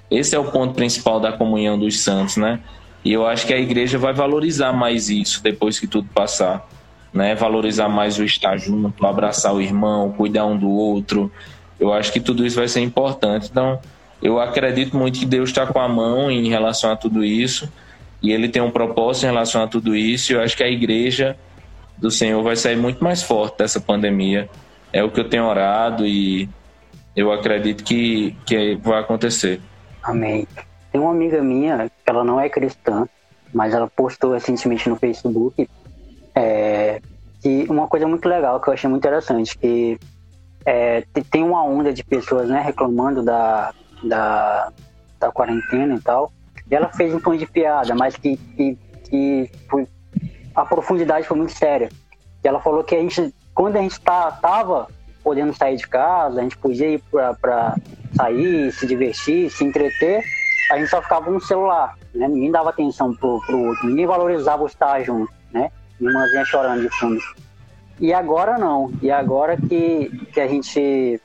esse 0.10 0.36
é 0.36 0.40
o 0.40 0.52
ponto 0.52 0.74
principal 0.74 1.20
da 1.20 1.32
comunhão 1.32 1.78
dos 1.78 2.00
santos, 2.00 2.38
né? 2.38 2.60
E 3.04 3.14
eu 3.14 3.26
acho 3.26 3.46
que 3.46 3.54
a 3.54 3.60
igreja 3.60 3.98
vai 3.98 4.14
valorizar 4.14 4.74
mais 4.74 5.10
isso 5.10 5.42
depois 5.42 5.80
que 5.80 5.88
tudo 5.88 6.10
passar, 6.14 6.68
né? 7.14 7.36
Valorizar 7.36 7.88
mais 7.90 8.18
o 8.20 8.24
estar 8.24 8.58
junto, 8.58 9.06
abraçar 9.06 9.54
o 9.54 9.62
irmão, 9.62 10.12
cuidar 10.12 10.46
um 10.46 10.58
do 10.58 10.70
outro. 10.70 11.32
Eu 11.80 11.94
acho 11.94 12.12
que 12.12 12.20
tudo 12.20 12.46
isso 12.46 12.58
vai 12.58 12.68
ser 12.68 12.82
importante. 12.82 13.50
Então, 13.50 13.80
eu 14.22 14.40
acredito 14.40 14.98
muito 14.98 15.20
que 15.20 15.26
Deus 15.26 15.50
está 15.50 15.66
com 15.66 15.80
a 15.80 15.88
mão 15.88 16.32
em 16.32 16.50
relação 16.50 16.92
a 16.92 16.96
tudo 16.96 17.24
isso 17.24 17.72
e 18.22 18.32
Ele 18.32 18.50
tem 18.50 18.62
um 18.62 18.72
propósito 18.72 19.24
em 19.24 19.28
relação 19.28 19.64
a 19.64 19.68
tudo 19.68 19.96
isso. 19.96 20.32
E 20.32 20.36
eu 20.36 20.42
acho 20.42 20.58
que 20.58 20.64
a 20.64 20.70
igreja 20.70 21.38
do 21.98 22.12
Senhor 22.12 22.42
vai 22.44 22.56
sair 22.56 22.76
muito 22.76 23.04
mais 23.04 23.24
forte 23.24 23.58
dessa 23.58 23.80
pandemia. 23.80 24.50
É 24.94 25.04
o 25.04 25.12
que 25.12 25.20
eu 25.20 25.30
tenho 25.30 25.46
orado 25.46 26.06
e 26.06 26.50
eu 27.16 27.32
acredito 27.32 27.84
que, 27.84 28.36
que 28.46 28.76
vai 28.76 29.02
acontecer. 29.02 29.60
Amém. 30.04 30.48
Tem 30.92 31.02
uma 31.02 31.12
amiga 31.12 31.42
minha, 31.42 31.92
ela 32.06 32.24
não 32.24 32.40
é 32.40 32.48
cristã, 32.50 33.08
mas 33.54 33.74
ela 33.74 33.88
postou 33.88 34.34
recentemente 34.34 34.88
no 34.88 34.96
Facebook 34.96 35.68
é, 36.36 37.02
que 37.42 37.66
uma 37.70 37.88
coisa 37.88 38.08
muito 38.08 38.28
legal 38.30 38.60
que 38.62 38.70
eu 38.70 38.74
achei 38.74 38.90
muito 38.90 39.04
interessante, 39.04 39.58
que 39.58 40.00
é, 40.66 41.04
tem 41.32 41.44
uma 41.44 41.64
onda 41.64 41.92
de 41.92 42.04
pessoas 42.04 42.50
né, 42.50 42.62
reclamando 42.62 43.24
da, 43.24 43.74
da, 44.04 44.72
da 45.20 45.32
quarentena 45.32 45.96
e 45.96 46.00
tal. 46.00 46.32
E 46.70 46.76
ela 46.76 46.90
fez 46.90 47.14
um 47.14 47.20
tom 47.20 47.36
de 47.36 47.48
piada, 47.48 47.96
mas 47.96 48.16
que, 48.16 48.38
que, 48.38 48.78
que 49.10 49.52
foi 49.70 49.88
a 50.58 50.66
profundidade 50.66 51.28
foi 51.28 51.38
muito 51.38 51.54
séria. 51.54 51.90
E 52.44 52.48
ela 52.48 52.60
falou 52.60 52.84
que 52.84 52.96
a 52.96 53.00
gente, 53.00 53.34
quando 53.54 53.78
a 53.78 53.82
gente 53.82 54.02
tá, 54.02 54.32
tava 54.32 54.88
podendo 55.24 55.54
sair 55.54 55.78
de 55.78 55.88
casa, 55.88 56.40
a 56.40 56.44
gente 56.44 56.58
podia 56.58 56.90
ir 56.90 57.04
para 57.40 57.76
sair, 58.16 58.72
se 58.72 58.88
divertir, 58.88 59.52
se 59.52 59.64
entreter, 59.64 60.24
a 60.72 60.78
gente 60.78 60.90
só 60.90 61.00
ficava 61.00 61.30
no 61.30 61.40
celular, 61.40 61.96
né? 62.14 62.28
Ninguém 62.28 62.52
dava 62.52 62.72
atenção 62.72 63.14
pro, 63.14 63.40
pro 63.46 63.60
outro, 63.68 63.88
ninguém 63.88 64.08
valorizava 64.08 64.64
o 64.64 64.66
estar 64.66 65.04
junto, 65.04 65.32
né? 65.54 65.70
Irmãzinha 66.02 66.44
chorando 66.44 66.82
de 66.82 66.90
fundo. 66.98 67.22
E 68.00 68.12
agora 68.12 68.58
não. 68.58 68.92
E 69.02 69.12
agora 69.12 69.58
que, 69.58 70.10
que 70.34 70.42
a 70.42 70.48
gente 70.48 71.22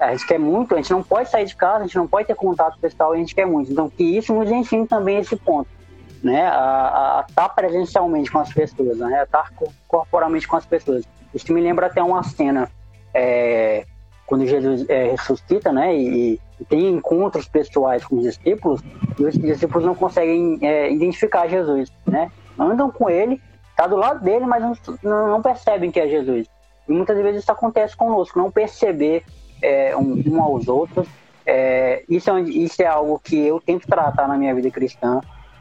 a 0.00 0.12
gente 0.12 0.26
quer 0.26 0.38
muito, 0.38 0.74
a 0.74 0.76
gente 0.76 0.92
não 0.92 1.02
pode 1.02 1.28
sair 1.28 1.44
de 1.44 1.56
casa, 1.56 1.78
a 1.78 1.86
gente 1.86 1.96
não 1.96 2.06
pode 2.06 2.26
ter 2.26 2.34
contato 2.34 2.78
pessoal, 2.78 3.12
a 3.12 3.16
gente 3.16 3.34
quer 3.34 3.46
muito. 3.46 3.70
Então 3.70 3.88
que 3.88 4.04
isso 4.04 4.32
nos 4.34 4.50
ensine 4.50 4.86
também 4.86 5.18
esse 5.18 5.36
ponto 5.36 5.77
né, 6.22 6.46
a 6.46 7.24
estar 7.28 7.42
tá 7.42 7.48
presencialmente 7.48 8.30
com 8.30 8.38
as 8.38 8.52
pessoas, 8.52 8.98
né, 8.98 9.20
a 9.20 9.24
estar 9.24 9.50
tá 9.50 9.66
corporalmente 9.86 10.46
com 10.46 10.56
as 10.56 10.66
pessoas. 10.66 11.04
Isso 11.34 11.52
me 11.52 11.60
lembra 11.60 11.86
até 11.86 12.02
uma 12.02 12.22
cena 12.22 12.70
é, 13.14 13.84
quando 14.26 14.46
Jesus 14.46 14.88
é, 14.88 15.10
ressuscita, 15.10 15.72
né, 15.72 15.96
e, 15.96 16.40
e, 16.60 16.64
tem 16.64 16.88
encontros 16.88 17.48
pessoais 17.48 18.04
com 18.04 18.16
os 18.16 18.24
discípulos, 18.24 18.82
e 19.18 19.24
os 19.24 19.34
discípulos 19.34 19.84
não 19.84 19.94
conseguem 19.94 20.58
é, 20.62 20.90
identificar 20.92 21.48
Jesus, 21.48 21.90
né, 22.06 22.30
andam 22.58 22.90
com 22.90 23.08
ele, 23.08 23.40
tá 23.76 23.86
do 23.86 23.96
lado 23.96 24.22
dele, 24.24 24.44
mas 24.44 24.62
não, 25.02 25.28
não, 25.28 25.40
percebem 25.40 25.90
que 25.90 26.00
é 26.00 26.08
Jesus. 26.08 26.48
E 26.88 26.92
muitas 26.92 27.16
vezes 27.16 27.42
isso 27.42 27.52
acontece 27.52 27.96
conosco, 27.96 28.38
não 28.38 28.50
perceber 28.50 29.22
é, 29.62 29.96
um, 29.96 30.20
um, 30.26 30.42
aos 30.42 30.66
outros. 30.66 31.06
É, 31.46 32.02
isso, 32.08 32.28
é, 32.30 32.40
isso 32.40 32.82
é 32.82 32.86
algo 32.86 33.20
que 33.22 33.38
eu 33.38 33.60
tento 33.60 33.86
tratar 33.86 34.26
na 34.26 34.36
minha 34.36 34.54
vida 34.54 34.70
cristã, 34.70 35.20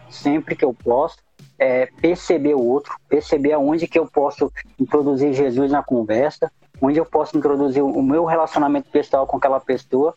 sempre 0.10 0.56
que 0.56 0.65
eu 0.65 0.74
posso, 0.74 1.17
é, 1.60 1.88
perceber 2.02 2.56
o 2.56 2.63
outro, 2.63 2.93
perceber 3.10 3.54
aonde 3.54 3.88
que 3.88 3.98
eu 3.98 4.06
posso 4.06 4.52
introduzir 4.80 5.34
Jesus 5.34 5.72
na 5.72 5.82
conversa, 5.82 6.52
onde 6.82 7.00
eu 7.00 7.06
posso 7.06 7.38
introduzir 7.38 7.84
o 7.84 8.02
meu 8.02 8.26
relacionamento 8.26 8.89
pessoal 8.89 9.26
com 9.26 9.38
aquela 9.38 9.60
pessoa, 9.60 10.13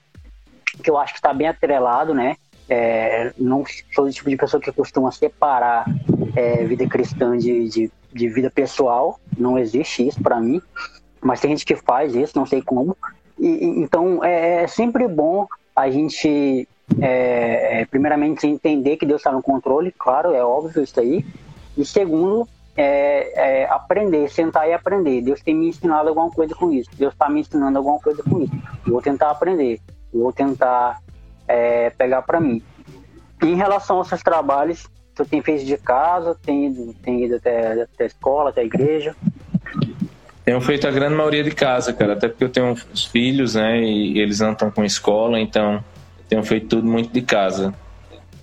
que 0.82 0.90
eu 0.90 0.98
acho 0.98 1.14
que 1.14 1.18
está 1.18 1.32
bem 1.32 1.48
atrelado, 1.48 2.14
né? 2.14 2.36
É, 2.68 3.32
não 3.36 3.64
sou 3.92 4.04
o 4.04 4.10
tipo 4.10 4.30
de 4.30 4.36
pessoa 4.36 4.60
que 4.60 4.70
costuma 4.70 5.10
separar 5.10 5.84
é, 6.36 6.64
vida 6.64 6.86
cristã 6.86 7.36
de, 7.36 7.68
de, 7.68 7.92
de, 8.12 8.28
vida 8.28 8.48
pessoal, 8.48 9.18
não 9.36 9.58
existe 9.58 10.06
isso 10.06 10.22
para 10.22 10.40
mim, 10.40 10.62
mas 11.20 11.40
tem 11.40 11.50
gente 11.50 11.66
que 11.66 11.74
faz 11.74 12.14
isso, 12.14 12.38
não 12.38 12.46
sei 12.46 12.62
como. 12.62 12.96
E, 13.36 13.64
então 13.80 14.22
é, 14.22 14.62
é 14.62 14.66
sempre 14.68 15.08
bom 15.08 15.48
a 15.74 15.90
gente 15.90 16.68
é, 17.00 17.80
é, 17.80 17.84
primeiramente, 17.86 18.46
entender 18.46 18.96
que 18.96 19.06
Deus 19.06 19.20
está 19.20 19.30
no 19.30 19.42
controle, 19.42 19.92
claro, 19.96 20.32
é 20.32 20.42
óbvio 20.42 20.82
isso 20.82 20.98
aí. 20.98 21.24
E 21.76 21.84
segundo, 21.84 22.48
é, 22.76 23.62
é, 23.62 23.64
aprender, 23.66 24.28
sentar 24.30 24.68
e 24.68 24.72
aprender. 24.72 25.22
Deus 25.22 25.40
tem 25.40 25.54
me 25.54 25.68
ensinado 25.68 26.08
alguma 26.08 26.30
coisa 26.30 26.54
com 26.54 26.72
isso. 26.72 26.90
Deus 26.96 27.12
está 27.12 27.28
me 27.28 27.40
ensinando 27.40 27.78
alguma 27.78 27.98
coisa 27.98 28.22
com 28.22 28.42
isso. 28.42 28.52
Eu 28.86 28.92
vou 28.92 29.02
tentar 29.02 29.30
aprender. 29.30 29.80
Eu 30.12 30.20
vou 30.20 30.32
tentar 30.32 31.00
é, 31.46 31.90
pegar 31.90 32.22
para 32.22 32.40
mim. 32.40 32.62
Em 33.42 33.54
relação 33.54 33.96
aos 33.98 34.08
seus 34.08 34.22
trabalhos, 34.22 34.86
você 35.14 35.24
tem 35.24 35.42
feito 35.42 35.64
de 35.64 35.76
casa, 35.76 36.36
tem 36.42 36.66
ido 36.66 37.36
até, 37.36 37.82
até 37.82 38.04
a 38.04 38.06
escola, 38.06 38.50
até 38.50 38.62
a 38.62 38.64
igreja? 38.64 39.14
Tenho 40.44 40.60
feito 40.60 40.86
a 40.88 40.90
grande 40.90 41.14
maioria 41.14 41.44
de 41.44 41.50
casa, 41.50 41.92
cara. 41.92 42.14
Até 42.14 42.28
porque 42.28 42.44
eu 42.44 42.48
tenho 42.48 42.72
os 42.72 43.04
filhos, 43.04 43.54
né? 43.54 43.80
E 43.80 44.18
eles 44.18 44.40
não 44.40 44.52
estão 44.52 44.70
com 44.70 44.84
escola, 44.84 45.38
então 45.38 45.82
tenho 46.30 46.44
feito 46.44 46.68
tudo 46.68 46.88
muito 46.88 47.12
de 47.12 47.20
casa. 47.20 47.74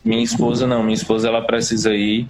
Minha 0.03 0.21
esposa 0.21 0.67
não, 0.67 0.83
minha 0.83 0.93
esposa 0.93 1.29
ela 1.29 1.41
precisa 1.41 1.93
ir 1.93 2.27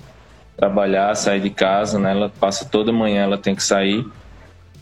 trabalhar, 0.55 1.15
sair 1.15 1.41
de 1.41 1.49
casa, 1.49 1.99
né? 1.99 2.11
Ela 2.11 2.29
passa 2.29 2.63
toda 2.63 2.93
manhã, 2.93 3.23
ela 3.23 3.37
tem 3.39 3.55
que 3.55 3.63
sair. 3.63 4.05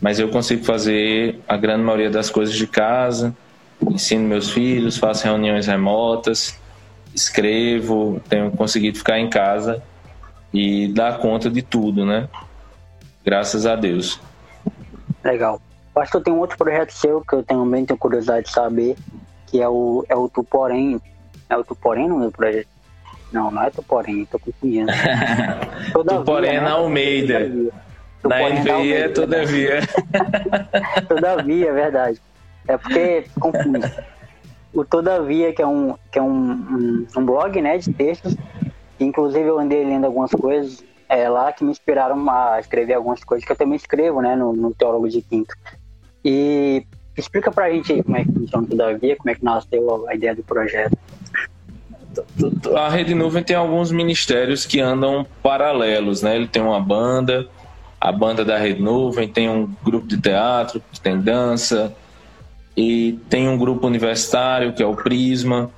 Mas 0.00 0.18
eu 0.20 0.28
consigo 0.28 0.64
fazer 0.64 1.40
a 1.48 1.56
grande 1.56 1.82
maioria 1.82 2.10
das 2.10 2.28
coisas 2.28 2.54
de 2.54 2.66
casa, 2.66 3.34
ensino 3.90 4.28
meus 4.28 4.50
filhos, 4.50 4.98
faço 4.98 5.24
reuniões 5.24 5.66
remotas, 5.66 6.58
escrevo, 7.14 8.20
tenho 8.28 8.50
conseguido 8.50 8.98
ficar 8.98 9.18
em 9.18 9.30
casa 9.30 9.82
e 10.52 10.88
dar 10.88 11.18
conta 11.18 11.48
de 11.48 11.62
tudo, 11.62 12.04
né? 12.04 12.28
Graças 13.24 13.64
a 13.64 13.74
Deus. 13.74 14.20
Legal. 15.24 15.60
Que 16.10 16.16
eu 16.18 16.20
tenho 16.20 16.36
outro 16.36 16.58
projeto 16.58 16.90
seu 16.90 17.22
que 17.22 17.34
eu 17.34 17.42
também 17.42 17.86
tenho 17.86 17.98
curiosidade 17.98 18.46
de 18.46 18.52
saber, 18.52 18.96
que 19.56 19.62
é 19.62 19.68
o, 19.68 20.04
é 20.06 20.14
o 20.14 20.28
Tuporém. 20.28 21.00
É 21.48 21.56
o 21.56 21.64
Tuporém 21.64 22.08
no 22.08 22.18
meu 22.18 22.30
projeto? 22.30 22.68
Não, 23.32 23.50
não 23.50 23.62
é 23.62 23.70
Tuporém, 23.70 24.26
tô 24.26 24.38
confundindo. 24.38 24.92
Tuporém 25.92 26.60
na 26.60 26.72
Almeida. 26.72 27.50
Na 28.22 28.50
NVI 28.50 28.92
é 28.92 29.08
Todavia. 29.08 29.80
todavia, 31.08 31.68
é 31.70 31.72
verdade. 31.72 32.20
É 32.68 32.76
porque 32.76 33.24
confunde. 33.40 33.90
O 34.74 34.84
Todavia, 34.84 35.54
que 35.54 35.62
é 35.62 35.66
um, 35.66 35.94
que 36.12 36.18
é 36.18 36.22
um, 36.22 36.50
um, 36.50 37.06
um 37.16 37.24
blog 37.24 37.60
né, 37.62 37.78
de 37.78 37.92
textos, 37.94 38.36
inclusive 39.00 39.48
eu 39.48 39.58
andei 39.58 39.84
lendo 39.84 40.04
algumas 40.04 40.32
coisas, 40.32 40.84
é 41.08 41.28
lá 41.28 41.50
que 41.50 41.64
me 41.64 41.70
inspiraram 41.70 42.28
a 42.28 42.60
escrever 42.60 42.94
algumas 42.94 43.24
coisas 43.24 43.46
que 43.46 43.52
eu 43.52 43.56
também 43.56 43.76
escrevo, 43.76 44.20
né, 44.20 44.36
no, 44.36 44.52
no 44.52 44.74
Teólogo 44.74 45.08
de 45.08 45.22
Quinto. 45.22 45.54
E 46.22 46.84
explica 47.16 47.50
pra 47.50 47.70
gente 47.70 47.92
aí 47.92 48.02
como 48.02 48.16
é 48.16 48.24
que 48.24 48.32
funciona 48.32 48.66
Todavia, 48.66 49.16
como 49.16 49.30
é 49.30 49.34
que 49.34 49.44
nasceu 49.44 50.06
a 50.08 50.14
ideia 50.14 50.34
do 50.34 50.42
projeto. 50.42 50.96
A 52.74 52.88
Rede 52.88 53.14
Nuvem 53.14 53.42
tem 53.42 53.56
alguns 53.56 53.90
ministérios 53.90 54.64
que 54.64 54.80
andam 54.80 55.26
paralelos, 55.42 56.22
né? 56.22 56.34
Ele 56.34 56.48
tem 56.48 56.62
uma 56.62 56.80
banda, 56.80 57.46
a 58.00 58.10
banda 58.10 58.44
da 58.44 58.56
Rede 58.56 58.80
Nuvem, 58.80 59.28
tem 59.28 59.48
um 59.48 59.70
grupo 59.84 60.06
de 60.06 60.18
teatro, 60.18 60.82
tem 61.02 61.20
dança, 61.20 61.94
e 62.76 63.18
tem 63.28 63.48
um 63.48 63.56
grupo 63.56 63.86
universitário, 63.86 64.72
que 64.72 64.82
é 64.82 64.86
o 64.86 64.94
Prisma, 64.94 65.70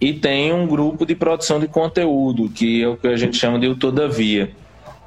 e 0.00 0.12
tem 0.12 0.52
um 0.52 0.66
grupo 0.66 1.04
de 1.04 1.14
produção 1.14 1.58
de 1.58 1.66
conteúdo, 1.66 2.48
que 2.48 2.82
é 2.82 2.88
o 2.88 2.96
que 2.96 3.08
a 3.08 3.16
gente 3.16 3.36
chama 3.36 3.58
de 3.58 3.66
o 3.66 3.76
Todavia. 3.76 4.50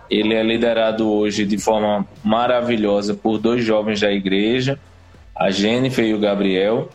Ele 0.10 0.34
é 0.34 0.44
liderado 0.44 1.10
hoje 1.10 1.46
de 1.46 1.58
forma 1.58 2.06
maravilhosa 2.24 3.16
por 3.16 3.38
dois 3.38 3.64
jovens 3.64 4.02
da 4.02 4.12
igreja, 4.12 4.78
a 5.36 5.50
Jennifer 5.52 6.06
e 6.06 6.14
o 6.14 6.20
Gabriel, 6.20 6.90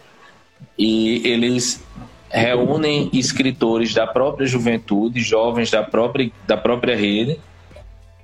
e 0.79 1.23
eles 1.25 1.85
reúnem 2.31 3.09
escritores 3.13 3.95
da 3.95 4.07
própria 4.07 4.47
juventude, 4.47 5.21
jovens 5.21 5.71
da 5.71 5.83
própria, 5.83 6.31
da 6.47 6.57
própria 6.57 6.97
rede, 6.97 7.39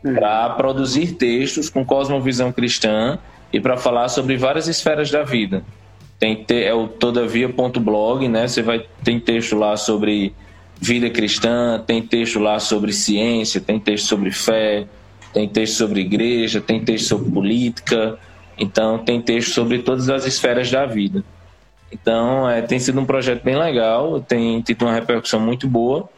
para 0.03 0.51
produzir 0.51 1.13
textos 1.13 1.71
com 1.71 1.85
cosmovisão 1.85 2.53
cristã 2.53 3.19
e 3.53 3.59
para 3.59 3.77
falar 3.77 4.09
sobre 4.09 4.37
várias 4.37 4.69
esferas 4.69 5.11
da 5.11 5.23
vida. 5.23 5.65
Tem 6.19 6.45
é 6.49 6.75
o 6.75 6.87
todavia.blog, 6.87 8.29
né? 8.29 8.47
Você 8.47 8.63
vai 8.63 8.87
tem 9.03 9.19
texto 9.19 9.57
lá 9.57 9.77
sobre 9.77 10.35
vida 10.81 11.09
cristã, 11.11 11.83
tem 11.87 12.03
texto 12.03 12.39
lá 12.39 12.59
sobre 12.61 12.93
ciência, 12.93 13.61
tem 13.61 13.79
texto 13.79 14.07
sobre 14.07 14.31
fé, 14.31 14.87
tem 15.33 15.49
texto 15.49 15.75
sobre 15.75 16.01
igreja, 16.01 16.61
tem 16.61 16.85
texto 16.85 17.09
sobre 17.09 17.31
política, 17.31 18.19
então 18.59 18.99
tem 18.99 19.21
texto 19.21 19.51
sobre 19.53 19.79
todas 19.81 20.09
as 20.09 20.27
esferas 20.27 20.71
da 20.71 20.87
vida. 20.87 21.25
Então 21.93 22.49
é, 22.49 22.63
tem 22.63 22.79
sido 22.79 23.01
um 23.01 23.05
projeto 23.05 23.43
bem 23.43 23.57
legal, 23.57 24.21
tem 24.21 24.61
tido 24.61 24.85
uma 24.85 24.95
repercussão 24.95 25.41
muito 25.41 25.69
boa 25.69 26.09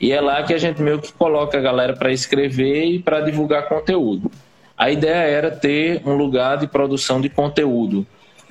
e 0.00 0.12
é 0.12 0.20
lá 0.20 0.42
que 0.42 0.54
a 0.54 0.58
gente 0.58 0.80
meio 0.80 0.98
que 0.98 1.12
coloca 1.12 1.58
a 1.58 1.60
galera 1.60 1.94
para 1.94 2.10
escrever 2.10 2.86
e 2.86 2.98
para 2.98 3.20
divulgar 3.20 3.68
conteúdo. 3.68 4.30
A 4.76 4.90
ideia 4.90 5.28
era 5.28 5.50
ter 5.50 6.00
um 6.06 6.14
lugar 6.14 6.56
de 6.56 6.66
produção 6.66 7.20
de 7.20 7.28
conteúdo 7.28 8.06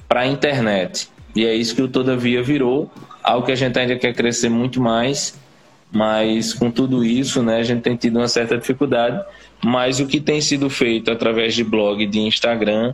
para 0.08 0.22
a 0.22 0.28
internet. 0.28 1.10
E 1.36 1.46
é 1.46 1.56
isso 1.56 1.76
que 1.76 1.82
o 1.82 1.88
Todavia 1.88 2.44
virou, 2.44 2.92
algo 3.24 3.48
que 3.48 3.52
a 3.52 3.56
gente 3.56 3.78
ainda 3.80 3.96
quer 3.96 4.14
crescer 4.14 4.50
muito 4.50 4.80
mais, 4.80 5.40
mas 5.92 6.54
com 6.54 6.70
tudo 6.70 7.04
isso, 7.04 7.42
né, 7.42 7.58
a 7.58 7.64
gente 7.64 7.82
tem 7.82 7.96
tido 7.96 8.18
uma 8.18 8.28
certa 8.28 8.56
dificuldade. 8.56 9.24
Mas 9.64 10.00
o 10.00 10.06
que 10.06 10.20
tem 10.20 10.40
sido 10.40 10.70
feito 10.70 11.12
através 11.12 11.56
de 11.56 11.64
blog, 11.64 12.06
de 12.06 12.20
Instagram, 12.20 12.94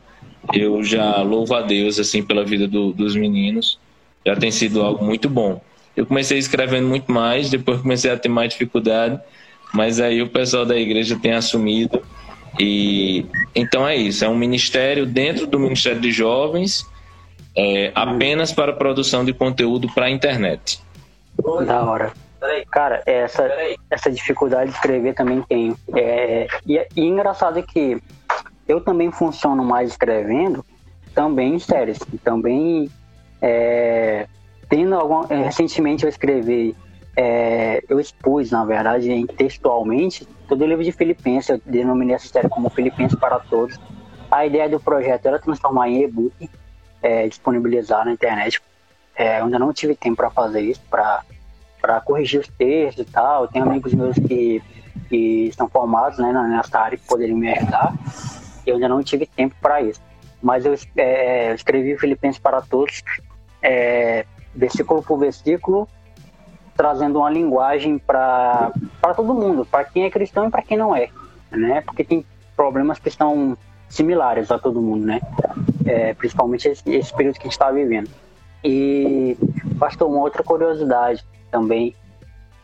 eu 0.53 0.83
já 0.83 1.21
louvo 1.21 1.53
a 1.55 1.61
Deus 1.61 1.99
assim 1.99 2.23
pela 2.23 2.43
vida 2.43 2.67
do, 2.67 2.91
dos 2.91 3.15
meninos. 3.15 3.79
Já 4.25 4.35
tem 4.35 4.51
sido 4.51 4.81
algo 4.81 5.03
muito 5.03 5.29
bom. 5.29 5.61
Eu 5.95 6.05
comecei 6.05 6.37
escrevendo 6.37 6.87
muito 6.87 7.11
mais, 7.11 7.49
depois 7.49 7.81
comecei 7.81 8.11
a 8.11 8.17
ter 8.17 8.29
mais 8.29 8.49
dificuldade, 8.49 9.19
mas 9.73 9.99
aí 9.99 10.21
o 10.21 10.29
pessoal 10.29 10.65
da 10.65 10.75
igreja 10.75 11.17
tem 11.21 11.33
assumido. 11.33 12.01
E 12.59 13.25
então 13.53 13.87
é 13.87 13.95
isso, 13.95 14.23
é 14.23 14.29
um 14.29 14.35
ministério 14.35 15.05
dentro 15.05 15.45
do 15.45 15.59
Ministério 15.59 15.99
de 15.99 16.11
Jovens 16.11 16.85
é, 17.55 17.91
apenas 17.95 18.51
para 18.51 18.73
produção 18.73 19.23
de 19.23 19.33
conteúdo 19.33 19.87
para 19.93 20.05
a 20.05 20.09
internet. 20.09 20.81
Da 21.65 21.83
hora. 21.83 22.13
Cara, 22.71 23.01
essa, 23.05 23.49
essa 23.89 24.11
dificuldade 24.11 24.69
de 24.69 24.75
escrever 24.75 25.15
também 25.15 25.41
tenho. 25.43 25.75
É, 25.95 26.47
e, 26.67 26.79
e 26.95 27.01
engraçado 27.01 27.61
que 27.63 27.99
eu 28.67 28.81
também 28.81 29.11
funciono 29.11 29.63
mais 29.63 29.91
escrevendo, 29.91 30.65
também 31.13 31.55
em 31.55 31.59
séries, 31.59 31.99
também 32.23 32.89
é, 33.41 34.27
tendo 34.69 34.95
algum, 34.95 35.25
é, 35.29 35.43
recentemente 35.43 36.03
eu 36.03 36.09
escrevi, 36.09 36.75
é, 37.15 37.83
eu 37.87 37.99
expus, 37.99 38.51
na 38.51 38.65
verdade, 38.65 39.25
textualmente, 39.37 40.27
todo 40.47 40.63
o 40.63 40.67
livro 40.67 40.83
de 40.83 40.91
Filipenses, 40.91 41.49
eu 41.49 41.61
denominei 41.65 42.15
essa 42.15 42.27
série 42.27 42.49
como 42.49 42.69
Filipenses 42.69 43.17
para 43.17 43.39
Todos. 43.39 43.79
A 44.29 44.45
ideia 44.45 44.67
do 44.67 44.79
projeto 44.79 45.25
era 45.27 45.39
transformar 45.39 45.87
em 45.87 46.03
e-book, 46.03 46.49
é, 47.01 47.27
disponibilizar 47.27 48.03
na 48.03 48.11
internet. 48.11 48.61
É, 49.15 49.39
eu 49.39 49.45
ainda 49.45 49.59
não 49.59 49.71
tive 49.71 49.95
tempo 49.95 50.17
para 50.17 50.29
fazer 50.29 50.61
isso, 50.61 50.81
para 50.89 52.01
corrigir 52.01 52.41
os 52.41 52.47
textos 52.47 53.07
e 53.07 53.09
tal. 53.09 53.47
Tem 53.47 53.61
amigos 53.61 53.93
meus 53.93 54.17
que, 54.17 54.61
que 55.07 55.47
estão 55.47 55.69
formados 55.69 56.19
né, 56.19 56.33
nessa 56.33 56.79
área 56.79 56.97
que 56.97 57.05
poderiam 57.07 57.37
me 57.37 57.49
ajudar. 57.49 57.93
Eu 58.65 58.75
ainda 58.75 58.89
não 58.89 59.03
tive 59.03 59.25
tempo 59.25 59.55
para 59.61 59.81
isso. 59.81 60.01
Mas 60.41 60.65
eu, 60.65 60.75
é, 60.97 61.51
eu 61.51 61.55
escrevi 61.55 61.97
Filipenses 61.97 62.39
para 62.39 62.61
Todos, 62.61 63.03
é, 63.61 64.25
versículo 64.53 65.01
por 65.01 65.17
versículo, 65.17 65.87
trazendo 66.75 67.19
uma 67.19 67.29
linguagem 67.29 67.97
para 67.97 68.71
todo 69.15 69.33
mundo, 69.33 69.65
para 69.65 69.83
quem 69.85 70.03
é 70.03 70.09
cristão 70.09 70.47
e 70.47 70.51
para 70.51 70.61
quem 70.61 70.77
não 70.77 70.95
é. 70.95 71.09
Né? 71.51 71.81
Porque 71.81 72.03
tem 72.03 72.25
problemas 72.55 72.99
que 72.99 73.09
estão 73.09 73.57
similares 73.89 74.51
a 74.51 74.59
todo 74.59 74.81
mundo, 74.81 75.05
né? 75.05 75.21
É, 75.85 76.13
principalmente 76.13 76.67
esse, 76.67 76.83
esse, 76.89 77.13
período 77.13 77.35
que 77.35 77.41
a 77.41 77.45
gente 77.45 77.51
está 77.53 77.71
vivendo. 77.71 78.09
E, 78.63 79.37
pastor, 79.79 80.09
uma 80.09 80.19
outra 80.19 80.43
curiosidade 80.43 81.23
também, 81.51 81.95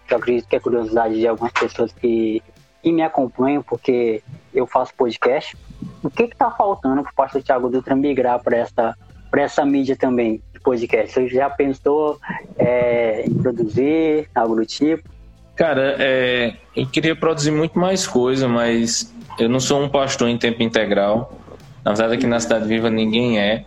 que 0.08 0.14
eu 0.14 0.18
acredito 0.18 0.48
que 0.48 0.56
é 0.56 0.60
curiosidade 0.60 1.16
de 1.16 1.28
algumas 1.28 1.54
pessoas 1.54 1.92
que, 1.92 2.42
que 2.82 2.92
me 2.92 3.02
acompanham, 3.02 3.62
porque 3.62 4.24
eu 4.54 4.66
faço 4.66 4.94
podcast. 4.96 5.56
O 6.04 6.10
que 6.10 6.24
está 6.24 6.50
faltando 6.50 7.04
para 7.04 7.12
o 7.12 7.16
pastor 7.16 7.44
Tiago 7.44 7.70
Dutra 7.70 7.96
migrar 7.96 8.42
para 8.42 8.58
essa, 8.58 8.96
essa 9.34 9.66
mídia 9.66 9.96
também 9.96 10.42
de 10.54 10.60
podcast? 10.60 11.14
Você 11.14 11.28
já 11.30 11.50
pensou 11.50 12.20
é, 12.58 13.24
em 13.26 13.34
produzir 13.36 14.30
algo 14.34 14.56
do 14.56 14.66
tipo? 14.66 15.08
Cara, 15.56 15.96
é, 16.00 16.56
eu 16.76 16.88
queria 16.88 17.16
produzir 17.16 17.52
muito 17.52 17.78
mais 17.78 18.08
coisa, 18.08 18.48
mas 18.48 19.14
eu 19.38 19.48
não 19.48 19.60
sou 19.60 19.82
um 19.82 19.90
pastor 19.90 20.28
em 20.28 20.38
tempo 20.38 20.64
integral. 20.64 21.38
Na 21.84 21.94
verdade, 21.94 22.16
aqui 22.16 22.28
na 22.28 22.40
Cidade 22.40 22.68
Viva 22.68 22.90
ninguém 22.90 23.40
é. 23.40 23.66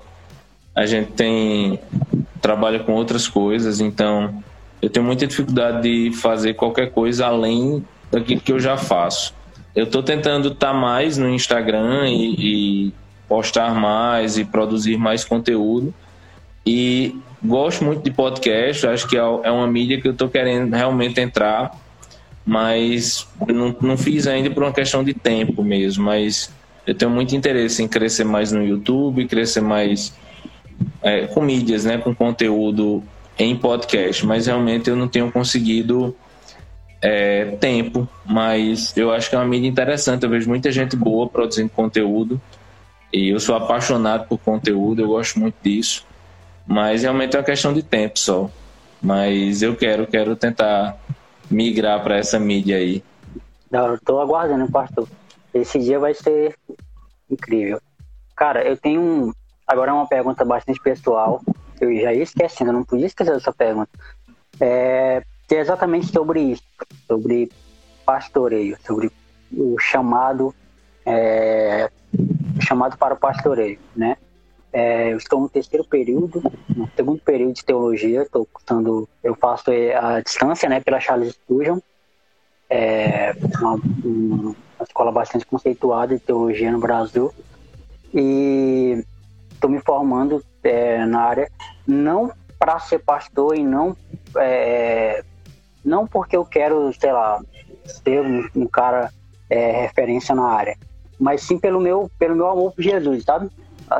A 0.74 0.86
gente 0.86 1.12
tem 1.12 1.78
trabalha 2.40 2.80
com 2.80 2.92
outras 2.92 3.28
coisas, 3.28 3.80
então 3.80 4.42
eu 4.82 4.90
tenho 4.90 5.06
muita 5.06 5.26
dificuldade 5.26 5.82
de 5.82 6.16
fazer 6.16 6.54
qualquer 6.54 6.90
coisa 6.90 7.26
além 7.26 7.82
daquilo 8.10 8.40
que 8.40 8.52
eu 8.52 8.60
já 8.60 8.76
faço. 8.76 9.32
Eu 9.74 9.84
estou 9.84 10.02
tentando 10.02 10.48
estar 10.48 10.72
tá 10.72 10.74
mais 10.74 11.18
no 11.18 11.28
Instagram 11.28 12.08
e, 12.08 12.86
e 12.88 12.92
postar 13.28 13.74
mais 13.74 14.38
e 14.38 14.44
produzir 14.44 14.96
mais 14.96 15.24
conteúdo. 15.24 15.92
E 16.66 17.16
gosto 17.42 17.84
muito 17.84 18.02
de 18.02 18.10
podcast, 18.10 18.86
acho 18.86 19.08
que 19.08 19.16
é, 19.16 19.20
é 19.20 19.50
uma 19.50 19.66
mídia 19.66 20.00
que 20.00 20.08
eu 20.08 20.12
estou 20.12 20.28
querendo 20.28 20.72
realmente 20.74 21.20
entrar 21.20 21.72
mas 22.44 23.26
não, 23.48 23.74
não 23.80 23.96
fiz 23.96 24.26
ainda 24.26 24.50
por 24.50 24.62
uma 24.62 24.72
questão 24.72 25.02
de 25.02 25.14
tempo 25.14 25.62
mesmo, 25.62 26.04
mas 26.04 26.52
eu 26.86 26.94
tenho 26.94 27.10
muito 27.10 27.34
interesse 27.34 27.82
em 27.82 27.88
crescer 27.88 28.24
mais 28.24 28.52
no 28.52 28.62
YouTube, 28.62 29.26
crescer 29.26 29.62
mais 29.62 30.12
é, 31.02 31.26
com 31.26 31.40
mídias, 31.40 31.84
né, 31.84 31.96
com 31.96 32.14
conteúdo 32.14 33.02
em 33.38 33.56
podcast, 33.56 34.26
mas 34.26 34.46
realmente 34.46 34.90
eu 34.90 34.96
não 34.96 35.08
tenho 35.08 35.32
conseguido 35.32 36.14
é, 37.06 37.44
tempo, 37.60 38.08
mas 38.24 38.96
eu 38.96 39.12
acho 39.12 39.28
que 39.28 39.36
é 39.36 39.38
uma 39.38 39.44
mídia 39.44 39.68
interessante, 39.68 40.22
eu 40.22 40.30
vejo 40.30 40.48
muita 40.48 40.72
gente 40.72 40.96
boa 40.96 41.28
produzindo 41.28 41.68
conteúdo 41.68 42.40
e 43.12 43.28
eu 43.28 43.38
sou 43.38 43.54
apaixonado 43.54 44.26
por 44.26 44.38
conteúdo, 44.38 45.02
eu 45.02 45.08
gosto 45.08 45.38
muito 45.38 45.54
disso, 45.62 46.06
mas 46.66 47.02
realmente 47.02 47.36
é 47.36 47.38
uma 47.38 47.44
questão 47.44 47.74
de 47.74 47.82
tempo 47.82 48.18
só, 48.18 48.50
mas 49.02 49.60
eu 49.60 49.76
quero, 49.76 50.06
quero 50.06 50.34
tentar 50.34 50.96
migrar 51.50 52.02
para 52.02 52.16
essa 52.16 52.40
mídia 52.40 52.78
aí? 52.78 53.04
Não, 53.70 53.88
eu 53.88 54.00
tô 54.00 54.18
aguardando, 54.18 54.72
pastor. 54.72 55.06
Esse 55.52 55.78
dia 55.78 55.98
vai 55.98 56.14
ser 56.14 56.56
incrível. 57.30 57.82
Cara, 58.34 58.66
eu 58.66 58.78
tenho 58.78 59.02
um... 59.02 59.32
agora 59.66 59.92
uma 59.92 60.08
pergunta 60.08 60.42
bastante 60.42 60.80
pessoal. 60.80 61.42
Eu 61.78 61.94
já 62.00 62.14
ia 62.14 62.22
esquecendo, 62.22 62.70
eu 62.70 62.74
não 62.74 62.84
podia 62.84 63.06
esquecer 63.06 63.34
dessa 63.34 63.52
pergunta. 63.52 63.90
É, 64.58 65.22
que 65.54 65.58
é 65.58 65.60
exatamente 65.60 66.10
sobre 66.10 66.40
isso, 66.40 66.64
sobre 67.06 67.48
pastoreio, 68.04 68.76
sobre 68.84 69.08
o 69.56 69.78
chamado, 69.78 70.52
é, 71.06 71.88
chamado 72.60 72.98
para 72.98 73.14
o 73.14 73.16
pastoreio, 73.16 73.78
né? 73.94 74.16
É, 74.72 75.12
eu 75.12 75.16
estou 75.16 75.40
no 75.40 75.48
terceiro 75.48 75.84
período, 75.84 76.42
no 76.68 76.90
segundo 76.96 77.20
período 77.20 77.52
de 77.52 77.64
teologia, 77.64 78.22
estou 78.22 78.44
cursando, 78.52 79.08
eu 79.22 79.36
faço 79.36 79.70
é, 79.70 79.94
a 79.94 80.20
distância, 80.20 80.68
né, 80.68 80.80
pela 80.80 80.98
Charles 80.98 81.34
Spurgeon, 81.34 81.78
é 82.68 83.32
uma, 83.60 83.74
uma, 84.04 84.56
escola 84.82 85.12
bastante 85.12 85.46
conceituada 85.46 86.16
de 86.16 86.20
teologia 86.20 86.72
no 86.72 86.80
Brasil, 86.80 87.32
e 88.12 89.04
estou 89.52 89.70
me 89.70 89.78
formando 89.78 90.44
é, 90.64 91.06
na 91.06 91.20
área 91.20 91.48
não 91.86 92.32
para 92.58 92.80
ser 92.80 92.98
pastor 92.98 93.56
e 93.56 93.62
não 93.62 93.96
é, 94.36 95.22
não 95.84 96.06
porque 96.06 96.36
eu 96.36 96.44
quero, 96.44 96.92
sei 96.98 97.12
lá, 97.12 97.40
ser 97.84 98.20
um, 98.20 98.48
um 98.56 98.66
cara 98.66 99.12
é, 99.50 99.82
referência 99.82 100.34
na 100.34 100.46
área, 100.46 100.76
mas 101.18 101.42
sim 101.42 101.58
pelo 101.58 101.80
meu, 101.80 102.10
pelo 102.18 102.34
meu 102.34 102.48
amor 102.48 102.72
por 102.72 102.82
Jesus, 102.82 103.24
sabe? 103.24 103.50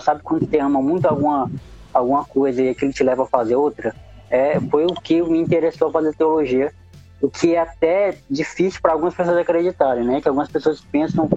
Sabe 0.01 0.22
quando 0.22 0.49
você 0.49 0.59
ama 0.59 0.80
muito 0.80 1.07
alguma, 1.07 1.51
alguma 1.93 2.24
coisa 2.24 2.62
e 2.62 2.70
aquilo 2.70 2.93
te 2.93 3.05
leva 3.05 3.24
a 3.24 3.26
fazer 3.26 3.55
outra? 3.55 3.95
É, 4.30 4.59
foi 4.59 4.85
o 4.87 4.95
que 4.95 5.22
me 5.22 5.39
interessou 5.39 5.91
fazer 5.93 6.14
teologia, 6.16 6.72
o 7.20 7.30
que 7.30 7.55
é 7.55 7.61
até 7.61 8.16
difícil 8.28 8.80
para 8.82 8.93
algumas 8.93 9.14
pessoas 9.14 9.37
acreditarem, 9.39 10.05
né? 10.05 10.20
Que 10.20 10.28
algumas 10.28 10.49
pessoas 10.49 10.80
pensam 10.80 11.28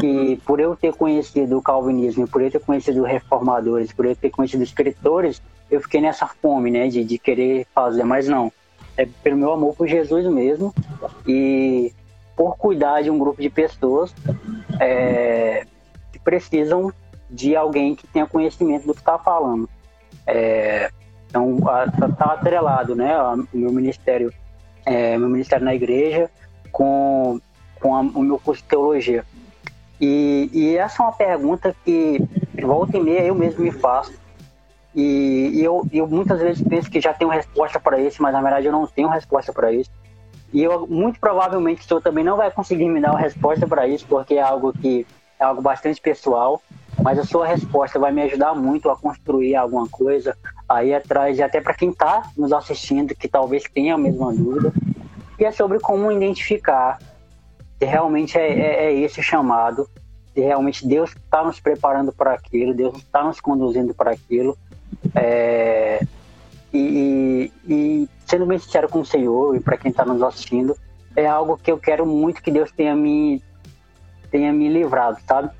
que 0.00 0.40
por 0.46 0.60
eu 0.60 0.76
ter 0.76 0.94
conhecido 0.94 1.58
o 1.58 1.62
calvinismo, 1.62 2.28
por 2.28 2.42
eu 2.42 2.50
ter 2.50 2.60
conhecido 2.60 3.02
reformadores, 3.02 3.92
por 3.92 4.06
eu 4.06 4.14
ter 4.14 4.30
conhecido 4.30 4.62
escritores, 4.62 5.42
eu 5.70 5.80
fiquei 5.80 6.00
nessa 6.00 6.26
fome, 6.26 6.70
né? 6.70 6.88
De, 6.88 7.04
de 7.04 7.18
querer 7.18 7.66
fazer, 7.74 8.04
mas 8.04 8.28
não. 8.28 8.52
É 8.96 9.06
pelo 9.22 9.36
meu 9.36 9.52
amor 9.52 9.74
por 9.74 9.86
Jesus 9.88 10.24
mesmo 10.26 10.72
e 11.26 11.92
por 12.36 12.56
cuidar 12.56 13.02
de 13.02 13.10
um 13.10 13.18
grupo 13.18 13.40
de 13.40 13.50
pessoas 13.50 14.14
é, 14.80 15.66
que 16.12 16.18
precisam 16.18 16.92
de 17.30 17.56
alguém 17.56 17.94
que 17.94 18.06
tenha 18.06 18.26
conhecimento 18.26 18.86
do 18.86 18.94
que 18.94 19.00
está 19.00 19.18
falando. 19.18 19.68
É, 20.26 20.90
então, 21.28 21.58
está 21.58 22.08
tá 22.08 22.24
atrelado, 22.32 22.94
né, 22.94 23.16
o 23.20 23.46
meu 23.52 23.72
ministério, 23.72 24.32
é, 24.86 25.18
meu 25.18 25.28
ministério 25.28 25.64
na 25.64 25.74
igreja 25.74 26.30
com, 26.70 27.40
com 27.80 27.94
a, 27.94 28.00
o 28.00 28.20
meu 28.20 28.38
curso 28.38 28.62
de 28.62 28.68
teologia. 28.68 29.24
E, 30.00 30.50
e, 30.52 30.76
essa 30.76 31.02
é 31.02 31.06
uma 31.06 31.12
pergunta 31.12 31.74
que 31.84 32.20
volta 32.60 32.96
e 32.96 33.00
meia 33.00 33.24
eu 33.24 33.34
mesmo 33.34 33.64
me 33.64 33.70
faço. 33.70 34.12
E, 34.94 35.50
e 35.54 35.64
eu, 35.64 35.86
eu 35.92 36.06
muitas 36.06 36.40
vezes 36.40 36.62
penso 36.62 36.90
que 36.90 37.00
já 37.00 37.12
tenho 37.12 37.30
resposta 37.30 37.80
para 37.80 38.00
isso, 38.00 38.22
mas 38.22 38.32
na 38.32 38.40
verdade 38.40 38.66
eu 38.66 38.72
não 38.72 38.86
tenho 38.86 39.08
resposta 39.08 39.52
para 39.52 39.72
isso. 39.72 39.90
E 40.52 40.62
eu 40.62 40.86
muito 40.86 41.18
provavelmente 41.18 41.82
o 41.82 41.84
senhor 41.84 42.00
também 42.00 42.22
não 42.22 42.36
vai 42.36 42.50
conseguir 42.50 42.88
me 42.88 43.00
dar 43.00 43.10
uma 43.10 43.20
resposta 43.20 43.66
para 43.66 43.88
isso, 43.88 44.06
porque 44.08 44.34
é 44.34 44.42
algo 44.42 44.72
que 44.72 45.06
é 45.38 45.44
algo 45.44 45.60
bastante 45.60 46.00
pessoal 46.00 46.62
mas 47.02 47.18
a 47.18 47.24
sua 47.24 47.46
resposta 47.46 47.98
vai 47.98 48.12
me 48.12 48.22
ajudar 48.22 48.54
muito 48.54 48.90
a 48.90 48.96
construir 48.96 49.56
alguma 49.56 49.88
coisa 49.88 50.36
aí 50.68 50.94
atrás, 50.94 51.40
até 51.40 51.60
para 51.60 51.74
quem 51.74 51.90
está 51.90 52.30
nos 52.36 52.52
assistindo, 52.52 53.14
que 53.14 53.28
talvez 53.28 53.64
tenha 53.64 53.94
a 53.94 53.98
mesma 53.98 54.32
dúvida, 54.32 54.72
e 55.38 55.44
é 55.44 55.50
sobre 55.50 55.80
como 55.80 56.12
identificar 56.12 56.98
se 57.78 57.84
realmente 57.84 58.38
é, 58.38 58.48
é, 58.48 58.84
é 58.86 58.92
esse 59.00 59.22
chamado, 59.22 59.88
se 60.32 60.40
realmente 60.40 60.86
Deus 60.86 61.10
está 61.10 61.44
nos 61.44 61.60
preparando 61.60 62.12
para 62.12 62.32
aquilo, 62.32 62.74
Deus 62.74 62.96
está 62.96 63.22
nos 63.22 63.40
conduzindo 63.40 63.92
para 63.94 64.12
aquilo, 64.12 64.56
é, 65.14 66.04
e, 66.72 67.52
e, 67.68 68.08
sendo 68.26 68.46
bem 68.46 68.58
sincero 68.58 68.88
com 68.88 69.00
o 69.00 69.06
Senhor 69.06 69.56
e 69.56 69.60
para 69.60 69.76
quem 69.76 69.90
está 69.90 70.04
nos 70.04 70.22
assistindo, 70.22 70.76
é 71.16 71.26
algo 71.26 71.56
que 71.56 71.70
eu 71.70 71.78
quero 71.78 72.04
muito 72.04 72.42
que 72.42 72.50
Deus 72.50 72.70
tenha 72.72 72.94
me 72.94 73.42
tenha 74.30 74.52
me 74.52 74.68
livrado, 74.68 75.18
sabe? 75.28 75.50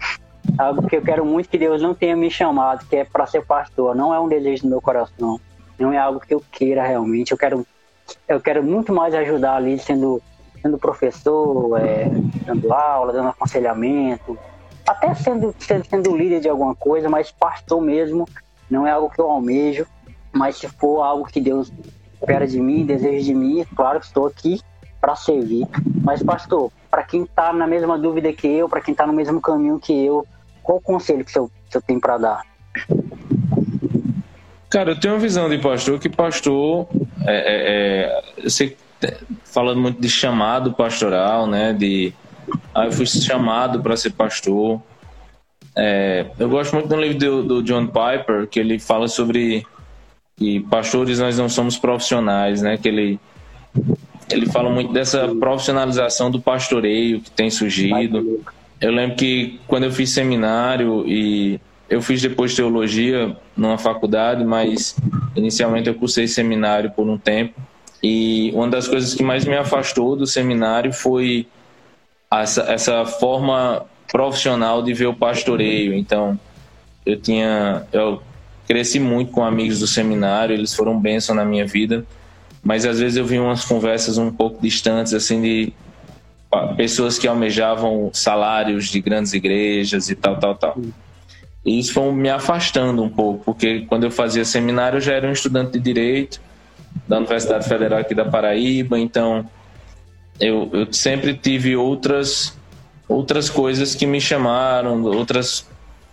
algo 0.59 0.87
que 0.87 0.97
eu 0.97 1.03
quero 1.03 1.25
muito 1.25 1.49
que 1.49 1.59
Deus 1.59 1.83
não 1.83 1.95
tenha 1.95 2.17
me 2.17 2.31
chamado, 2.31 2.87
que 2.87 2.97
é 2.97 3.05
para 3.05 3.27
ser 3.27 3.45
pastor. 3.45 3.95
Não 3.95 4.15
é 4.15 4.21
um 4.21 4.29
desejo 4.29 4.63
do 4.63 4.69
meu 4.69 4.81
coração. 4.81 5.41
Não 5.79 5.93
é 5.93 5.99
algo 5.99 6.21
que 6.21 6.35
eu 6.35 6.43
queira 6.53 6.83
realmente. 6.87 7.33
Eu 7.33 7.39
quero, 7.39 7.67
eu 8.29 8.41
quero 8.41 8.63
muito 8.63 8.93
mais 8.93 9.15
ajudar 9.15 9.57
ali, 9.57 9.79
sendo, 9.79 10.23
sendo 10.61 10.79
professor, 10.79 11.79
é, 11.81 12.09
dando 12.47 12.73
aula, 12.73 13.13
dando 13.13 13.29
aconselhamento, 13.29 14.39
até 14.87 15.15
sendo, 15.15 15.55
sendo 15.59 16.17
líder 16.17 16.41
de 16.41 16.49
alguma 16.49 16.75
coisa, 16.75 17.09
mas 17.09 17.33
pastor 17.33 17.81
mesmo 17.81 18.29
não 18.75 18.87
é 18.87 18.91
algo 18.91 19.09
que 19.09 19.21
eu 19.21 19.31
almejo. 19.31 19.87
Mas 20.33 20.57
se 20.57 20.69
for 20.69 21.03
algo 21.03 21.25
que 21.27 21.41
Deus 21.41 21.73
espera 22.15 22.47
de 22.47 22.61
mim, 22.61 22.85
deseja 22.85 23.25
de 23.25 23.35
mim, 23.35 23.65
claro 23.77 24.01
que 24.01 24.07
estou 24.07 24.27
aqui 24.27 24.61
para 25.01 25.15
servir. 25.15 25.67
Mas, 26.03 26.23
pastor, 26.23 26.73
para 26.91 27.05
quem 27.05 27.23
está 27.23 27.53
na 27.53 27.67
mesma 27.67 27.97
dúvida 27.97 28.33
que 28.33 28.49
eu, 28.49 28.69
para 28.69 28.81
quem 28.81 28.93
está 28.93 29.07
no 29.07 29.13
mesmo 29.13 29.41
caminho 29.41 29.79
que 29.79 29.93
eu, 30.05 30.27
qual 30.63 30.79
o 30.79 30.81
conselho 30.81 31.25
que 31.25 31.31
você, 31.31 31.41
você 31.71 31.81
tem 31.81 32.01
para 32.01 32.19
dar? 32.19 32.43
Cara, 34.71 34.91
eu 34.91 34.99
tenho 34.99 35.15
uma 35.15 35.21
visão 35.21 35.49
de 35.49 35.59
pastor 35.59 36.01
que 36.01 36.09
pastor 36.09 36.89
é, 37.25 37.37
é, 37.37 38.41
é 38.41 38.43
você 38.43 38.77
falando 39.45 39.81
muito 39.81 40.01
de 40.01 40.09
chamado 40.09 40.73
pastoral, 40.73 41.47
né? 41.47 41.73
De 41.73 42.13
ah, 42.75 42.87
eu 42.87 42.93
fui 42.93 43.07
chamado 43.07 43.81
para 43.81 43.97
ser 43.97 44.11
pastor. 44.11 44.83
É, 45.77 46.27
eu 46.39 46.49
gosto 46.49 46.75
muito 46.75 46.89
do 46.89 46.97
livro 46.97 47.19
do, 47.19 47.43
do, 47.43 47.63
John 47.63 47.87
Piper 47.87 48.47
que 48.47 48.61
ele 48.61 48.79
fala 48.79 49.09
sobre 49.09 49.67
que 50.37 50.61
pastores 50.61 51.19
nós 51.19 51.37
não 51.37 51.49
somos 51.49 51.77
profissionais, 51.77 52.63
né? 52.63 52.77
Que 52.77 52.89
ele 52.89 53.21
ele 54.31 54.47
fala 54.47 54.71
muito 54.71 54.93
dessa 54.93 55.29
profissionalização 55.29 56.31
do 56.31 56.41
pastoreio 56.41 57.21
que 57.21 57.31
tem 57.31 57.51
surgido. 57.51 58.43
Eu 58.81 58.93
lembro 58.93 59.17
que 59.17 59.61
quando 59.67 59.85
eu 59.85 59.93
fiz 59.93 60.11
seminário 60.11 61.05
e 61.07 61.61
eu 61.89 62.01
fiz 62.01 62.23
depois 62.23 62.55
teologia 62.55 63.37
numa 63.57 63.77
faculdade, 63.77 64.45
mas 64.45 64.97
inicialmente 65.37 65.89
eu 65.89 65.95
cursei 65.95 66.27
seminário 66.27 66.91
por 66.91 67.07
um 67.09 67.19
tempo. 67.19 67.61
E 68.03 68.51
uma 68.55 68.69
das 68.69 68.89
coisas 68.89 69.15
que 69.15 69.23
mais 69.23 69.45
me 69.45 69.57
afastou 69.57 70.17
do 70.17 70.27
seminário 70.27 70.93
foi 70.93 71.47
essa, 72.31 72.63
essa 72.63 73.05
forma 73.05 73.87
profissional 74.15 74.81
de 74.81 74.95
ver 74.95 75.07
o 75.07 75.15
pastoreio. 75.15 75.93
Então, 75.93 76.39
eu 77.05 77.21
tinha. 77.21 77.83
Eu 77.93 78.23
cresci 78.65 79.01
muito 79.01 79.33
com 79.33 79.43
amigos 79.43 79.81
do 79.81 79.89
seminário, 79.89 80.55
eles 80.55 80.73
foram 80.73 80.99
bênção 80.99 81.35
na 81.35 81.45
minha 81.45 81.67
vida, 81.67 82.07
mas 82.63 82.87
às 82.87 83.01
vezes 83.01 83.17
eu 83.17 83.27
vi 83.27 83.41
umas 83.41 83.65
conversas 83.65 84.17
um 84.17 84.31
pouco 84.31 84.63
distantes, 84.63 85.13
assim, 85.13 85.43
de 85.43 85.73
pessoas 86.77 87.19
que 87.19 87.27
almejavam 87.27 88.09
salários 88.13 88.87
de 88.87 89.01
grandes 89.01 89.33
igrejas 89.33 90.09
e 90.09 90.15
tal, 90.15 90.39
tal, 90.39 90.55
tal. 90.55 90.79
E 91.67 91.79
isso 91.79 91.93
foi 91.93 92.11
me 92.13 92.31
afastando 92.31 93.03
um 93.03 93.11
pouco, 93.11 93.45
porque 93.45 93.81
quando 93.81 94.05
eu 94.05 94.11
fazia 94.13 94.45
seminário 94.45 94.99
eu 94.99 95.01
já 95.01 95.15
era 95.15 95.29
um 95.29 95.33
estudante 95.33 95.73
de 95.73 95.81
direito 95.81 96.41
da 97.09 97.17
Universidade 97.17 97.69
Federal 97.69 97.99
aqui 97.99 98.15
da 98.15 98.25
Paraíba, 98.25 98.99
então 98.99 99.45
eu, 100.41 100.71
eu 100.73 100.93
sempre 100.93 101.35
tive 101.35 101.77
outras 101.77 102.57
outras 103.09 103.51
coisas 103.51 103.95
que 103.95 104.07
me 104.07 104.21
chamaram, 104.21 105.03
outras, 105.05 105.67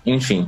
enfim. 0.05 0.47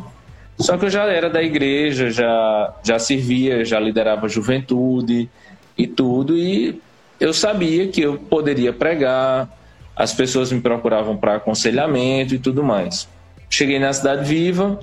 Só 0.59 0.77
que 0.77 0.85
eu 0.85 0.89
já 0.89 1.03
era 1.05 1.29
da 1.29 1.41
igreja, 1.41 2.11
já 2.11 2.73
já 2.83 2.99
servia, 2.99 3.65
já 3.65 3.79
liderava 3.79 4.27
juventude 4.27 5.29
e 5.77 5.87
tudo 5.87 6.37
e 6.37 6.79
eu 7.19 7.33
sabia 7.33 7.87
que 7.87 8.01
eu 8.01 8.17
poderia 8.17 8.73
pregar, 8.73 9.49
as 9.95 10.13
pessoas 10.13 10.51
me 10.51 10.59
procuravam 10.59 11.15
para 11.15 11.35
aconselhamento 11.35 12.35
e 12.35 12.39
tudo 12.39 12.63
mais. 12.63 13.07
Cheguei 13.49 13.79
na 13.79 13.93
Cidade 13.93 14.27
Viva 14.27 14.79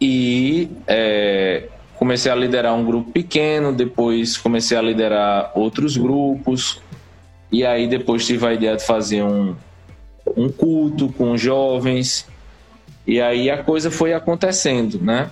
e 0.00 0.68
é, 0.86 1.68
comecei 1.96 2.30
a 2.30 2.34
liderar 2.34 2.74
um 2.74 2.84
grupo 2.84 3.12
pequeno, 3.12 3.72
depois 3.72 4.36
comecei 4.36 4.76
a 4.76 4.82
liderar 4.82 5.52
outros 5.54 5.96
grupos, 5.96 6.80
e 7.52 7.64
aí 7.64 7.86
depois 7.86 8.26
tive 8.26 8.46
a 8.46 8.52
ideia 8.52 8.76
de 8.76 8.84
fazer 8.84 9.22
um, 9.22 9.54
um 10.36 10.48
culto 10.48 11.08
com 11.12 11.36
jovens, 11.36 12.26
e 13.06 13.20
aí 13.20 13.48
a 13.50 13.62
coisa 13.62 13.90
foi 13.90 14.12
acontecendo, 14.12 15.00
né? 15.00 15.30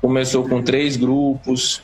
Começou 0.00 0.48
com 0.48 0.62
três 0.62 0.96
grupos, 0.96 1.82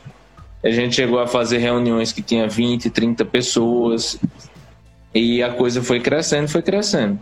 a 0.63 0.71
gente 0.71 0.95
chegou 0.95 1.19
a 1.19 1.27
fazer 1.27 1.59
reuniões 1.59 2.13
que 2.13 2.23
tinha 2.23 2.47
20, 2.47 2.91
30 2.91 3.25
pessoas, 3.25 4.19
e 5.15 5.43
a 5.43 5.53
coisa 5.53 5.83
foi 5.83 6.01
crescendo, 6.01 6.49
foi 6.49 6.63
crescendo. 6.63 7.19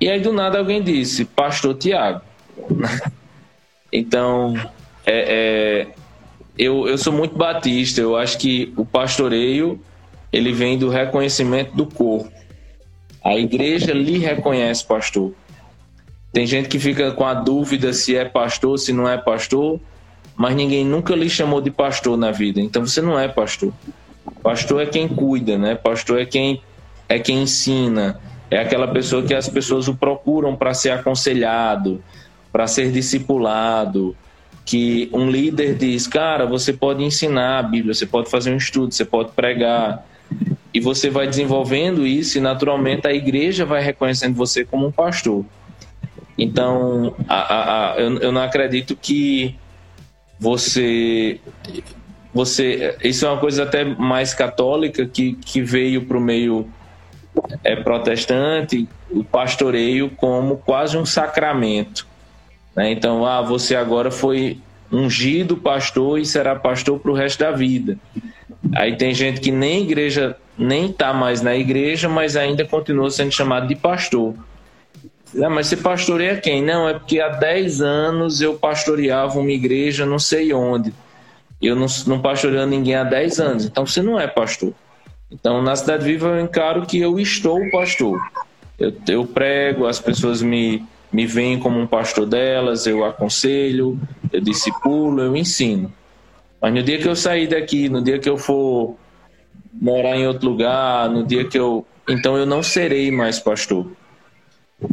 E 0.00 0.08
aí 0.08 0.20
do 0.20 0.32
nada 0.32 0.58
alguém 0.58 0.82
disse, 0.82 1.24
Pastor 1.24 1.74
Tiago. 1.74 2.22
então, 3.92 4.54
é, 5.06 5.86
é, 5.86 5.86
eu, 6.58 6.88
eu 6.88 6.98
sou 6.98 7.12
muito 7.12 7.36
batista, 7.36 8.00
eu 8.00 8.16
acho 8.16 8.38
que 8.38 8.72
o 8.76 8.84
pastoreio 8.84 9.80
ele 10.32 10.52
vem 10.52 10.78
do 10.78 10.88
reconhecimento 10.88 11.76
do 11.76 11.86
corpo. 11.86 12.32
A 13.24 13.36
igreja 13.36 13.92
lhe 13.92 14.18
reconhece 14.18 14.84
pastor. 14.84 15.32
Tem 16.32 16.46
gente 16.46 16.68
que 16.68 16.78
fica 16.78 17.12
com 17.12 17.24
a 17.24 17.34
dúvida 17.34 17.92
se 17.92 18.16
é 18.16 18.24
pastor, 18.24 18.78
se 18.78 18.92
não 18.92 19.08
é 19.08 19.18
pastor, 19.18 19.78
mas 20.36 20.56
ninguém 20.56 20.84
nunca 20.84 21.14
lhe 21.14 21.28
chamou 21.28 21.60
de 21.60 21.70
pastor 21.70 22.16
na 22.16 22.30
vida. 22.30 22.60
Então 22.60 22.84
você 22.86 23.00
não 23.00 23.18
é 23.18 23.28
pastor. 23.28 23.72
Pastor 24.42 24.82
é 24.82 24.86
quem 24.86 25.06
cuida, 25.06 25.58
né? 25.58 25.74
Pastor 25.74 26.20
é 26.20 26.24
quem 26.24 26.62
é 27.08 27.18
quem 27.18 27.42
ensina, 27.42 28.18
é 28.50 28.58
aquela 28.58 28.88
pessoa 28.88 29.22
que 29.22 29.34
as 29.34 29.48
pessoas 29.48 29.86
o 29.86 29.94
procuram 29.94 30.56
para 30.56 30.72
ser 30.72 30.90
aconselhado, 30.90 32.02
para 32.50 32.66
ser 32.66 32.90
discipulado, 32.90 34.16
que 34.64 35.10
um 35.12 35.30
líder 35.30 35.74
diz, 35.74 36.06
cara, 36.06 36.46
você 36.46 36.72
pode 36.72 37.02
ensinar 37.02 37.58
a 37.58 37.62
Bíblia, 37.62 37.92
você 37.92 38.06
pode 38.06 38.30
fazer 38.30 38.52
um 38.52 38.56
estudo, 38.56 38.94
você 38.94 39.04
pode 39.04 39.32
pregar, 39.32 40.06
e 40.72 40.80
você 40.80 41.10
vai 41.10 41.26
desenvolvendo 41.26 42.06
isso 42.06 42.38
e 42.38 42.40
naturalmente 42.40 43.06
a 43.06 43.12
igreja 43.12 43.64
vai 43.64 43.82
reconhecendo 43.82 44.34
você 44.34 44.64
como 44.64 44.86
um 44.86 44.92
pastor. 44.92 45.44
Então, 46.38 47.14
a, 47.28 47.34
a, 47.36 47.92
a, 47.92 48.00
eu, 48.00 48.18
eu 48.18 48.32
não 48.32 48.42
acredito 48.42 48.96
que 48.96 49.54
você 50.38 51.40
você 52.34 52.96
isso 53.04 53.26
é 53.26 53.28
uma 53.28 53.38
coisa 53.38 53.64
até 53.64 53.84
mais 53.84 54.32
católica 54.32 55.06
que, 55.06 55.34
que 55.34 55.60
veio 55.60 56.06
para 56.06 56.16
o 56.16 56.20
meio 56.20 56.68
é 57.62 57.76
protestante 57.76 58.88
o 59.10 59.22
pastoreio 59.22 60.10
como 60.10 60.56
quase 60.56 60.96
um 60.96 61.04
sacramento. 61.04 62.06
Né? 62.74 62.90
Então, 62.92 63.24
ah, 63.24 63.42
você 63.42 63.76
agora 63.76 64.10
foi 64.10 64.58
ungido 64.90 65.56
pastor 65.56 66.18
e 66.18 66.26
será 66.26 66.54
pastor 66.54 66.98
para 66.98 67.10
o 67.10 67.14
resto 67.14 67.40
da 67.40 67.50
vida. 67.50 67.98
Aí 68.74 68.96
tem 68.96 69.14
gente 69.14 69.40
que 69.40 69.50
nem 69.50 69.82
igreja, 69.82 70.36
nem 70.56 70.90
está 70.90 71.12
mais 71.12 71.40
na 71.40 71.56
igreja, 71.56 72.08
mas 72.08 72.36
ainda 72.36 72.64
continua 72.64 73.10
sendo 73.10 73.32
chamado 73.32 73.66
de 73.66 73.74
pastor. 73.74 74.34
Ah, 75.42 75.48
mas 75.48 75.68
você 75.68 75.76
pastoreia 75.76 76.36
quem? 76.36 76.62
Não, 76.62 76.88
é 76.88 76.94
porque 76.94 77.20
há 77.20 77.28
10 77.28 77.80
anos 77.80 78.40
eu 78.42 78.54
pastoreava 78.54 79.38
uma 79.38 79.50
igreja 79.50 80.04
não 80.04 80.18
sei 80.18 80.52
onde. 80.52 80.92
Eu 81.60 81.74
não, 81.74 81.86
não 82.06 82.20
pastoreio 82.20 82.66
ninguém 82.66 82.96
há 82.96 83.04
10 83.04 83.40
anos, 83.40 83.64
então 83.64 83.86
você 83.86 84.02
não 84.02 84.20
é 84.20 84.26
pastor. 84.26 84.74
Então, 85.30 85.62
na 85.62 85.74
Cidade 85.74 86.04
Viva, 86.04 86.28
eu 86.28 86.40
encaro 86.40 86.84
que 86.84 86.98
eu 86.98 87.18
estou 87.18 87.58
pastor. 87.70 88.20
Eu, 88.78 88.92
eu 89.08 89.24
prego, 89.24 89.86
as 89.86 89.98
pessoas 89.98 90.42
me, 90.42 90.84
me 91.10 91.26
veem 91.26 91.58
como 91.58 91.78
um 91.78 91.86
pastor 91.86 92.26
delas, 92.26 92.86
eu 92.86 93.02
aconselho, 93.04 93.98
eu 94.30 94.40
discipulo, 94.40 95.22
eu 95.22 95.34
ensino. 95.34 95.90
Mas 96.60 96.74
no 96.74 96.82
dia 96.82 96.98
que 96.98 97.08
eu 97.08 97.16
sair 97.16 97.46
daqui, 97.46 97.88
no 97.88 98.02
dia 98.02 98.18
que 98.18 98.28
eu 98.28 98.36
for 98.36 98.96
morar 99.82 100.16
em 100.16 100.28
outro 100.28 100.48
lugar, 100.48 101.10
no 101.10 101.26
dia 101.26 101.44
que 101.44 101.58
eu. 101.58 101.84
Então 102.08 102.36
eu 102.36 102.46
não 102.46 102.62
serei 102.62 103.10
mais 103.10 103.40
pastor. 103.40 103.90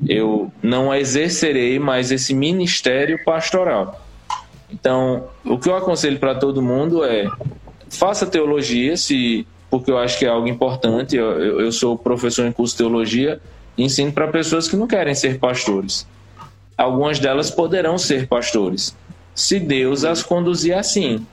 Eu 0.08 0.52
não 0.64 0.94
exercerei 0.94 1.78
mais 1.78 2.12
esse 2.12 2.34
ministério 2.34 3.24
pastoral. 3.24 4.04
Então, 4.72 5.28
o 5.46 5.58
que 5.58 5.70
eu 5.70 5.76
aconselho 5.76 6.18
para 6.20 6.36
todo 6.36 6.62
mundo 6.62 7.04
é 7.04 7.28
faça 7.90 8.26
teologia, 8.26 8.98
se 8.98 9.48
porque 9.70 9.92
eu 9.92 9.98
acho 10.00 10.18
que 10.18 10.26
é 10.26 10.30
algo 10.30 10.48
importante. 10.48 11.16
Eu, 11.16 11.62
eu 11.62 11.72
sou 11.72 11.96
professor 11.96 12.48
em 12.48 12.52
curso 12.52 12.74
de 12.74 12.80
teologia 12.80 13.40
e 13.78 13.84
ensino 13.84 14.12
para 14.12 14.28
pessoas 14.28 14.68
que 14.68 14.76
não 14.76 14.88
querem 14.88 15.14
ser 15.14 15.38
pastores. 15.38 16.08
Algumas 16.76 17.20
delas 17.20 17.52
poderão 17.52 17.98
ser 17.98 18.28
pastores, 18.28 18.96
se 19.36 19.60
Deus 19.60 20.04
as 20.04 20.24
conduzir 20.24 20.76
assim. 20.76 21.26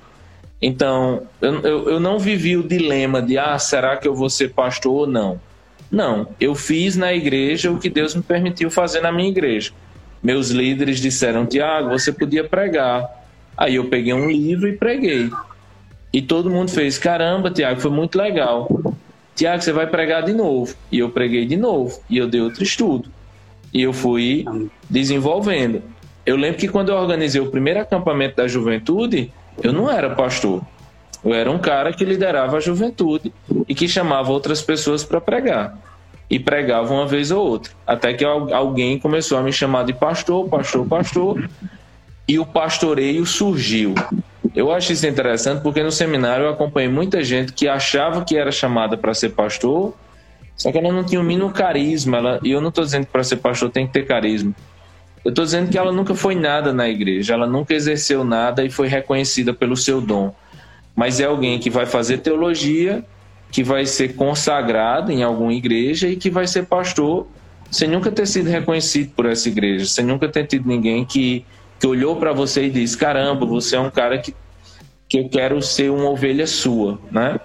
Então, 0.61 1.23
eu, 1.41 1.61
eu, 1.61 1.91
eu 1.91 2.01
não 2.01 2.19
vivi 2.19 2.57
o 2.57 2.67
dilema 2.67 3.21
de, 3.21 3.39
ah, 3.39 3.59
será 3.59 3.97
que 3.97 4.09
eu 4.09 4.15
vou 4.15 4.31
ser 4.31 4.53
pastor 4.55 4.93
ou 4.93 5.07
não? 5.07 5.41
Não, 5.91 6.29
eu 6.41 6.55
fiz 6.55 6.97
na 6.97 7.13
igreja 7.15 7.71
o 7.71 7.79
que 7.79 7.89
Deus 7.89 8.15
me 8.15 8.23
permitiu 8.23 8.71
fazer 8.71 9.01
na 9.01 9.13
minha 9.13 9.29
igreja. 9.29 9.73
Meus 10.23 10.51
líderes 10.51 11.01
disseram, 11.01 11.47
Tiago, 11.47 11.91
você 11.91 12.13
podia 12.13 12.43
pregar. 12.43 13.09
Aí 13.57 13.77
eu 13.77 13.85
peguei 13.85 14.13
um 14.13 14.29
livro 14.29 14.69
e 14.69 14.77
preguei. 14.77 15.31
E 16.13 16.21
todo 16.21 16.51
mundo 16.51 16.71
fez: 16.71 16.99
caramba, 16.99 17.51
Tiago, 17.51 17.81
foi 17.81 17.91
muito 17.91 18.19
legal. 18.19 18.69
Tiago, 19.35 19.63
você 19.63 19.73
vai 19.73 19.87
pregar 19.87 20.23
de 20.25 20.33
novo. 20.33 20.75
E 20.91 20.99
eu 20.99 21.11
preguei 21.11 21.47
de 21.47 21.57
novo. 21.57 22.01
E 22.09 22.17
eu 22.17 22.27
dei 22.27 22.41
outro 22.41 22.63
estudo. 22.63 23.09
E 23.73 23.83
eu 23.83 23.93
fui 23.93 24.45
desenvolvendo. 24.89 25.83
Eu 26.25 26.37
lembro 26.37 26.59
que 26.59 26.69
quando 26.69 26.89
eu 26.89 26.97
organizei 26.97 27.41
o 27.41 27.51
primeiro 27.51 27.81
acampamento 27.81 28.37
da 28.37 28.49
juventude, 28.49 29.31
eu 29.63 29.73
não 29.73 29.91
era 29.91 30.11
pastor. 30.11 30.63
Eu 31.25 31.35
era 31.35 31.51
um 31.51 31.59
cara 31.59 31.93
que 31.93 32.05
liderava 32.05 32.57
a 32.57 32.61
juventude 32.61 33.33
e 33.69 33.75
que 33.75 33.89
chamava 33.89 34.31
outras 34.31 34.63
pessoas 34.63 35.03
para 35.03 35.21
pregar. 35.21 35.77
E 36.29 36.39
pregava 36.39 36.93
uma 36.93 37.07
vez 37.07 37.31
ou 37.31 37.45
outra. 37.45 37.73
Até 37.87 38.13
que 38.15 38.25
alguém 38.25 38.99
começou 38.99 39.39
a 39.39 39.43
me 39.43 39.53
chamar 39.53 39.85
de 39.85 39.93
pastor, 39.93 40.49
pastor, 40.49 40.87
pastor. 40.87 41.49
E 42.29 42.39
o 42.39 42.47
pastoreio 42.47 43.25
surgiu. 43.25 43.95
Eu 44.55 44.73
acho 44.73 44.93
isso 44.93 45.07
interessante 45.07 45.63
porque 45.63 45.83
no 45.83 45.93
seminário 45.93 46.47
eu 46.47 46.51
acompanhei 46.51 46.89
muita 46.89 47.23
gente 47.23 47.53
que 47.53 47.69
achava 47.69 48.25
que 48.25 48.37
era 48.37 48.51
chamada 48.51 48.97
para 48.97 49.13
ser 49.13 49.31
pastor, 49.31 49.95
só 50.57 50.73
que 50.73 50.79
ela 50.79 50.93
não 50.93 51.05
tinha 51.05 51.21
o 51.21 51.25
mínimo 51.25 51.51
carisma. 51.51 52.17
Ela, 52.17 52.41
e 52.43 52.51
eu 52.51 52.61
não 52.61 52.71
estou 52.71 52.83
dizendo 52.83 53.07
que 53.07 53.13
para 53.13 53.23
ser 53.23 53.37
pastor 53.37 53.71
tem 53.71 53.87
que 53.87 53.93
ter 53.93 54.07
carisma. 54.07 54.55
Eu 55.27 55.31
estou 55.31 55.45
dizendo 55.45 55.69
que 55.69 55.77
ela 55.77 55.91
nunca 55.91 56.15
foi 56.15 56.37
nada 56.37 56.73
na 56.73 56.89
igreja, 56.89 57.35
ela 57.35 57.49
nunca 57.49 57.75
exerceu 57.75 58.23
nada 58.23 58.65
e 58.65 58.71
foi 58.71 58.87
reconhecida 58.87 59.53
pelo 59.53 59.77
seu 59.77 60.01
dom. 60.01 60.33
Mas 60.95 61.19
é 61.19 61.25
alguém 61.25 61.59
que 61.59 61.69
vai 61.69 61.85
fazer 61.85 62.19
teologia, 62.19 63.05
que 63.51 63.65
vai 63.65 63.87
ser 63.87 64.15
consagrado 64.15 65.11
em 65.11 65.25
alguma 65.25 65.53
igreja 65.53 66.07
e 66.07 66.15
que 66.15 66.31
vai 66.31 66.47
ser 66.47 66.67
pastor 66.67 67.27
sem 67.73 67.89
nunca 67.89 68.13
ter 68.13 68.25
sido 68.25 68.49
reconhecido 68.49 69.11
por 69.17 69.27
essa 69.27 69.49
igreja, 69.49 69.85
sem 69.87 70.05
nunca 70.05 70.29
ter 70.29 70.47
tido 70.47 70.69
ninguém 70.69 71.05
que, 71.05 71.45
que 71.81 71.89
olhou 71.89 72.15
para 72.15 72.33
você 72.33 72.67
e 72.67 72.71
disse: 72.71 72.97
caramba, 72.97 73.45
você 73.45 73.75
é 73.75 73.81
um 73.81 73.91
cara 73.91 74.19
que 74.19 74.33
que 75.09 75.19
eu 75.19 75.29
quero 75.29 75.61
ser 75.61 75.91
uma 75.91 76.09
ovelha 76.09 76.47
sua, 76.47 77.01
né? 77.11 77.41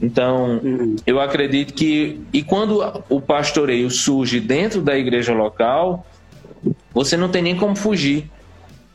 Então, 0.00 0.60
uhum. 0.62 0.94
eu 1.04 1.20
acredito 1.20 1.74
que 1.74 2.20
e 2.32 2.44
quando 2.44 2.80
o 3.08 3.20
pastoreio 3.20 3.90
surge 3.90 4.38
dentro 4.38 4.80
da 4.80 4.96
igreja 4.96 5.32
local, 5.32 6.06
você 6.96 7.14
não 7.14 7.28
tem 7.28 7.42
nem 7.42 7.54
como 7.54 7.76
fugir, 7.76 8.24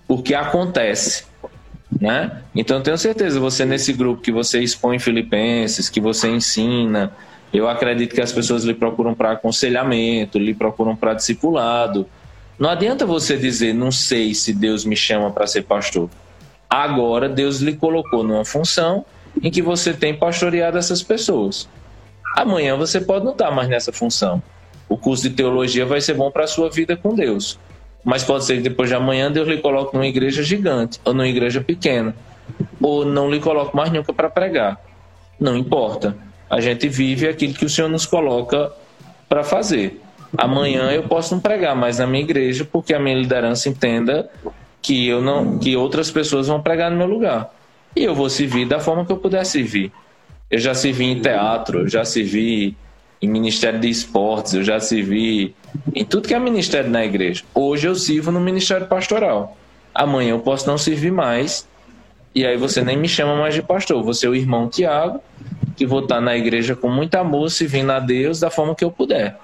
porque 0.08 0.34
acontece, 0.34 1.26
né? 2.02 2.41
Então, 2.56 2.82
tenho 2.82 2.97
certeza, 2.97 3.39
você 3.39 3.64
nesse 3.64 3.93
grupo 3.93 4.24
que 4.24 4.32
você 4.32 4.60
expõe 4.60 4.97
Filipenses, 4.97 5.88
que 5.88 6.02
você 6.02 6.28
ensina, 6.28 7.16
eu 7.54 7.70
acredito 7.70 8.16
que 8.16 8.22
as 8.22 8.32
pessoas 8.32 8.64
lhe 8.64 8.74
procuram 8.74 9.14
para 9.14 9.34
aconselhamento, 9.34 10.39
lhe 10.39 10.52
procuram 10.52 10.95
para 10.95 11.14
discipulado. 11.14 12.08
Não 12.58 12.72
adianta 12.72 13.06
você 13.06 13.38
dizer, 13.38 13.72
não 13.72 13.91
sei 13.91 14.34
se 14.34 14.52
Deus 14.52 14.84
me 14.84 14.95
chama 14.95 15.30
para 15.30 15.45
ser 15.45 15.62
pastor. 15.62 16.10
Agora 16.68 17.30
Deus 17.30 17.60
lhe 17.60 17.76
colocou 17.76 18.24
numa 18.24 18.43
função 18.43 19.06
em 19.43 19.52
que 19.52 19.62
você 19.62 19.93
tem 19.93 20.18
pastoreado 20.18 20.76
essas 20.76 21.04
pessoas. 21.04 21.70
Amanhã 22.36 22.76
você 22.76 22.99
pode 22.99 23.26
não 23.26 23.34
estar 23.34 23.52
mais 23.52 23.70
nessa 23.70 23.93
função. 23.93 24.41
O 24.89 24.97
curso 24.97 25.30
de 25.30 25.36
teologia 25.36 25.86
vai 25.86 26.02
ser 26.02 26.16
bom 26.16 26.32
para 26.32 26.45
a 26.45 26.47
sua 26.47 26.68
vida 26.68 26.97
com 26.97 27.14
Deus. 27.14 27.60
Mas 28.04 28.24
pode 28.24 28.45
ser 28.45 28.58
que 28.58 28.64
depois 28.64 28.89
de 28.89 28.95
amanhã 28.95 29.32
Deus 29.32 29.47
lhe 29.47 29.58
coloque 29.58 29.93
numa 29.93 30.08
igreja 30.08 30.41
gigante 30.41 30.99
ou 31.06 31.14
numa 31.14 31.28
igreja 31.28 31.62
pequena. 31.62 32.16
Ou 32.82 33.06
não 33.06 33.30
lhe 33.30 33.39
coloque 33.39 33.76
mais 33.76 33.91
nunca 33.91 34.12
para 34.12 34.30
pregar. 34.30 34.80
Não 35.39 35.56
importa. 35.56 36.16
A 36.49 36.60
gente 36.60 36.88
vive 36.88 37.28
aquilo 37.28 37.54
que 37.54 37.66
o 37.66 37.70
Senhor 37.70 37.88
nos 37.88 38.06
coloca 38.06 38.72
para 39.30 39.43
fazer. 39.43 40.02
Amanhã 40.38 40.91
eu 40.91 41.04
posso 41.04 41.34
não 41.34 41.41
pregar 41.41 41.76
mais 41.76 41.99
na 41.99 42.08
minha 42.08 42.24
igreja 42.24 42.68
porque 42.70 42.93
a 42.93 42.99
minha 42.99 43.16
liderança 43.16 43.70
entenda 43.70 44.30
que 44.82 45.08
eu 45.08 45.22
não 45.22 45.60
que 45.60 45.76
outras 45.76 46.10
pessoas 46.10 46.47
vão 46.47 46.62
pregar 46.62 46.89
no 46.89 46.97
meu 46.97 47.08
lugar. 47.08 47.54
E 47.95 48.04
eu 48.04 48.16
vou 48.16 48.30
servir 48.30 48.68
da 48.68 48.80
forma 48.80 49.06
que 49.06 49.12
eu 49.12 49.18
puder 49.18 49.45
servir. 49.45 49.91
Eu 50.49 50.60
já 50.60 50.74
servi 50.74 51.06
em 51.06 51.22
teatro, 51.22 51.82
eu 51.82 51.89
já 51.89 52.04
servi 52.04 52.76
em 53.22 53.28
ministério 53.28 53.80
de 53.80 53.89
esportes, 53.89 54.53
eu 54.53 54.63
já 54.63 54.80
servi 54.80 55.53
em 55.93 56.03
tudo 56.03 56.28
que 56.28 56.34
é 56.34 56.39
ministério 56.39 56.89
na 56.89 57.05
igreja. 57.05 57.43
Hoje 57.53 57.88
eu 57.88 57.95
sirvo 57.95 58.32
no 58.32 58.39
ministério 58.39 58.88
pastoral. 58.88 59.55
Amanhã 59.93 60.32
eu 60.32 60.39
posso 60.39 60.67
não 60.67 60.78
servir 60.78 61.11
mais. 61.11 61.67
E 62.34 62.45
aí 62.45 62.57
você 62.57 62.82
nem 62.82 62.97
me 62.97 63.07
chama 63.07 63.36
mais 63.36 63.53
de 63.53 63.61
pastor. 63.61 64.03
Você 64.03 64.26
é 64.26 64.30
o 64.30 64.36
irmão 64.36 64.69
Tiago, 64.69 65.22
que 65.76 65.86
vou 65.86 65.99
estar 65.99 66.19
na 66.19 66.36
igreja 66.36 66.76
com 66.76 66.89
muito 66.89 67.15
amor, 67.15 67.51
servindo 67.51 67.91
a 67.91 67.99
Deus 67.99 68.39
da 68.39 68.49
forma 68.49 68.74
que 68.74 68.84
eu 68.84 68.91
puder. 68.91 69.38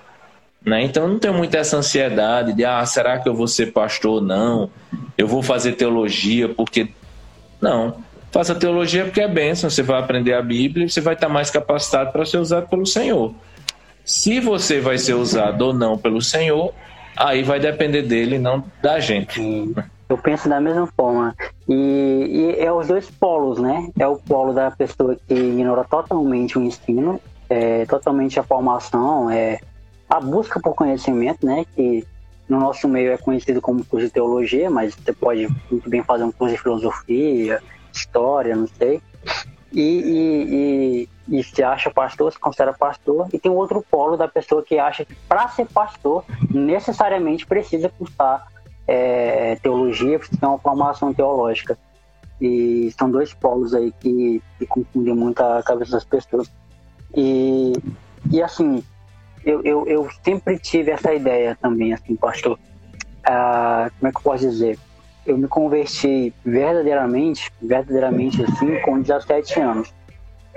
Né? 0.65 0.83
Então 0.83 1.07
não 1.07 1.19
tenho 1.19 1.33
muita 1.33 1.57
essa 1.57 1.77
ansiedade 1.77 2.53
de 2.53 2.65
ah, 2.65 2.85
será 2.85 3.19
que 3.19 3.29
eu 3.29 3.35
vou 3.35 3.47
ser 3.47 3.71
pastor? 3.71 4.21
Não. 4.21 4.69
Eu 5.17 5.27
vou 5.27 5.43
fazer 5.43 5.73
teologia 5.73 6.49
porque. 6.49 6.89
Não. 7.61 7.95
Faça 8.31 8.53
teologia 8.53 9.05
porque 9.05 9.21
é 9.21 9.27
bênção, 9.27 9.69
você 9.69 9.81
vai 9.81 9.99
aprender 9.99 10.33
a 10.33 10.41
Bíblia 10.41 10.85
e 10.85 10.89
você 10.89 10.99
vai 10.99 11.13
estar 11.13 11.29
mais 11.29 11.49
capacitado 11.49 12.11
para 12.11 12.25
ser 12.25 12.37
usado 12.37 12.67
pelo 12.67 12.85
Senhor. 12.85 13.33
Se 14.07 14.39
você 14.39 14.79
vai 14.79 14.97
ser 14.97 15.15
usado 15.15 15.61
ou 15.63 15.73
não 15.73 15.97
pelo 15.97 16.21
Senhor, 16.21 16.73
aí 17.13 17.43
vai 17.43 17.59
depender 17.59 18.03
dele, 18.03 18.39
não 18.39 18.63
da 18.81 19.01
gente. 19.01 19.41
Eu 20.07 20.17
penso 20.17 20.47
da 20.47 20.61
mesma 20.61 20.87
forma. 20.87 21.35
E, 21.67 21.73
e, 21.75 22.55
é 22.57 22.71
os 22.71 22.87
dois 22.87 23.11
polos, 23.11 23.59
né? 23.59 23.89
É 23.99 24.07
o 24.07 24.15
polo 24.15 24.53
da 24.53 24.71
pessoa 24.71 25.17
que 25.27 25.33
ignora 25.33 25.83
totalmente 25.83 26.57
o 26.57 26.63
ensino, 26.63 27.19
é, 27.49 27.85
totalmente 27.85 28.39
a 28.39 28.43
formação, 28.43 29.29
é, 29.29 29.59
a 30.09 30.21
busca 30.21 30.57
por 30.57 30.73
conhecimento, 30.73 31.45
né? 31.45 31.65
Que 31.75 32.07
no 32.47 32.61
nosso 32.61 32.87
meio 32.87 33.11
é 33.11 33.17
conhecido 33.17 33.59
como 33.59 33.83
curso 33.83 34.05
de 34.05 34.13
teologia, 34.13 34.69
mas 34.69 34.95
você 34.95 35.11
pode 35.11 35.49
muito 35.69 35.89
bem 35.89 36.01
fazer 36.01 36.23
um 36.23 36.31
curso 36.31 36.55
de 36.55 36.61
filosofia, 36.61 37.61
história, 37.91 38.55
não 38.55 38.67
sei. 38.67 39.01
E, 39.73 39.81
e, 39.81 41.07
e, 41.29 41.39
e 41.39 41.43
se 41.43 41.61
acha 41.61 41.91
pastor, 41.91 42.31
se 42.31 42.39
considera 42.39 42.73
pastor. 42.73 43.27
E 43.33 43.39
tem 43.39 43.51
outro 43.51 43.83
polo 43.89 44.15
da 44.15 44.27
pessoa 44.27 44.63
que 44.63 44.79
acha 44.79 45.03
que 45.05 45.15
para 45.27 45.47
ser 45.49 45.65
pastor 45.67 46.23
necessariamente 46.49 47.45
precisa 47.45 47.89
cursar 47.89 48.47
é, 48.87 49.55
teologia, 49.57 50.17
precisa 50.17 50.39
ter 50.39 50.45
uma 50.45 50.59
formação 50.59 51.13
teológica. 51.13 51.77
E 52.39 52.93
são 52.97 53.09
dois 53.09 53.33
polos 53.33 53.73
aí 53.73 53.91
que, 53.99 54.41
que 54.57 54.65
confundem 54.65 55.15
muito 55.15 55.41
a 55.41 55.61
cabeça 55.63 55.91
das 55.93 56.05
pessoas. 56.05 56.49
E, 57.15 57.73
e 58.31 58.41
assim, 58.41 58.83
eu, 59.43 59.61
eu, 59.63 59.87
eu 59.87 60.09
sempre 60.23 60.59
tive 60.59 60.91
essa 60.91 61.13
ideia 61.13 61.57
também, 61.61 61.93
assim, 61.93 62.15
pastor. 62.15 62.59
Ah, 63.23 63.89
como 63.97 64.09
é 64.09 64.11
que 64.11 64.17
eu 64.17 64.21
posso 64.21 64.49
dizer? 64.49 64.77
Eu 65.27 65.37
me 65.37 65.47
converti 65.47 66.33
verdadeiramente, 66.43 67.51
verdadeiramente 67.61 68.41
assim, 68.43 68.79
com 68.79 69.01
17 69.01 69.59
anos. 69.59 69.93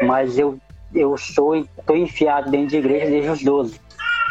Mas 0.00 0.38
eu, 0.38 0.58
eu 0.94 1.18
sou, 1.18 1.56
estou 1.56 1.96
enfiado 1.96 2.50
dentro 2.50 2.68
de 2.68 2.76
igreja 2.76 3.06
desde 3.06 3.28
os 3.28 3.42
12. 3.42 3.80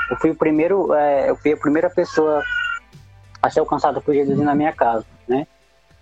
eu 0.09 0.17
fui 0.17 0.31
o 0.31 0.35
primeiro, 0.35 0.93
é, 0.93 1.29
eu 1.29 1.35
fui 1.35 1.51
a 1.51 1.57
primeira 1.57 1.89
pessoa 1.89 2.41
a 3.41 3.49
ser 3.49 3.59
alcançada 3.59 3.99
por 3.99 4.13
Jesus 4.13 4.37
na 4.39 4.55
minha 4.55 4.71
casa, 4.71 5.05
né? 5.27 5.45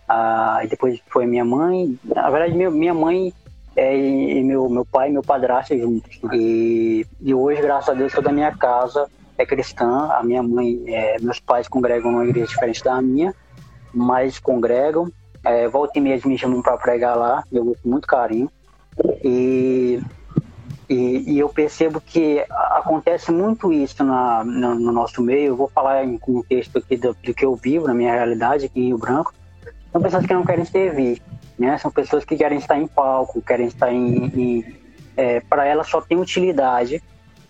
Ah, 0.08 0.62
e 0.64 0.68
depois 0.68 1.02
foi 1.08 1.26
minha 1.26 1.44
mãe. 1.44 2.00
Na 2.06 2.30
verdade, 2.30 2.54
minha 2.54 2.94
mãe 2.94 3.34
é, 3.76 3.96
e 3.96 4.44
meu, 4.44 4.70
meu 4.70 4.86
pai 4.86 5.10
e 5.10 5.12
meu 5.12 5.22
padrasto 5.22 5.78
juntos. 5.78 6.20
E, 6.34 7.06
e 7.20 7.34
hoje, 7.34 7.62
graças 7.62 7.90
a 7.90 7.94
Deus, 7.94 8.14
toda 8.14 8.30
a 8.30 8.34
minha 8.34 8.56
casa 8.56 9.08
é 9.38 9.46
cristã. 9.46 10.10
A 10.12 10.24
minha 10.24 10.42
mãe, 10.42 10.82
é, 10.88 11.18
meus 11.20 11.40
pais 11.40 11.68
congregam 11.68 12.12
numa 12.12 12.26
igreja 12.26 12.48
diferente 12.48 12.84
da 12.84 13.02
minha, 13.02 13.36
mas 13.98 14.40
congregam. 14.40 15.12
É, 15.44 15.68
volta 15.68 15.98
e 15.98 16.02
meia 16.02 16.20
me 16.26 16.38
chamam 16.38 16.62
para 16.62 16.78
pregar 16.78 17.18
lá, 17.18 17.44
eu 17.52 17.66
gosto 17.66 17.88
muito 17.88 18.08
carinho. 18.08 18.50
E, 19.24 20.02
e, 20.90 21.34
e, 21.34 21.40
eu 21.40 21.50
percebo 21.50 22.02
que 22.02 22.44
acontece 22.50 23.32
muito 23.32 23.72
isso 23.72 24.04
na, 24.04 24.44
no, 24.44 24.76
no, 24.76 24.92
nosso 24.92 25.22
meio. 25.22 25.48
Eu 25.48 25.56
vou 25.56 25.68
falar 25.68 26.04
em 26.04 26.18
contexto 26.18 26.78
aqui 26.78 26.98
do, 26.98 27.16
do, 27.24 27.34
que 27.34 27.46
eu 27.46 27.56
vivo, 27.56 27.88
na 27.88 27.94
minha 27.94 28.12
realidade 28.12 28.66
aqui 28.66 28.80
em 28.80 28.88
Rio 28.88 28.98
Branco. 28.98 29.34
São 29.92 30.02
pessoas 30.02 30.26
que 30.26 30.34
não 30.34 30.46
querem 30.46 30.66
servir, 30.66 31.22
né? 31.58 31.78
São 31.78 31.92
pessoas 31.92 32.26
que 32.26 32.36
querem 32.36 32.58
estar 32.58 32.78
em 32.78 32.88
palco, 32.88 33.42
querem 33.42 33.68
estar 33.68 33.92
em. 33.92 34.26
em 34.36 34.76
é, 35.16 35.40
para 35.40 35.66
elas 35.66 35.88
só 35.88 36.00
tem 36.00 36.20
utilidade 36.20 37.02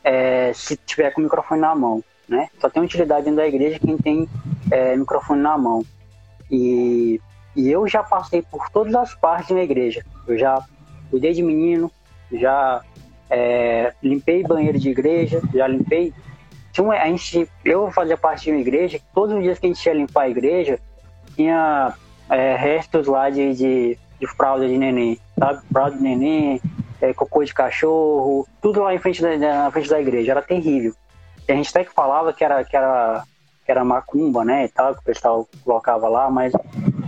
é, 0.03 0.53
se 0.53 0.77
tiver 0.77 1.11
com 1.11 1.19
o 1.19 1.23
microfone 1.23 1.59
na 1.59 1.75
mão, 1.75 2.03
né? 2.27 2.47
Só 2.59 2.69
tem 2.69 2.81
utilidade 2.81 3.25
dentro 3.25 3.37
da 3.37 3.47
igreja 3.47 3.79
quem 3.79 3.97
tem 3.97 4.29
é, 4.71 4.95
microfone 4.95 5.41
na 5.41 5.57
mão. 5.57 5.83
E, 6.49 7.19
e 7.55 7.69
eu 7.69 7.87
já 7.87 8.03
passei 8.03 8.41
por 8.41 8.69
todas 8.69 8.93
as 8.95 9.15
partes 9.15 9.55
da 9.55 9.61
igreja. 9.61 10.05
Eu 10.27 10.37
já 10.37 10.63
cuidei 11.09 11.33
de 11.33 11.43
menino, 11.43 11.91
já 12.31 12.81
é, 13.29 13.93
limpei 14.01 14.43
banheiro 14.43 14.79
de 14.79 14.89
igreja, 14.89 15.41
já 15.53 15.67
limpei. 15.67 16.13
A 17.01 17.07
gente, 17.07 17.49
eu 17.65 17.89
fazia 17.91 18.15
parte 18.15 18.45
de 18.45 18.51
uma 18.51 18.61
igreja, 18.61 18.99
todos 19.13 19.35
os 19.35 19.41
dias 19.41 19.57
que 19.57 19.65
a 19.65 19.69
gente 19.69 19.83
ia 19.83 19.93
limpar 19.93 20.23
a 20.23 20.29
igreja, 20.29 20.79
tinha 21.35 21.93
é, 22.29 22.55
restos 22.55 23.07
lá 23.07 23.31
de, 23.31 23.55
de, 23.55 23.97
de, 24.19 24.27
fralda 24.27 24.67
de 24.67 24.77
neném, 24.77 25.19
sabe? 25.39 25.61
Fralda 25.71 25.97
de 25.97 26.03
neném, 26.03 26.61
é, 27.01 27.13
cocô 27.13 27.43
de 27.43 27.53
cachorro, 27.53 28.47
tudo 28.61 28.83
lá 28.83 28.93
em 28.93 28.99
frente 28.99 29.23
da, 29.23 29.37
na 29.37 29.71
frente 29.71 29.89
da 29.89 29.99
igreja, 29.99 30.33
era 30.33 30.41
terrível. 30.43 30.93
E 31.47 31.51
a 31.51 31.55
gente 31.55 31.69
até 31.69 31.83
que 31.83 31.93
falava 31.93 32.31
que 32.31 32.43
era, 32.43 32.63
que 32.63 32.75
era, 32.75 33.23
que 33.67 33.71
era 33.71 33.83
macumba, 33.83 34.45
né, 34.45 34.63
e 34.63 34.69
tal, 34.69 34.95
que 34.95 35.01
o 35.01 35.03
pessoal 35.03 35.45
colocava 35.65 36.07
lá, 36.07 36.31
mas 36.31 36.53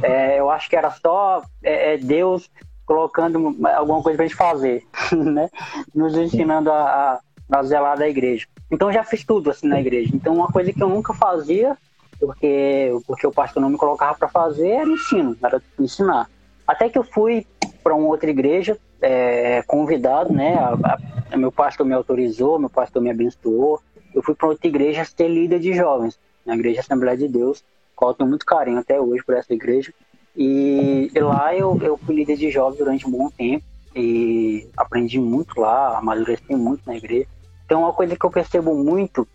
é, 0.03 0.38
eu 0.38 0.51
acho 0.51 0.70
que 0.70 0.76
era 0.76 0.91
só 0.91 1.41
é, 1.64 1.93
é 1.93 1.97
Deus 1.97 2.49
colocando 2.86 3.55
alguma 3.76 4.03
coisa 4.03 4.18
pra 4.18 4.28
gente 4.28 4.36
fazer, 4.36 4.86
né? 5.16 5.49
Nos 5.95 6.18
ensinando 6.18 6.70
a, 6.70 7.22
a, 7.49 7.60
a 7.60 7.64
zelar 7.64 7.97
da 7.97 8.10
igreja. 8.10 8.45
Então 8.70 8.91
já 8.91 9.05
fiz 9.05 9.24
tudo 9.24 9.49
assim 9.49 9.68
na 9.68 9.80
igreja. 9.80 10.12
Então 10.14 10.34
uma 10.34 10.47
coisa 10.47 10.74
que 10.74 10.84
eu 10.84 10.89
nunca 10.89 11.14
fazia, 11.14 11.78
porque, 12.20 12.91
porque 13.07 13.26
o 13.26 13.32
pastor 13.32 13.62
não 13.62 13.70
me 13.70 13.78
colocava 13.78 14.18
para 14.18 14.28
fazer, 14.28 14.70
era 14.70 14.89
ensino, 14.89 15.38
era 15.41 15.62
ensinar. 15.80 16.30
Até 16.68 16.89
que 16.89 16.97
eu 16.97 17.03
fui 17.03 17.47
para 17.82 17.95
uma 17.95 18.07
outra 18.07 18.30
igreja, 18.30 18.78
é, 19.01 19.62
convidado, 19.68 20.34
né? 20.34 20.55
A, 20.55 20.97
a, 21.32 21.38
meu 21.38 21.53
pastor 21.53 21.86
me 21.86 21.93
autorizou, 21.93 22.60
meu 22.60 22.70
pastor 22.70 23.01
me 23.01 23.10
abençoou. 23.10 23.80
Eu 24.14 24.22
fui 24.22 24.36
para 24.36 24.49
outra 24.49 24.68
igreja 24.68 25.05
ser 25.05 25.28
líder 25.28 25.60
de 25.60 25.74
jovens, 25.74 26.20
na 26.49 26.55
Igreja 26.55 26.81
Assembleia 26.81 27.17
de 27.17 27.27
Deus, 27.27 27.63
qual 27.95 28.11
eu 28.11 28.15
tenho 28.15 28.29
muito 28.29 28.45
carinho 28.45 28.79
até 28.79 28.99
hoje 28.99 29.23
por 29.23 29.35
essa 29.35 29.53
igreja. 29.53 29.93
E, 30.35 31.11
e 31.13 31.19
lá 31.19 31.55
eu, 31.55 31.77
eu 31.81 31.97
fui 31.97 32.15
líder 32.15 32.37
de 32.37 32.49
jovens 32.49 32.77
durante 32.77 33.07
um 33.07 33.11
bom 33.11 33.29
tempo 33.29 33.63
e 33.95 34.67
aprendi 34.77 35.19
muito 35.19 35.59
lá, 35.59 35.97
amadureci 35.97 36.55
muito 36.55 36.81
na 36.85 36.95
igreja. 36.95 37.27
Então, 37.65 37.81
uma 37.81 37.93
coisa 37.93 38.15
que 38.15 38.25
eu 38.25 38.31
percebo 38.31 38.73
muito 38.73 39.27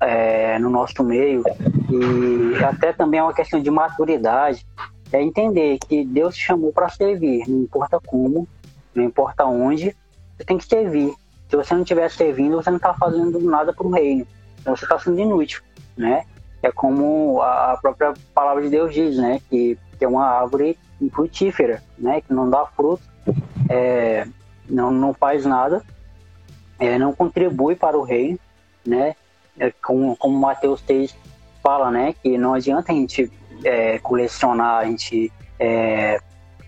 é, 0.00 0.58
no 0.58 0.70
nosso 0.70 1.02
meio, 1.02 1.42
e 1.90 2.64
até 2.64 2.92
também 2.92 3.20
é 3.20 3.22
uma 3.22 3.34
questão 3.34 3.60
de 3.60 3.70
maturidade, 3.70 4.66
é 5.12 5.20
entender 5.20 5.78
que 5.78 6.04
Deus 6.04 6.34
te 6.34 6.42
chamou 6.42 6.72
para 6.72 6.88
servir, 6.88 7.48
não 7.48 7.62
importa 7.62 7.98
como, 8.00 8.46
não 8.94 9.04
importa 9.04 9.44
onde, 9.44 9.96
você 10.36 10.44
tem 10.44 10.58
que 10.58 10.64
servir. 10.64 11.12
Se 11.48 11.56
você 11.56 11.74
não 11.74 11.82
estiver 11.82 12.08
servindo, 12.10 12.56
você 12.56 12.70
não 12.70 12.76
está 12.76 12.94
fazendo 12.94 13.40
nada 13.40 13.72
para 13.72 13.86
o 13.86 13.90
reino. 13.90 14.26
Então 14.60 14.76
você 14.76 14.84
está 14.84 14.98
sendo 14.98 15.18
inútil, 15.18 15.62
né? 15.96 16.24
É 16.62 16.70
como 16.70 17.40
a 17.42 17.78
própria 17.80 18.12
palavra 18.34 18.62
de 18.62 18.68
Deus 18.68 18.92
diz, 18.92 19.16
né? 19.16 19.40
Que 19.48 19.78
é 20.00 20.08
uma 20.08 20.26
árvore 20.26 20.78
infrutífera, 21.00 21.82
né, 21.98 22.20
que 22.20 22.32
não 22.32 22.48
dá 22.48 22.66
fruto, 22.66 23.02
é, 23.68 24.26
não, 24.68 24.90
não 24.90 25.14
faz 25.14 25.46
nada, 25.46 25.82
é, 26.78 26.98
não 26.98 27.12
contribui 27.12 27.74
para 27.74 27.98
o 27.98 28.02
reino, 28.02 28.38
né, 28.86 29.14
é, 29.58 29.72
como, 29.82 30.16
como 30.16 30.38
Mateus 30.38 30.82
6 30.86 31.16
fala, 31.62 31.90
né, 31.90 32.14
que 32.22 32.36
não 32.36 32.54
adianta 32.54 32.92
a 32.92 32.94
gente 32.94 33.30
é, 33.64 33.98
colecionar, 33.98 34.82
a 34.82 34.84
gente 34.84 35.32
é, 35.58 36.20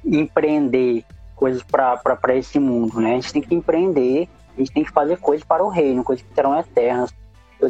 empreender 0.05 1.05
coisas 1.37 1.63
para 1.63 2.37
esse 2.37 2.59
mundo, 2.59 3.01
né, 3.01 3.13
a 3.13 3.15
gente 3.15 3.33
tem 3.33 3.43
que 3.43 3.55
empreender, 3.55 4.29
a 4.57 4.61
gente 4.61 4.73
tem 4.73 4.85
que 4.85 4.93
fazer 4.93 5.19
coisas 5.19 5.45
para 5.45 5.65
o 5.65 5.69
reino, 5.69 6.05
coisas 6.05 6.25
que 6.25 6.35
serão 6.35 6.59
eternas, 6.59 7.13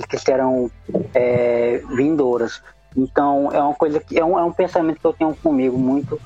que 0.01 0.19
serão 0.19 0.71
é, 1.15 1.83
vindouras. 1.95 2.63
Então, 2.97 3.51
é 3.53 3.61
uma 3.61 3.75
coisa 3.75 4.01
que 4.01 4.19
é 4.19 4.25
um, 4.25 4.39
é 4.39 4.45
um 4.45 4.53
pensamento 4.53 5.01
que 5.01 5.07
eu 5.07 5.13
tenho 5.13 5.35
comigo 5.35 5.79
muito 5.79 6.21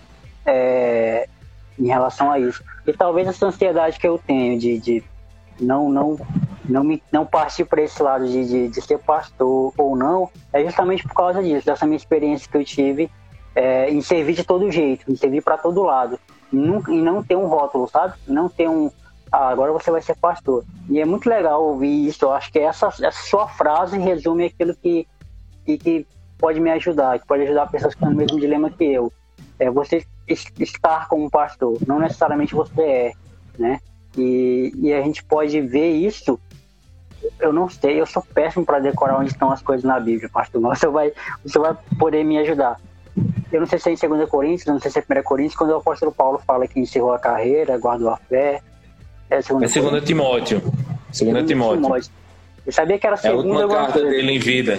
é, 0.44 1.28
em 1.78 1.86
relação 1.86 2.30
a 2.30 2.38
isso. 2.38 2.62
E 2.86 2.92
talvez 2.92 3.28
essa 3.28 3.46
ansiedade 3.46 3.98
que 3.98 4.06
eu 4.06 4.18
tenho 4.18 4.58
de, 4.58 4.78
de 4.78 5.04
não, 5.60 5.88
não, 5.88 6.18
não, 6.64 6.84
me, 6.84 7.02
não 7.10 7.24
partir 7.24 7.64
para 7.64 7.82
esse 7.82 8.02
lado 8.02 8.26
de, 8.26 8.46
de, 8.46 8.68
de, 8.68 8.80
ser 8.80 8.98
pastor 8.98 9.72
ou 9.76 9.96
não, 9.96 10.28
é 10.52 10.64
justamente 10.64 11.02
por 11.02 11.14
causa 11.14 11.42
disso, 11.42 11.66
dessa 11.66 11.86
minha 11.86 11.96
experiência 11.96 12.48
que 12.50 12.56
eu 12.56 12.64
tive 12.64 13.10
é, 13.54 13.90
em 13.90 14.00
servir 14.00 14.34
de 14.34 14.44
todo 14.44 14.70
jeito, 14.70 15.10
em 15.10 15.16
servir 15.16 15.42
para 15.42 15.56
todo 15.56 15.82
lado. 15.82 16.18
E 16.52 16.56
e 16.56 17.02
não 17.02 17.22
ter 17.22 17.36
um 17.36 17.46
rótulo, 17.46 17.88
sabe? 17.88 18.14
Não 18.26 18.48
ter 18.48 18.68
um. 18.68 18.90
Ah, 19.30 19.48
agora 19.48 19.72
você 19.72 19.90
vai 19.90 20.00
ser 20.00 20.16
pastor. 20.16 20.64
E 20.88 21.00
é 21.00 21.04
muito 21.04 21.28
legal 21.28 21.62
ouvir 21.62 22.06
isso. 22.06 22.24
Eu 22.24 22.32
acho 22.32 22.50
que 22.52 22.58
essa, 22.58 22.88
essa 22.88 23.28
sua 23.28 23.48
frase 23.48 23.98
resume 23.98 24.46
aquilo 24.46 24.74
que, 24.74 25.06
que, 25.64 25.78
que 25.78 26.06
pode 26.38 26.60
me 26.60 26.70
ajudar, 26.70 27.18
que 27.18 27.26
pode 27.26 27.42
ajudar 27.42 27.70
pessoas 27.70 27.94
que 27.94 27.98
estão 27.98 28.10
no 28.10 28.16
mesmo 28.16 28.38
dilema 28.38 28.70
que 28.70 28.84
eu. 28.84 29.12
É 29.58 29.70
você 29.70 30.04
estar 30.28 31.08
como 31.08 31.30
pastor, 31.30 31.78
não 31.86 31.98
necessariamente 31.98 32.54
você 32.54 32.82
é, 32.82 33.12
né? 33.58 33.80
E, 34.16 34.72
e 34.76 34.92
a 34.92 35.02
gente 35.02 35.24
pode 35.24 35.60
ver 35.60 35.92
isso. 35.92 36.38
Eu 37.40 37.52
não 37.52 37.68
sei, 37.68 38.00
eu 38.00 38.06
sou 38.06 38.22
péssimo 38.22 38.64
para 38.64 38.78
decorar 38.78 39.18
onde 39.18 39.30
estão 39.30 39.50
as 39.50 39.62
coisas 39.62 39.84
na 39.84 39.98
Bíblia, 39.98 40.28
pastor. 40.28 40.60
Mas 40.60 40.78
você 40.78 40.88
vai, 40.88 41.12
você 41.44 41.58
vai 41.58 41.76
poder 41.98 42.24
me 42.24 42.38
ajudar. 42.38 42.78
Eu 43.50 43.60
não 43.60 43.66
sei 43.66 43.78
se 43.78 43.88
é 43.88 43.92
em 43.92 44.08
2 44.08 44.28
Coríntios, 44.28 44.66
não 44.66 44.78
sei 44.78 44.90
se 44.90 44.98
é 44.98 45.02
1 45.02 45.22
Coríntios, 45.22 45.56
quando 45.56 45.70
o 45.70 45.76
apóstolo 45.76 46.12
Paulo 46.12 46.38
fala 46.46 46.66
que 46.66 46.78
encerrou 46.78 47.12
a 47.12 47.18
carreira, 47.18 47.78
guardou 47.78 48.10
a 48.10 48.16
fé. 48.16 48.62
É 49.30 49.40
2 49.40 49.76
é 49.76 50.00
Timóteo. 50.00 50.60
2 50.60 51.46
Timóteo. 51.46 51.46
Timóteo. 51.46 52.10
Eu 52.66 52.72
sabia 52.72 52.98
que 52.98 53.06
era 53.06 53.14
a 53.14 53.18
segunda. 53.18 53.48
É 53.48 53.62
a 53.62 53.64
última 53.64 53.76
carta 53.76 54.04
dele 54.04 54.32
em 54.32 54.38
vida. 54.38 54.78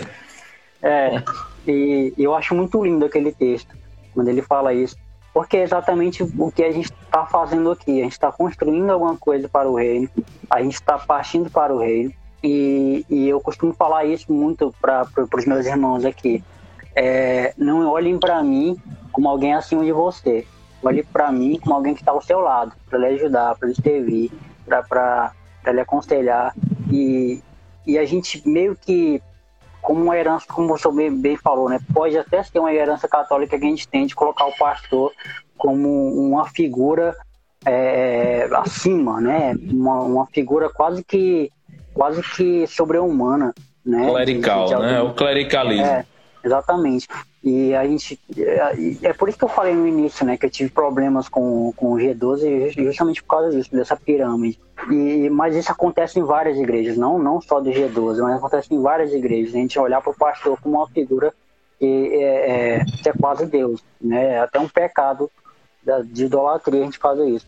É, 0.82 1.24
e, 1.68 2.14
eu 2.18 2.36
acho 2.36 2.54
muito 2.54 2.84
lindo 2.84 3.06
aquele 3.06 3.32
texto, 3.32 3.76
quando 4.14 4.28
ele 4.28 4.41
fala 4.41 4.74
isso, 4.74 4.95
porque 5.34 5.58
é 5.58 5.64
exatamente 5.64 6.24
o 6.24 6.52
que 6.52 6.64
a 6.64 6.72
gente 6.72 6.91
está 6.91 7.26
fazendo 7.26 7.72
aqui. 7.72 8.00
A 8.00 8.04
gente 8.04 8.14
está 8.14 8.32
construindo 8.32 8.89
alguma 8.89 9.18
coisa 9.18 9.48
para 9.48 9.70
o 9.70 9.76
reino, 9.76 10.10
a 10.50 10.62
gente 10.62 10.76
está 10.76 10.98
partindo 10.98 11.50
para 11.50 11.74
o 11.74 11.80
reino, 11.80 12.12
e, 12.43 13.06
e 13.10 13.28
eu 13.28 13.39
costumo 13.39 13.74
falar 13.74 14.06
isso 14.06 14.32
muito 14.32 14.74
para 14.82 15.08
os 15.34 15.45
meus 15.45 15.66
irmãos 15.66 16.06
aqui. 16.06 16.43
É, 16.95 17.54
não 17.58 17.88
olhem 17.88 18.18
para 18.18 18.41
mim 18.41 18.76
como 19.12 19.30
alguém 19.30 19.54
acima 19.54 19.84
de 19.84 19.91
você. 19.91 20.45
Olhe 20.84 21.03
para 21.03 21.32
mim 21.32 21.59
como 21.59 21.75
alguém 21.75 21.93
que 21.93 22.01
está 22.01 22.11
ao 22.11 22.21
seu 22.21 22.39
lado, 22.39 22.73
para 22.89 22.99
lhe 22.99 23.05
ajudar, 23.07 23.55
para 23.55 23.67
lhe 23.67 23.75
servir, 23.75 24.32
para 24.65 25.34
lhe 25.67 25.80
aconselhar. 25.80 26.53
E, 26.91 27.41
e 27.86 27.97
a 27.97 28.05
gente 28.05 28.47
meio 28.47 28.75
que 28.75 29.21
como 29.82 30.03
uma 30.03 30.17
herança, 30.17 30.45
como 30.47 30.67
você 30.67 30.91
bem, 30.91 31.15
bem 31.15 31.38
falou, 31.38 31.69
né? 31.69 31.80
Pode 31.93 32.17
até 32.17 32.43
ser 32.43 32.59
uma 32.59 32.73
herança 32.73 33.07
católica 33.07 33.57
que 33.57 33.65
a 33.65 33.69
gente 33.69 33.88
tem 33.88 34.05
de 34.05 34.15
colocar 34.15 34.45
o 34.45 34.57
pastor 34.57 35.13
como 35.57 36.13
uma 36.13 36.45
figura 36.49 37.15
é, 37.65 38.47
acima, 38.53 39.21
né? 39.21 39.55
Uma, 39.71 40.01
uma 40.01 40.25
figura 40.28 40.69
quase 40.69 41.03
que 41.03 41.51
quase 41.93 42.21
que 42.21 42.67
sobre-humana, 42.67 43.53
né? 43.86 44.07
Clerical, 44.09 44.65
de, 44.65 44.75
de 44.75 44.82
né? 44.82 45.01
O 45.01 45.13
clericalismo. 45.13 45.86
É, 45.86 46.05
exatamente. 46.43 47.07
E 47.48 47.74
a 47.74 47.88
gente. 47.88 48.20
É, 48.38 49.08
é, 49.08 49.14
por 49.14 49.30
isso 49.30 49.38
que 49.38 49.45
eu 49.45 49.50
falei 49.50 49.74
no 49.74 49.88
início, 49.88 50.26
né? 50.26 50.36
Que 50.36 50.48
eu 50.48 50.50
tive 50.50 50.70
problemas 50.70 51.30
com, 51.30 51.72
com 51.78 51.93
o 51.93 51.95
G12 51.95 52.74
justamente 52.84 53.24
por 53.24 53.30
causa 53.30 53.52
disso, 53.52 53.72
dessa 53.72 53.95
pirâmide. 53.95 54.60
E, 54.91 55.30
mas 55.30 55.56
isso 55.56 55.72
acontece 55.72 56.20
em 56.20 56.24
várias 56.24 56.58
igrejas, 56.58 56.98
não, 56.98 57.18
não 57.18 57.39
só 57.39 57.62
do 57.62 57.70
G12, 57.70 58.20
mas 58.22 58.36
acontece 58.36 58.74
em 58.74 58.82
várias 58.82 59.14
igrejas. 59.14 59.56
A 59.56 59.60
gente 59.60 59.80
olhar 59.80 60.02
para 60.02 60.12
o 60.12 60.18
pastor 60.18 60.60
como 60.60 60.76
uma 60.76 60.89
figura 60.89 61.34
que 61.80 62.10
é, 62.16 62.80
é, 62.80 62.86
que 62.86 63.08
é 63.08 63.14
quase 63.14 63.45
Deus, 63.45 63.82
né? 64.02 64.34
É 64.34 64.39
até 64.39 64.60
um 64.60 64.68
pecado 64.68 65.32
de 66.04 66.26
idolatria 66.26 66.82
a 66.82 66.84
gente 66.84 66.98
fazer 66.98 67.30
isso. 67.30 67.48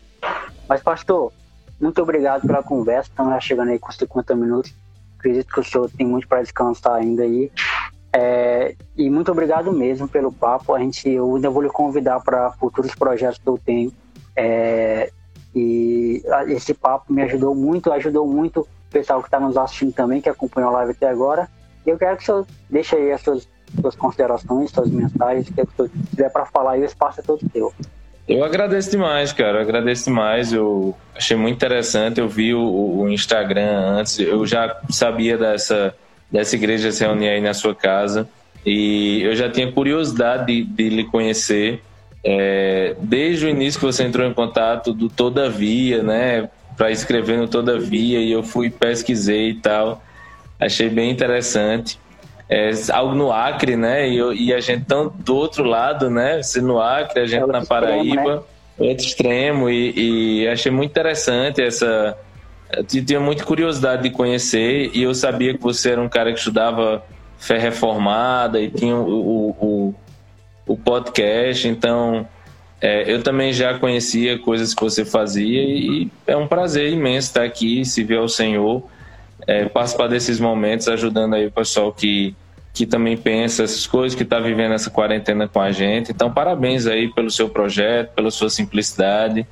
Mas, 0.70 0.82
pastor, 0.82 1.34
muito 1.78 2.02
obrigado 2.02 2.48
pela 2.48 2.64
conversa. 2.64 3.10
Estamos 3.10 3.34
já 3.34 3.40
chegando 3.42 3.72
aí 3.72 3.80
com 3.80 3.92
50 3.92 4.34
minutos. 4.34 4.74
acredito 5.18 5.54
que 5.54 5.60
o 5.60 5.64
senhor 5.64 5.92
tem 5.92 6.08
muito 6.08 6.26
para 6.26 6.42
descansar 6.42 6.94
ainda 6.94 7.24
aí. 7.24 7.52
É, 8.14 8.39
e 8.98 9.10
muito 9.10 9.32
obrigado 9.32 9.72
mesmo 9.72 10.08
pelo 10.08 10.32
papo. 10.32 10.74
A 10.74 10.80
gente, 10.80 11.10
eu 11.10 11.36
ainda 11.36 11.50
vou 11.50 11.62
lhe 11.62 11.70
convidar 11.70 12.20
para 12.20 12.52
futuros 12.54 12.94
projetos 12.96 13.38
que 13.38 13.48
eu 13.48 13.58
tenho. 13.58 13.92
É, 14.36 15.12
e 15.56 16.22
esse 16.48 16.74
papo 16.74 17.12
me 17.12 17.22
ajudou 17.24 17.56
muito, 17.56 17.92
ajudou 17.92 18.28
muito 18.28 18.62
o 18.62 18.68
pessoal 18.92 19.22
que 19.22 19.28
está 19.28 19.40
nos 19.40 19.58
assistindo 19.58 19.94
também, 19.94 20.22
que 20.22 20.30
acompanhou 20.30 20.70
a 20.70 20.74
live 20.74 20.92
até 20.92 21.08
agora. 21.08 21.48
E 21.86 21.90
eu 21.90 21.98
quero 21.98 22.18
que 22.18 22.24
o 22.24 22.26
senhor 22.26 22.48
deixe 22.70 22.96
aí 22.96 23.12
as 23.12 23.22
suas, 23.22 23.48
suas 23.82 23.96
considerações, 23.96 24.72
suas 24.72 24.90
mensagens, 24.90 25.50
que 25.50 25.62
o 25.62 25.68
senhor 25.76 25.92
tiver 26.10 26.30
para 26.30 26.46
falar 26.46 26.78
e 26.78 26.82
o 26.82 26.86
espaço 26.86 27.20
é 27.20 27.24
todo 27.24 27.40
seu. 27.52 27.74
Eu 28.28 28.44
agradeço 28.44 28.92
demais, 28.92 29.34
cara. 29.34 29.58
Eu 29.58 29.62
agradeço 29.62 30.06
demais. 30.06 30.54
Eu 30.54 30.96
achei 31.16 31.36
muito 31.36 31.56
interessante. 31.56 32.20
Eu 32.20 32.30
vi 32.30 32.54
o, 32.54 32.62
o 32.62 33.10
Instagram 33.10 33.98
antes. 33.98 34.20
Eu 34.20 34.46
já 34.46 34.80
sabia 34.92 35.36
dessa, 35.36 35.96
dessa 36.32 36.56
igreja 36.56 36.92
se 36.92 37.04
reunir 37.04 37.30
aí 37.30 37.42
na 37.42 37.56
sua 37.56 37.74
casa. 37.74 38.30
E 38.70 39.22
eu 39.24 39.36
já 39.36 39.50
tinha 39.50 39.72
curiosidade 39.72 40.46
de, 40.46 40.64
de 40.64 40.90
lhe 40.90 41.04
conhecer. 41.04 41.82
É, 42.24 42.96
desde 43.00 43.46
o 43.46 43.50
início 43.50 43.80
que 43.80 43.86
você 43.86 44.04
entrou 44.04 44.28
em 44.28 44.34
contato 44.34 44.94
do 44.94 45.10
Todavia, 45.10 46.04
né? 46.04 46.50
Para 46.78 46.92
escrever 46.92 47.38
no 47.38 47.48
Todavia. 47.48 48.20
E 48.20 48.32
eu 48.32 48.44
fui, 48.44 48.70
pesquisei 48.70 49.50
e 49.50 49.54
tal. 49.56 50.04
Achei 50.60 50.90
bem 50.90 51.10
interessante 51.10 52.00
é, 52.50 52.72
algo 52.92 53.14
no 53.14 53.32
Acre, 53.32 53.76
né? 53.76 54.10
E, 54.10 54.48
e, 54.48 54.54
a 54.54 54.60
gente 54.60 54.86
tão 54.86 55.14
do 55.20 55.36
outro 55.36 55.64
lado, 55.64 56.10
né? 56.10 56.42
Você 56.42 56.60
no 56.60 56.82
Acre, 56.82 57.22
a 57.22 57.26
gente 57.28 57.44
é 57.44 57.46
na 57.46 57.64
Paraíba, 57.64 58.02
extremo, 58.02 58.30
né? 58.30 58.42
outro 58.80 59.06
extremo. 59.06 59.70
E, 59.70 60.42
e, 60.42 60.48
achei 60.48 60.72
muito 60.72 60.90
interessante 60.90 61.62
essa. 61.62 62.18
Eu 62.76 62.84
tinha 62.84 63.20
muita 63.20 63.44
curiosidade 63.44 64.04
de 64.04 64.10
conhecer 64.10 64.90
e 64.94 65.04
eu 65.04 65.14
sabia 65.14 65.54
que 65.54 65.62
você 65.62 65.92
era 65.92 66.02
um 66.02 66.10
cara 66.10 66.32
que 66.32 66.40
estudava 66.40 67.04
fé 67.40 67.58
reformada 67.58 68.60
e 68.60 68.70
tinha 68.70 68.96
o, 68.96 69.50
o, 69.50 69.96
o 70.68 70.78
podcast, 70.78 71.68
então 71.68 72.28
é, 72.82 73.12
eu 73.12 73.24
também 73.24 73.52
já 73.52 73.80
conhecia 73.80 74.38
coisas 74.38 74.74
que 74.76 74.82
você 74.82 75.04
fazia 75.04 75.62
e 75.62 76.12
é 76.28 76.38
um 76.38 76.48
prazer 76.48 76.94
imenso 76.94 77.30
estar 77.30 77.44
aqui, 77.44 77.84
se 77.84 78.04
ver 78.04 78.18
ao 78.18 78.30
Senhor 78.30 78.84
é, 79.48 79.66
participar 79.66 80.08
desses 80.08 80.40
momentos, 80.40 80.88
ajudando 80.88 81.34
aí 81.34 81.48
o 81.48 81.52
pessoal 81.52 81.92
que, 81.92 82.36
que 82.74 82.86
também 82.86 83.18
pensa 83.18 83.64
essas 83.64 83.88
coisas, 83.88 84.16
que 84.16 84.24
está 84.24 84.40
vivendo 84.40 84.74
essa 84.74 84.90
quarentena 84.90 85.48
com 85.48 85.60
a 85.60 85.72
gente. 85.72 86.12
Então, 86.12 86.32
parabéns 86.32 86.86
aí 86.86 87.12
pelo 87.14 87.32
seu 87.32 87.50
projeto, 87.50 88.14
pela 88.14 88.30
sua 88.30 88.50
simplicidade, 88.50 89.48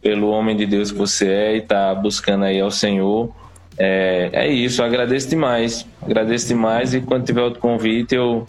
pelo 0.00 0.28
homem 0.28 0.56
de 0.56 0.66
Deus 0.66 0.92
que 0.92 0.98
você 0.98 1.28
é 1.28 1.54
e 1.56 1.58
está 1.58 1.94
buscando 1.94 2.44
aí 2.44 2.60
ao 2.60 2.70
Senhor. 2.70 3.34
É, 3.78 4.30
é 4.32 4.48
isso, 4.48 4.82
agradeço 4.82 5.28
demais. 5.28 5.86
Agradeço 6.02 6.48
demais 6.48 6.94
e 6.94 7.00
quando 7.00 7.24
tiver 7.24 7.42
outro 7.42 7.60
convite, 7.60 8.14
eu, 8.14 8.46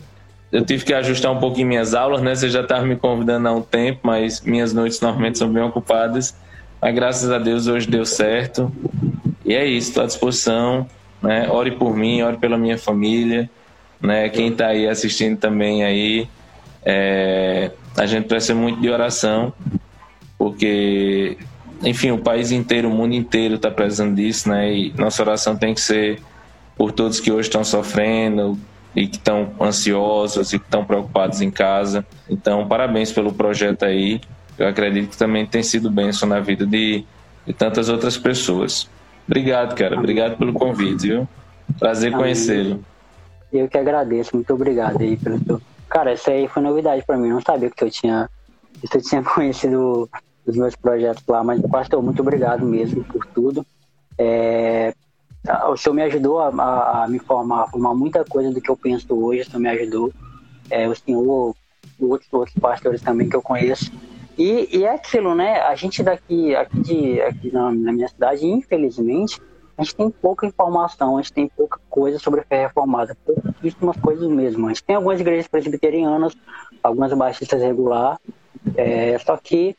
eu 0.52 0.64
tive 0.64 0.86
que 0.86 0.94
ajustar 0.94 1.32
um 1.32 1.40
pouquinho 1.40 1.68
minhas 1.68 1.94
aulas, 1.94 2.22
né? 2.22 2.36
Você 2.36 2.50
já 2.50 2.62
estava 2.62 2.86
me 2.86 2.96
convidando 2.96 3.48
há 3.48 3.52
um 3.52 3.62
tempo, 3.62 4.02
mas 4.04 4.42
minhas 4.42 4.74
noites 4.74 5.00
normalmente 5.02 5.38
são 5.38 5.52
bem 5.52 5.64
ocupadas. 5.64 6.36
Mas 6.82 6.94
graças 6.94 7.32
a 7.32 7.40
Deus 7.40 7.68
hoje 7.68 7.88
deu 7.88 8.06
certo. 8.06 8.72
E 9.44 9.54
é 9.54 9.66
isso, 9.66 9.90
estou 9.90 10.04
à 10.04 10.08
disposição. 10.08 10.88
Né? 11.22 11.50
Ore 11.50 11.72
por 11.72 11.96
mim, 11.96 12.22
ore 12.22 12.38
pela 12.38 12.58
minha 12.58 12.78
família. 12.78 13.50
Né? 14.00 14.30
Quem 14.30 14.50
está 14.50 14.68
aí 14.68 14.88
assistindo 14.88 15.38
também 15.38 15.84
aí, 15.84 16.28
é... 16.84 17.72
a 17.98 18.06
gente 18.06 18.28
precisa 18.28 18.54
muito 18.54 18.80
de 18.80 18.90
oração, 18.90 19.52
porque, 20.38 21.38
enfim, 21.86 22.12
o 22.12 22.18
país 22.18 22.52
inteiro, 22.52 22.90
o 22.90 22.92
mundo 22.92 23.14
inteiro 23.14 23.56
está 23.56 23.70
precisando 23.70 24.16
disso, 24.16 24.50
né? 24.50 24.74
E 24.74 24.94
nossa 24.98 25.22
oração 25.22 25.56
tem 25.56 25.74
que 25.74 25.82
ser 25.82 26.20
por 26.76 26.92
todos 26.92 27.20
que 27.20 27.32
hoje 27.32 27.48
estão 27.48 27.64
sofrendo 27.64 28.58
e 28.96 29.08
que 29.08 29.18
estão 29.18 29.54
ansiosos 29.62 30.52
e 30.52 30.60
que 30.60 30.66
estão 30.66 30.84
preocupados 30.84 31.42
em 31.42 31.52
casa. 31.52 32.06
Então, 32.30 32.68
parabéns 32.68 33.12
pelo 33.12 33.32
projeto 33.32 33.86
aí. 33.86 34.20
Eu 34.58 34.68
acredito 34.68 35.12
que 35.12 35.18
também 35.18 35.46
tem 35.46 35.62
sido 35.62 35.92
bênção 35.92 36.28
na 36.28 36.40
vida 36.40 36.66
de, 36.66 37.06
de 37.46 37.54
tantas 37.54 37.88
outras 37.88 38.18
pessoas. 38.18 38.90
Obrigado, 39.28 39.76
cara. 39.76 39.98
Obrigado 39.98 40.38
pelo 40.38 40.54
convite, 40.54 41.08
viu? 41.08 41.28
Prazer 41.80 42.12
conhecê-lo. 42.12 42.84
Eu 43.52 43.68
que 43.68 43.78
agradeço. 43.78 44.36
Muito 44.36 44.54
obrigado 44.54 45.02
aí 45.02 45.18
pelo 45.18 45.44
seu... 45.44 45.62
Cara, 45.90 46.12
essa 46.12 46.32
aí 46.32 46.48
foi 46.48 46.64
novidade 46.64 47.04
para 47.06 47.18
mim. 47.18 47.28
Eu 47.28 47.36
não 47.36 47.42
sabia 47.42 47.70
que 47.70 47.84
eu 47.84 47.92
tinha, 47.92 48.30
que 48.90 48.98
eu 48.98 49.02
tinha 49.02 49.22
conhecido 49.24 50.10
os 50.46 50.56
meus 50.56 50.76
projetos 50.76 51.24
lá, 51.28 51.44
mas 51.44 51.62
pastor, 51.62 52.02
muito 52.02 52.22
obrigado 52.22 52.66
mesmo 52.66 53.04
por 53.04 53.26
tudo. 53.28 53.66
É... 54.18 54.94
O 55.70 55.78
senhor 55.78 55.94
me 55.94 56.02
ajudou 56.04 56.40
a, 56.40 56.48
a, 56.48 57.04
a, 57.04 57.08
me 57.08 57.20
formar, 57.20 57.64
a 57.64 57.68
formar 57.68 57.94
muita 57.94 58.26
coisa 58.26 58.52
do 58.52 58.60
que 58.60 58.70
eu 58.70 58.76
penso 58.76 59.14
hoje. 59.14 59.42
O 59.42 59.46
senhor 59.46 59.60
me 59.60 59.70
ajudou. 59.70 60.12
É, 60.72 60.88
o 60.88 60.96
senhor, 60.96 61.56
outros, 62.00 62.34
outros 62.34 62.58
pastores 62.60 63.00
também 63.02 63.30
que 63.30 63.36
eu 63.36 63.42
conheço, 63.44 63.92
e, 64.38 64.80
e, 64.80 64.84
é 64.84 64.94
aquilo, 64.94 65.34
né? 65.34 65.62
A 65.62 65.76
gente 65.76 66.04
daqui, 66.04 66.54
aqui, 66.56 66.82
de, 66.82 67.22
aqui 67.22 67.54
na, 67.54 67.72
na, 67.72 67.94
minha 67.94 68.08
cidade, 68.08 68.46
infelizmente, 68.46 69.42
a 69.78 69.84
gente 69.84 69.96
tem 69.96 70.10
pouca 70.10 70.46
informação, 70.46 71.18
a 71.18 71.22
gente 71.22 71.34
tem 71.34 71.48
pouca 71.48 71.80
coisa 71.90 72.20
sobre 72.20 72.42
a 72.42 72.44
fé 72.44 72.64
reformada, 72.64 73.16
pouquíssimas 73.26 73.96
coisas 73.98 74.28
mesmo. 74.28 74.66
A 74.66 74.70
gente 74.70 74.84
tem 74.84 74.96
algumas 74.98 75.22
igrejas 75.22 75.48
presbiterianas, 75.48 76.36
algumas 76.84 77.14
baixistas 77.14 77.62
regular, 77.62 78.20
é, 78.76 79.18
só 79.20 79.38
que 79.38 79.76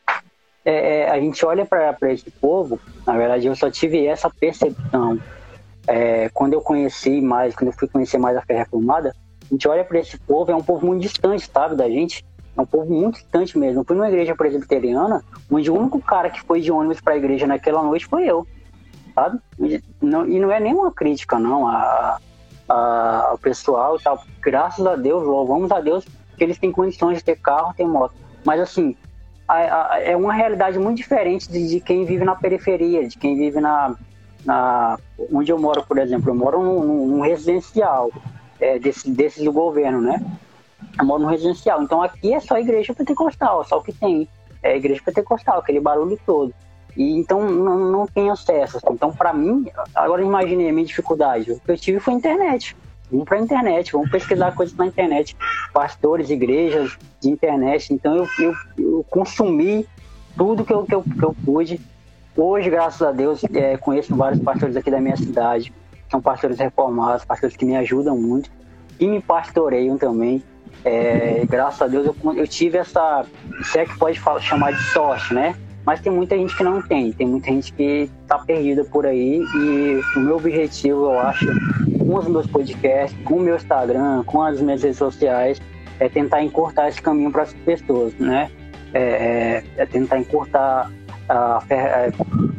é, 0.67 1.01
é 1.01 1.11
a 1.11 1.19
gente 1.21 1.45
olha 1.47 1.65
para 1.65 2.13
esse 2.13 2.31
povo, 2.31 2.79
na 3.07 3.17
verdade 3.17 3.47
eu 3.47 3.57
só 3.57 3.71
tive 3.71 4.07
essa 4.07 4.29
percepção 4.29 5.19
é, 5.87 6.29
quando 6.31 6.55
eu 6.55 6.61
conheci 6.61 7.21
mais, 7.21 7.55
quando 7.55 7.69
eu 7.69 7.73
fui 7.73 7.89
conhecer 7.89 8.19
mais 8.19 8.37
a 8.37 8.43
fé 8.43 8.59
reformada, 8.59 9.15
a 9.43 9.55
gente 9.55 9.69
olha 9.69 9.85
para 9.85 9.99
esse 9.99 10.19
povo, 10.19 10.51
é 10.51 10.57
um 10.57 10.63
povo 10.63 10.85
muito 10.85 11.03
distante, 11.03 11.49
sabe, 11.53 11.77
da 11.77 11.89
gente 11.89 12.25
é 12.57 12.61
um 12.61 12.67
povo 12.67 12.93
muito 12.93 13.17
distante 13.17 13.57
mesmo. 13.59 13.81
Eu 13.81 13.85
fui 13.85 13.95
numa 13.95 14.09
igreja 14.09 14.35
presbiteriana, 14.35 15.23
onde 15.51 15.71
o 15.71 15.79
único 15.79 16.01
cara 16.01 16.31
que 16.31 16.41
foi 16.43 16.61
de 16.61 16.73
ônibus 16.73 17.01
para 17.01 17.15
a 17.15 17.17
igreja 17.17 17.47
naquela 17.47 17.83
noite 17.83 18.07
foi 18.07 18.25
eu, 18.25 18.47
sabe? 19.15 19.39
E 19.61 19.83
não, 20.01 20.27
e 20.27 20.41
não 20.41 20.51
é 20.51 20.59
nenhuma 20.59 20.91
crítica, 20.91 21.39
não, 21.39 21.69
a, 21.69 22.19
a, 22.69 23.27
ao 23.31 23.39
pessoal 23.39 23.97
e 23.97 24.03
tal. 24.03 24.25
Graças 24.41 24.85
a 24.87 24.97
Deus, 24.97 25.23
louvamos 25.23 25.71
a 25.71 25.81
Deus 25.81 26.05
que 26.37 26.45
eles 26.45 26.59
têm 26.59 26.73
condições 26.73 27.19
de 27.19 27.25
ter 27.25 27.37
carro, 27.37 27.75
ter 27.75 27.87
moto. 27.87 28.15
Mas 28.45 28.61
assim, 28.61 28.97
é 29.49 30.17
uma 30.17 30.33
realidade 30.33 30.79
muito 30.79 30.97
diferente 30.97 31.51
de, 31.51 31.69
de, 31.69 31.81
quem 31.81 32.05
vive 32.05 32.25
na 32.25 32.35
periferia, 32.35 33.07
de 33.07 33.17
quem 33.17 33.37
vive 33.37 33.61
na, 33.61 33.95
na 34.45 34.99
onde 35.33 35.53
eu 35.53 35.59
moro, 35.59 35.85
por 35.87 35.99
exemplo. 35.99 36.31
Eu 36.31 36.35
moro 36.35 36.63
num, 36.63 37.07
num 37.07 37.21
residencial 37.21 38.11
é, 38.61 38.79
desse, 38.79 39.11
desses 39.11 39.45
do 39.45 39.53
governo, 39.53 40.01
né? 40.01 40.21
Eu 40.99 41.05
moro 41.05 41.23
no 41.23 41.29
residencial. 41.29 41.83
Então 41.83 42.03
aqui 42.03 42.35
é 42.35 42.41
só 42.41 42.59
igreja 42.59 42.95
pentecostal, 42.95 43.65
só 43.65 43.79
o 43.79 43.83
que 43.83 43.93
tem. 43.93 44.29
É 44.63 44.77
igreja 44.77 45.01
pentecostal, 45.05 45.59
aquele 45.59 45.81
barulho 45.81 46.19
todo. 46.27 46.53
E 46.97 47.19
então 47.19 47.49
não, 47.49 47.79
não 47.91 48.07
tem 48.07 48.31
acesso. 48.31 48.81
Então, 48.91 49.13
para 49.13 49.33
mim, 49.33 49.67
agora 49.95 50.23
imaginei 50.23 50.71
a 50.71 50.73
minha 50.73 50.87
dificuldade. 50.87 51.53
O 51.53 51.61
que 51.61 51.71
eu 51.71 51.77
tive 51.77 52.01
foi 52.01 52.15
internet. 52.15 52.75
Vamos 53.11 53.25
para 53.25 53.39
a 53.39 53.41
internet, 53.41 53.93
vamos 53.93 54.11
pesquisar 54.11 54.53
coisas 54.55 54.77
na 54.77 54.87
internet. 54.87 55.37
Pastores, 55.73 56.31
igrejas 56.31 56.97
de 57.21 57.31
internet. 57.31 57.93
Então 57.93 58.17
eu, 58.17 58.29
eu, 58.39 58.55
eu 58.79 59.07
consumi 59.09 59.87
tudo 60.37 60.65
que 60.65 60.73
eu, 60.73 60.85
que 60.85 60.95
eu, 60.95 61.03
que 61.03 61.23
eu 61.23 61.35
pude. 61.45 61.81
Hoje, 62.37 62.69
graças 62.69 63.01
a 63.01 63.13
Deus, 63.13 63.43
é, 63.55 63.77
conheço 63.77 64.15
vários 64.15 64.41
pastores 64.41 64.77
aqui 64.77 64.91
da 64.91 65.01
minha 65.01 65.17
cidade. 65.17 65.73
São 66.11 66.21
pastores 66.21 66.59
reformados, 66.59 67.25
pastores 67.25 67.57
que 67.57 67.65
me 67.65 67.77
ajudam 67.77 68.17
muito. 68.17 68.51
E 68.99 69.07
me 69.07 69.21
pastoreiam 69.21 69.97
também. 69.97 70.43
É, 70.85 71.45
graças 71.49 71.83
a 71.83 71.87
Deus 71.87 72.07
eu, 72.07 72.35
eu 72.35 72.47
tive 72.47 72.79
essa, 72.79 73.25
se 73.63 73.79
é 73.79 73.85
que 73.85 73.97
pode 73.99 74.21
falar, 74.21 74.41
chamar 74.41 74.73
de 74.73 74.83
sorte, 74.93 75.33
né? 75.33 75.55
Mas 75.85 76.01
tem 76.01 76.13
muita 76.13 76.37
gente 76.37 76.55
que 76.57 76.65
não 76.65 76.83
tem, 76.83 77.13
tem 77.13 77.27
muita 77.29 77.47
gente 77.47 77.73
que 77.73 78.11
está 78.23 78.39
perdida 78.41 78.85
por 78.85 79.07
aí 79.07 79.41
e 79.41 80.01
o 80.17 80.21
meu 80.21 80.37
objetivo, 80.37 81.05
eu 81.05 81.21
acho, 81.21 81.47
com 82.07 82.15
os 82.15 82.29
meus 82.29 82.47
podcasts, 82.47 83.19
com 83.25 83.35
o 83.35 83.41
meu 83.41 83.57
Instagram, 83.57 84.23
com 84.25 84.41
as 84.41 84.61
minhas 84.61 84.83
redes 84.83 84.99
sociais, 84.99 85.61
é 85.99 86.09
tentar 86.09 86.43
encurtar 86.43 86.89
esse 86.89 87.03
caminho 87.03 87.33
para 87.33 87.43
as 87.43 87.53
pessoas, 87.53 88.15
né? 88.15 88.51
É, 88.95 89.01
é, 89.01 89.65
é, 89.77 89.87
tentar 89.87 90.19
encurtar, 90.19 90.91
a 91.29 91.63
é, 91.69 92.13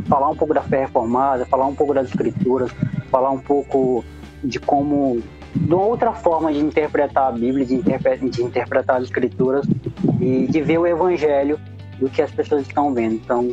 falar 0.08 0.30
um 0.30 0.36
pouco 0.36 0.54
da 0.54 0.62
fé 0.62 0.82
reformada, 0.82 1.45
falar 1.45 1.66
um 1.66 1.74
pouco 1.74 1.93
das 1.93 2.10
escrituras, 2.10 2.70
falar 3.10 3.32
um 3.32 3.39
pouco 3.39 4.04
de 4.43 4.60
como 4.60 5.22
de 5.56 5.74
uma 5.74 5.86
outra 5.86 6.12
forma 6.12 6.52
de 6.52 6.60
interpretar 6.60 7.30
a 7.30 7.32
Bíblia, 7.32 7.66
de, 7.66 7.76
interpre 7.76 8.18
de 8.30 8.43
interpretar 8.43 8.98
as 8.98 9.04
Escrituras 9.06 9.66
e 10.20 10.45
de 10.45 10.62
ver 10.62 10.78
o 10.78 10.86
Evangelho 10.86 11.60
do 12.00 12.10
que 12.10 12.22
as 12.22 12.30
pessoas 12.30 12.62
estão 12.64 12.93
vendo. 12.93 13.16
Então, 13.16 13.50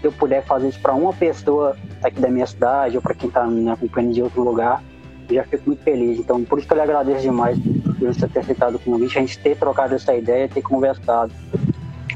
se 0.00 0.06
eu 0.06 0.12
puder 0.12 0.44
fazer 0.44 0.68
isso 0.68 0.80
para 0.80 0.94
uma 0.94 1.12
pessoa 1.12 1.76
aqui 2.02 2.20
da 2.20 2.28
minha 2.28 2.46
cidade 2.46 2.96
ou 2.96 3.02
para 3.02 3.14
quem 3.14 3.28
está 3.28 3.46
me 3.46 3.68
acompanhando 3.68 4.14
de 4.14 4.22
outro 4.22 4.42
lugar, 4.42 4.82
já 5.34 5.44
fico 5.44 5.64
muito 5.66 5.82
feliz. 5.82 6.18
Então, 6.18 6.42
por 6.44 6.58
isso 6.58 6.66
que 6.66 6.72
eu 6.72 6.76
lhe 6.76 6.82
agradeço 6.82 7.22
demais 7.22 7.58
por 7.58 8.12
você 8.12 8.28
ter 8.28 8.40
aceitado 8.40 8.76
o 8.76 8.78
convite, 8.78 9.18
a 9.18 9.20
gente 9.20 9.38
ter 9.38 9.56
trocado 9.56 9.94
essa 9.94 10.14
ideia, 10.14 10.48
ter 10.48 10.62
conversado. 10.62 11.32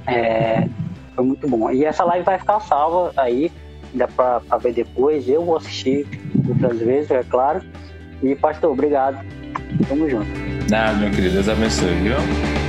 É, 0.07 0.69
foi 1.15 1.25
muito 1.25 1.49
bom. 1.49 1.71
E 1.71 1.85
essa 1.85 2.05
live 2.05 2.25
vai 2.25 2.39
ficar 2.39 2.61
salva 2.61 3.13
aí, 3.17 3.51
dá 3.93 4.09
para 4.09 4.41
ver 4.59 4.73
depois. 4.73 5.29
Eu 5.29 5.45
vou 5.45 5.57
assistir 5.57 6.07
outras 6.49 6.79
vezes, 6.79 7.11
é 7.11 7.23
claro. 7.23 7.63
E, 8.23 8.35
pastor, 8.35 8.73
obrigado. 8.73 9.25
Tamo 9.89 10.09
junto. 10.09 10.27
Nada, 10.71 10.95
meu 10.95 11.11
querido. 11.11 11.35
Deus 11.35 11.49
abençoe, 11.49 11.95
viu? 11.97 12.64